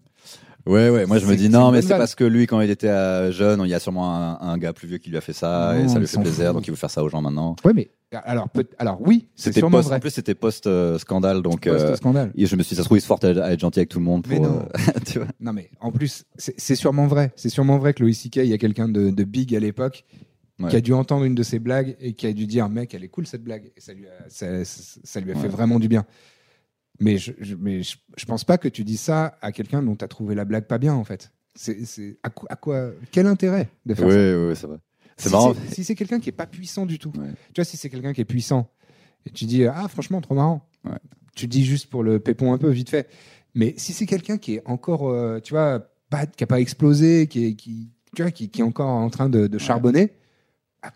Ouais, 0.66 0.90
ouais. 0.90 1.06
Moi, 1.06 1.18
je 1.18 1.24
me 1.26 1.30
C'est- 1.32 1.36
dis 1.36 1.42
c'est 1.44 1.48
non, 1.50 1.66
une 1.68 1.72
mais 1.72 1.78
bonne 1.78 1.82
c'est 1.82 1.88
vanne. 1.88 1.98
parce 1.98 2.14
que 2.14 2.24
lui, 2.24 2.46
quand 2.46 2.60
il 2.60 2.70
était 2.70 2.88
euh, 2.88 3.32
jeune, 3.32 3.60
il 3.64 3.68
y 3.70 3.74
a 3.74 3.80
sûrement 3.80 4.14
un, 4.14 4.38
un 4.40 4.58
gars 4.58 4.72
plus 4.72 4.86
vieux 4.88 4.98
qui 4.98 5.10
lui 5.10 5.16
a 5.16 5.20
fait 5.20 5.32
ça 5.32 5.72
Non, 5.74 5.84
et 5.84 5.88
ça 5.88 5.94
il 5.94 6.00
lui 6.00 6.06
fait 6.06 6.14
s'en 6.14 6.22
plaisir, 6.22 6.46
fout. 6.46 6.54
donc 6.54 6.66
il 6.66 6.70
veut 6.70 6.76
faire 6.76 6.90
ça 6.90 7.02
aux 7.02 7.08
gens 7.08 7.20
maintenant. 7.22 7.56
Ouais, 7.64 7.72
mais 7.74 7.90
alors 8.12 8.48
peut 8.50 8.66
alors 8.78 9.00
oui, 9.02 9.28
c'est 9.36 9.44
C'était 9.50 9.61
sûrement 9.61 9.78
post, 9.78 9.88
vrai. 9.88 9.96
en 9.96 10.00
plus, 10.00 10.11
c'était 10.11 10.34
post 10.34 10.66
euh, 10.66 10.98
scandale, 10.98 11.42
donc. 11.42 11.62
Post 11.64 11.84
euh, 11.84 11.96
scandale. 11.96 12.32
et 12.34 12.46
je 12.46 12.56
me 12.56 12.62
suis 12.62 12.70
dit, 12.70 12.76
ça 12.76 12.82
se 12.82 12.86
trouve, 12.88 12.98
il 12.98 13.02
se 13.02 13.06
force 13.06 13.24
à, 13.24 13.30
être 13.52 13.61
gentil 13.61 13.78
avec 13.80 13.88
tout 13.88 13.98
le 13.98 14.04
monde 14.04 14.24
pour. 14.24 14.32
Mais 14.32 14.40
non. 14.40 14.61
euh, 14.61 15.00
tu 15.06 15.18
vois. 15.18 15.28
Non 15.38 15.52
mais 15.52 15.70
en 15.80 15.92
plus, 15.92 16.24
c'est 16.36 16.74
sûrement 16.76 17.06
vrai. 17.06 17.32
C'est 17.36 17.48
sûrement 17.50 17.78
vrai 17.78 17.94
que 17.94 18.02
Louis 18.02 18.14
C.K. 18.14 18.36
il 18.36 18.46
y 18.46 18.52
a 18.52 18.58
quelqu'un 18.58 18.88
de, 18.88 19.11
de 19.11 19.24
big 19.24 19.54
à 19.54 19.61
l'époque 19.61 20.04
Ouais. 20.58 20.68
qui 20.68 20.76
a 20.76 20.82
dû 20.82 20.92
entendre 20.92 21.24
une 21.24 21.34
de 21.34 21.42
ses 21.42 21.58
blagues 21.58 21.96
et 22.00 22.12
qui 22.12 22.26
a 22.26 22.34
dû 22.34 22.46
dire 22.46 22.68
mec, 22.68 22.92
elle 22.92 23.02
est 23.02 23.08
cool 23.08 23.26
cette 23.26 23.42
blague 23.42 23.72
et 23.74 23.80
ça 23.80 23.94
lui 23.94 24.06
a, 24.06 24.11
ça, 24.28 25.20
lui 25.20 25.32
a 25.32 25.34
fait 25.34 25.48
vraiment 25.48 25.78
du 25.80 25.88
bien. 25.88 26.04
Mais 26.98 27.16
je, 27.16 27.32
je- 27.40 27.54
mais 27.58 27.82
je, 27.82 27.96
je 28.18 28.26
pense 28.26 28.44
pas 28.44 28.58
que 28.58 28.68
tu 28.68 28.84
dis 28.84 28.98
ça 28.98 29.38
à 29.40 29.52
quelqu'un 29.52 29.82
dont 29.82 29.96
tu 29.96 30.04
as 30.04 30.08
trouvé 30.08 30.34
la 30.34 30.44
blague 30.44 30.66
pas 30.66 30.76
bien 30.76 30.92
en 30.92 31.02
fait. 31.04 31.32
C'est 31.54 32.18
à, 32.22 32.28
quoi, 32.28 32.46
à 32.52 32.56
quoi 32.56 32.90
quel 33.11 33.26
intérêt 33.26 33.70
de 33.86 33.94
faire 33.94 34.06
Oui, 34.06 34.12
ça? 34.12 34.18
oui, 34.20 34.48
oui, 34.50 34.54
c'est 34.56 34.66
vrai. 34.66 34.76
C'est 35.20 35.30
marrant. 35.30 35.54
Si 35.72 35.84
c'est 35.84 35.94
quelqu'un 35.94 36.20
qui 36.20 36.28
est 36.28 36.32
pas 36.32 36.46
puissant 36.46 36.86
du 36.86 36.98
tout, 36.98 37.12
Ouais. 37.18 37.28
tu 37.54 37.60
vois, 37.60 37.64
si 37.64 37.76
c'est 37.76 37.88
quelqu'un 37.90 38.12
qui 38.12 38.20
est 38.20 38.24
puissant 38.26 38.70
et 39.26 39.30
tu 39.30 39.44
dis 39.44 39.64
ah 39.66 39.86
franchement 39.88 40.20
trop 40.20 40.34
marrant, 40.34 40.66
Ouais. 40.84 40.98
tu 41.36 41.46
dis 41.46 41.64
juste 41.64 41.88
pour 41.90 42.02
le 42.02 42.18
pépon 42.20 42.52
un 42.52 42.58
peu 42.58 42.70
vite 42.70 42.90
fait. 42.90 43.08
Mais 43.54 43.74
si 43.76 43.92
c'est 43.92 44.06
quelqu'un 44.06 44.38
qui 44.38 44.54
est 44.56 44.62
encore, 44.66 45.08
euh, 45.10 45.40
tu 45.40 45.52
vois, 45.52 45.86
pas, 46.08 46.26
qui 46.26 46.44
a 46.44 46.46
pas 46.46 46.60
explosé, 46.60 47.26
qui 47.26 47.46
est, 47.46 47.54
qui, 47.54 47.90
tu 48.14 48.22
vois, 48.22 48.30
qui, 48.30 48.48
qui 48.48 48.60
est 48.60 48.64
encore 48.64 48.88
en 48.88 49.10
train 49.10 49.28
de, 49.28 49.46
de 49.46 49.58
charbonner, 49.58 50.12
à 50.82 50.90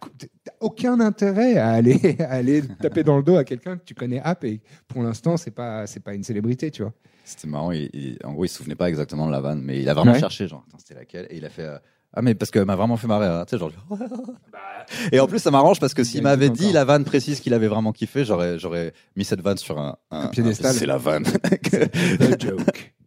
aucun 0.61 0.99
intérêt 1.01 1.57
à 1.59 1.71
aller, 1.71 2.17
à 2.21 2.31
aller 2.33 2.63
taper 2.81 3.03
dans 3.05 3.17
le 3.19 3.23
dos 3.23 3.37
à 3.37 3.45
quelqu'un 3.45 3.77
que 3.77 3.85
tu 3.85 3.95
connais 3.95 4.21
app 4.21 4.45
et 4.45 4.61
pour 4.89 5.03
l'instant 5.03 5.37
c'est 5.37 5.51
pas, 5.51 5.87
c'est 5.87 6.01
pas 6.01 6.15
une 6.15 6.23
célébrité, 6.25 6.71
tu 6.71 6.83
vois. 6.83 6.93
C'était 7.25 7.49
marrant. 7.49 7.71
il- 7.73 7.91
il- 7.93 8.19
en 8.25 8.33
gros, 8.35 8.45
il 8.45 8.49
se 8.49 8.57
souvenait 8.59 8.75
pas 8.75 8.89
exactement 8.89 9.27
de 9.27 9.33
la 9.33 9.41
vanne, 9.41 9.63
mais 9.63 9.81
il 9.81 9.89
a 9.89 9.95
vraiment 9.95 10.13
Ouais. 10.13 10.21
cherché, 10.21 10.47
genre, 10.49 10.65
c'était 10.79 10.95
laquelle? 10.95 11.27
Et 11.31 11.37
il 11.39 11.45
a 11.45 11.51
fait. 11.51 11.63
euh, 11.65 11.79
ah, 12.15 12.23
mais 12.23 12.35
parce 12.35 12.51
qu'elle 12.51 12.65
m'a 12.65 12.77
vraiment 12.77 12.97
fait 12.97 13.07
marrer. 13.07 13.27
hein, 13.27 13.45
tu 13.47 13.57
sais, 13.57 13.59
genre. 13.59 13.73
Et 15.13 15.19
en 15.21 15.27
plus, 15.27 15.39
ça 15.39 15.51
m'arrange 15.51 15.81
parce 15.81 15.95
que 15.95 16.05
s'il 16.05 16.23
m'avait 16.23 16.51
dit 16.51 16.65
encore. 16.65 16.75
la 16.75 16.85
vanne 16.85 17.05
précise 17.05 17.41
qu'il 17.41 17.55
avait 17.55 17.69
vraiment 17.69 17.93
kiffé, 17.93 18.25
j'aurais, 18.25 18.59
j'aurais 18.59 18.93
mis 19.17 19.25
cette 19.25 19.41
vanne 19.41 19.57
sur 19.57 19.79
un, 19.79 19.97
Un 20.11 20.29
piédestal. 20.29 20.75
C'est 20.75 20.87
la 20.87 20.99
vanne. 20.99 21.25
The 21.25 22.41
joke. 22.41 22.95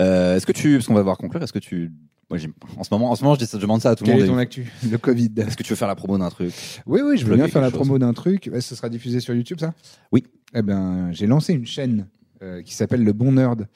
Euh, 0.00 0.36
est-ce 0.36 0.46
que 0.46 0.52
tu, 0.52 0.74
parce 0.74 0.86
qu'on 0.86 0.94
va 0.94 1.00
devoir 1.00 1.18
conclure, 1.18 1.42
est-ce 1.42 1.52
que 1.52 1.58
tu, 1.58 1.90
moi, 2.30 2.38
en 2.76 2.84
ce 2.84 2.88
moment, 2.92 3.10
en 3.10 3.16
ce 3.16 3.24
moment, 3.24 3.34
je, 3.34 3.40
dis 3.40 3.46
ça- 3.46 3.58
je 3.58 3.62
demande 3.62 3.82
ça 3.82 3.90
à 3.90 3.96
tout 3.96 4.04
le 4.04 4.10
Quel 4.12 4.18
est 4.20 4.26
monde. 4.26 4.36
ton 4.36 4.38
actu 4.38 4.72
Le 4.88 4.96
Covid? 4.98 5.32
Est-ce 5.36 5.56
que 5.56 5.64
tu 5.64 5.70
veux 5.70 5.76
faire 5.76 5.88
la 5.88 5.96
promo 5.96 6.16
d'un 6.16 6.28
truc? 6.30 6.52
Oui, 6.86 7.00
oui, 7.04 7.18
je 7.18 7.26
veux 7.26 7.34
bien 7.34 7.48
faire 7.48 7.60
la 7.60 7.68
chose. 7.68 7.74
promo 7.78 7.98
d'un 7.98 8.12
truc. 8.12 8.48
Ouais, 8.52 8.60
Ce 8.60 8.76
sera 8.76 8.88
diffusé 8.88 9.18
sur 9.18 9.34
YouTube, 9.34 9.58
ça? 9.58 9.74
Oui. 10.12 10.24
Eh 10.54 10.62
ben, 10.62 11.08
j'ai 11.10 11.26
lancé 11.26 11.54
une 11.54 11.66
chaîne 11.66 12.06
euh, 12.42 12.62
qui 12.62 12.72
s'appelle 12.72 13.02
Le 13.02 13.12
Bon 13.12 13.32
Nerd, 13.32 13.66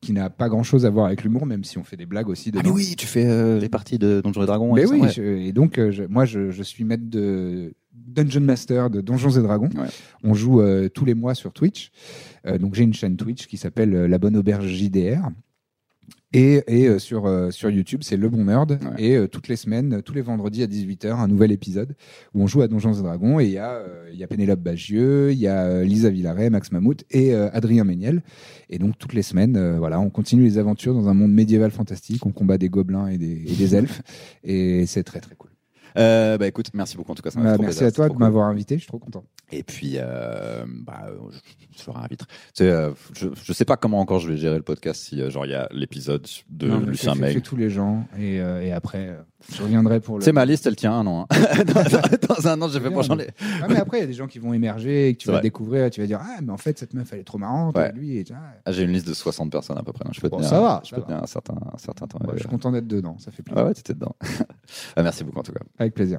qui 0.00 0.12
n'a 0.12 0.30
pas 0.30 0.48
grand-chose 0.48 0.86
à 0.86 0.90
voir 0.90 1.06
avec 1.06 1.22
l'humour, 1.24 1.44
même 1.46 1.62
si 1.64 1.76
on 1.78 1.84
fait 1.84 1.96
des 1.96 2.06
blagues 2.06 2.28
aussi 2.28 2.50
Ah, 2.56 2.60
mais 2.64 2.70
oui, 2.70 2.94
tu 2.96 3.06
fais 3.06 3.26
euh, 3.26 3.58
les 3.58 3.68
parties 3.68 3.98
de 3.98 4.20
Donjons 4.22 4.42
et 4.42 4.46
Dragons. 4.46 4.74
Mais 4.74 4.82
et 4.82 4.84
tout 4.84 4.90
ça, 4.90 4.94
oui, 4.96 5.00
ouais. 5.02 5.10
je- 5.12 5.22
et 5.22 5.52
donc 5.52 5.78
euh, 5.78 5.90
je- 5.90 6.04
moi 6.04 6.24
je, 6.24 6.50
je 6.50 6.62
suis 6.62 6.84
maître 6.84 7.04
de 7.06 7.74
Dungeon 7.92 8.40
Master 8.40 8.88
de 8.90 9.00
Donjons 9.02 9.30
et 9.38 9.42
Dragons. 9.42 9.68
Ouais. 9.76 9.88
On 10.24 10.32
joue 10.34 10.60
euh, 10.62 10.88
tous 10.88 11.04
les 11.04 11.14
mois 11.14 11.34
sur 11.34 11.52
Twitch. 11.52 11.90
Euh, 12.46 12.56
donc 12.56 12.74
j'ai 12.74 12.84
une 12.84 12.94
chaîne 12.94 13.16
Twitch 13.16 13.46
qui 13.46 13.56
s'appelle 13.58 13.94
euh, 13.94 14.08
La 14.08 14.18
Bonne 14.18 14.36
Auberge 14.36 14.66
JDR. 14.68 15.28
Et, 16.32 16.62
et 16.68 16.86
euh, 16.86 16.98
sur, 17.00 17.26
euh, 17.26 17.50
sur 17.50 17.70
YouTube, 17.70 18.02
c'est 18.04 18.16
Le 18.16 18.28
Bon 18.28 18.44
Nerd. 18.44 18.70
Ouais. 18.70 19.02
Et 19.02 19.16
euh, 19.16 19.26
toutes 19.26 19.48
les 19.48 19.56
semaines, 19.56 20.00
tous 20.02 20.14
les 20.14 20.22
vendredis 20.22 20.62
à 20.62 20.66
18h, 20.66 21.12
un 21.18 21.26
nouvel 21.26 21.50
épisode 21.50 21.96
où 22.34 22.42
on 22.42 22.46
joue 22.46 22.62
à 22.62 22.68
Donjons 22.68 22.92
et 22.92 23.02
Dragons. 23.02 23.40
Et 23.40 23.46
il 23.46 23.50
y, 23.50 23.58
a, 23.58 23.72
euh, 23.72 24.08
il 24.12 24.18
y 24.18 24.22
a 24.22 24.28
Pénélope 24.28 24.60
Bagieux, 24.60 25.32
il 25.32 25.38
y 25.38 25.48
a 25.48 25.82
Lisa 25.82 26.08
Villaret, 26.10 26.50
Max 26.50 26.70
Mammouth 26.70 27.04
et 27.10 27.34
Adrien 27.34 27.84
Méniel. 27.84 28.22
Et 28.68 28.78
donc 28.78 28.96
toutes 28.96 29.14
les 29.14 29.22
semaines, 29.22 29.56
euh, 29.56 29.78
voilà, 29.78 30.00
on 30.00 30.10
continue 30.10 30.44
les 30.44 30.56
aventures 30.58 30.94
dans 30.94 31.08
un 31.08 31.14
monde 31.14 31.32
médiéval 31.32 31.72
fantastique. 31.72 32.24
On 32.24 32.30
combat 32.30 32.56
des 32.56 32.68
gobelins 32.68 33.08
et 33.08 33.18
des, 33.18 33.42
et 33.46 33.56
des 33.56 33.74
elfes. 33.74 34.00
Et 34.44 34.86
c'est 34.86 35.02
très 35.02 35.20
très 35.20 35.34
cool. 35.34 35.49
Euh, 35.98 36.38
bah 36.38 36.46
écoute, 36.46 36.70
merci 36.74 36.96
beaucoup 36.96 37.12
en 37.12 37.14
tout 37.14 37.22
cas. 37.22 37.30
Ça 37.30 37.40
Bah, 37.40 37.54
trop 37.54 37.62
merci 37.62 37.78
plaisir, 37.78 37.86
à 37.88 37.92
toi 37.92 38.06
de 38.08 38.12
cool. 38.12 38.20
m'avoir 38.20 38.46
invité, 38.48 38.76
je 38.76 38.80
suis 38.80 38.88
trop 38.88 38.98
content. 38.98 39.24
Et 39.52 39.62
puis, 39.62 39.94
euh, 39.96 40.64
bah, 40.84 41.06
euh, 41.08 41.16
je, 41.32 41.38
je. 41.76 41.84
Tu 42.16 42.16
sais, 42.54 42.70
euh, 42.70 42.90
je, 43.14 43.28
je 43.42 43.52
sais 43.52 43.64
pas 43.64 43.76
comment 43.76 44.00
encore 44.00 44.20
je 44.20 44.28
vais 44.28 44.36
gérer 44.36 44.56
le 44.56 44.62
podcast 44.62 45.02
si, 45.02 45.28
genre, 45.30 45.46
il 45.46 45.50
y 45.52 45.54
a 45.54 45.68
l'épisode 45.72 46.26
de 46.50 46.68
Non, 46.68 46.80
Lucien 46.80 47.14
May. 47.14 47.32
fais 47.32 47.40
tous 47.40 47.56
les 47.56 47.70
gens 47.70 48.04
et, 48.18 48.36
et 48.36 48.72
après, 48.72 49.16
je 49.52 49.62
reviendrai 49.62 49.98
pour 50.00 50.16
le. 50.16 50.20
Tu 50.20 50.26
sais, 50.26 50.32
ma 50.32 50.44
liste, 50.44 50.66
elle 50.66 50.76
tient 50.76 50.92
un 50.92 51.06
an. 51.06 51.26
hein. 51.30 51.36
dans, 52.28 52.46
un 52.48 52.60
an, 52.62 52.68
j'ai 52.68 52.74
fait 52.74 52.80
bien, 52.88 52.92
pour 52.92 53.02
j'en 53.02 53.18
ai. 53.18 53.28
Ah, 53.62 53.66
mais 53.68 53.76
après, 53.78 53.98
il 53.98 54.00
y 54.02 54.04
a 54.04 54.06
des 54.06 54.12
gens 54.12 54.26
qui 54.28 54.38
vont 54.38 54.52
émerger 54.52 55.08
et 55.08 55.14
que 55.14 55.18
tu 55.20 55.24
C'est 55.26 55.30
vas 55.32 55.38
vrai. 55.38 55.42
découvrir 55.42 55.86
et 55.86 55.90
tu 55.90 56.00
vas 56.00 56.06
dire 56.06 56.20
Ah, 56.22 56.38
mais 56.42 56.52
en 56.52 56.56
fait, 56.58 56.78
cette 56.78 56.94
meuf, 56.94 57.12
elle 57.12 57.20
est 57.20 57.24
trop 57.24 57.38
marrante. 57.38 57.76
Ouais. 57.76 57.90
lui, 57.92 58.18
et, 58.18 58.24
ah, 58.64 58.70
j'ai 58.72 58.82
une 58.84 58.92
liste 58.92 59.08
de 59.08 59.14
60 59.14 59.50
personnes 59.50 59.78
à 59.78 59.82
peu 59.82 59.92
près. 59.92 60.04
Je 60.12 60.20
peux 60.20 60.28
Bon, 60.28 60.36
tenir, 60.36 60.50
ça 60.50 60.60
va, 60.60 60.80
Je 60.84 60.90
ça 60.90 60.96
peux 60.96 61.02
va. 61.02 61.06
tenir 61.08 61.22
un 61.22 61.26
certain, 61.26 61.54
un 61.72 61.78
certain 61.78 62.06
temps. 62.06 62.18
ouais, 62.24 62.34
je 62.34 62.40
suis 62.40 62.48
content 62.48 62.70
d'être 62.70 62.86
dedans, 62.86 63.16
ça 63.18 63.30
fait 63.32 63.42
plaisir. 63.42 63.62
Ah 63.62 63.66
ouais, 63.66 63.74
t'étais 63.74 63.94
dedans. 63.94 64.14
Ah, 64.96 65.02
merci 65.02 65.24
beaucoup 65.24 65.40
en 65.40 65.42
tout 65.42 65.52
cas. 65.52 65.60
Avec 65.80 65.94
plaisir. 65.94 66.18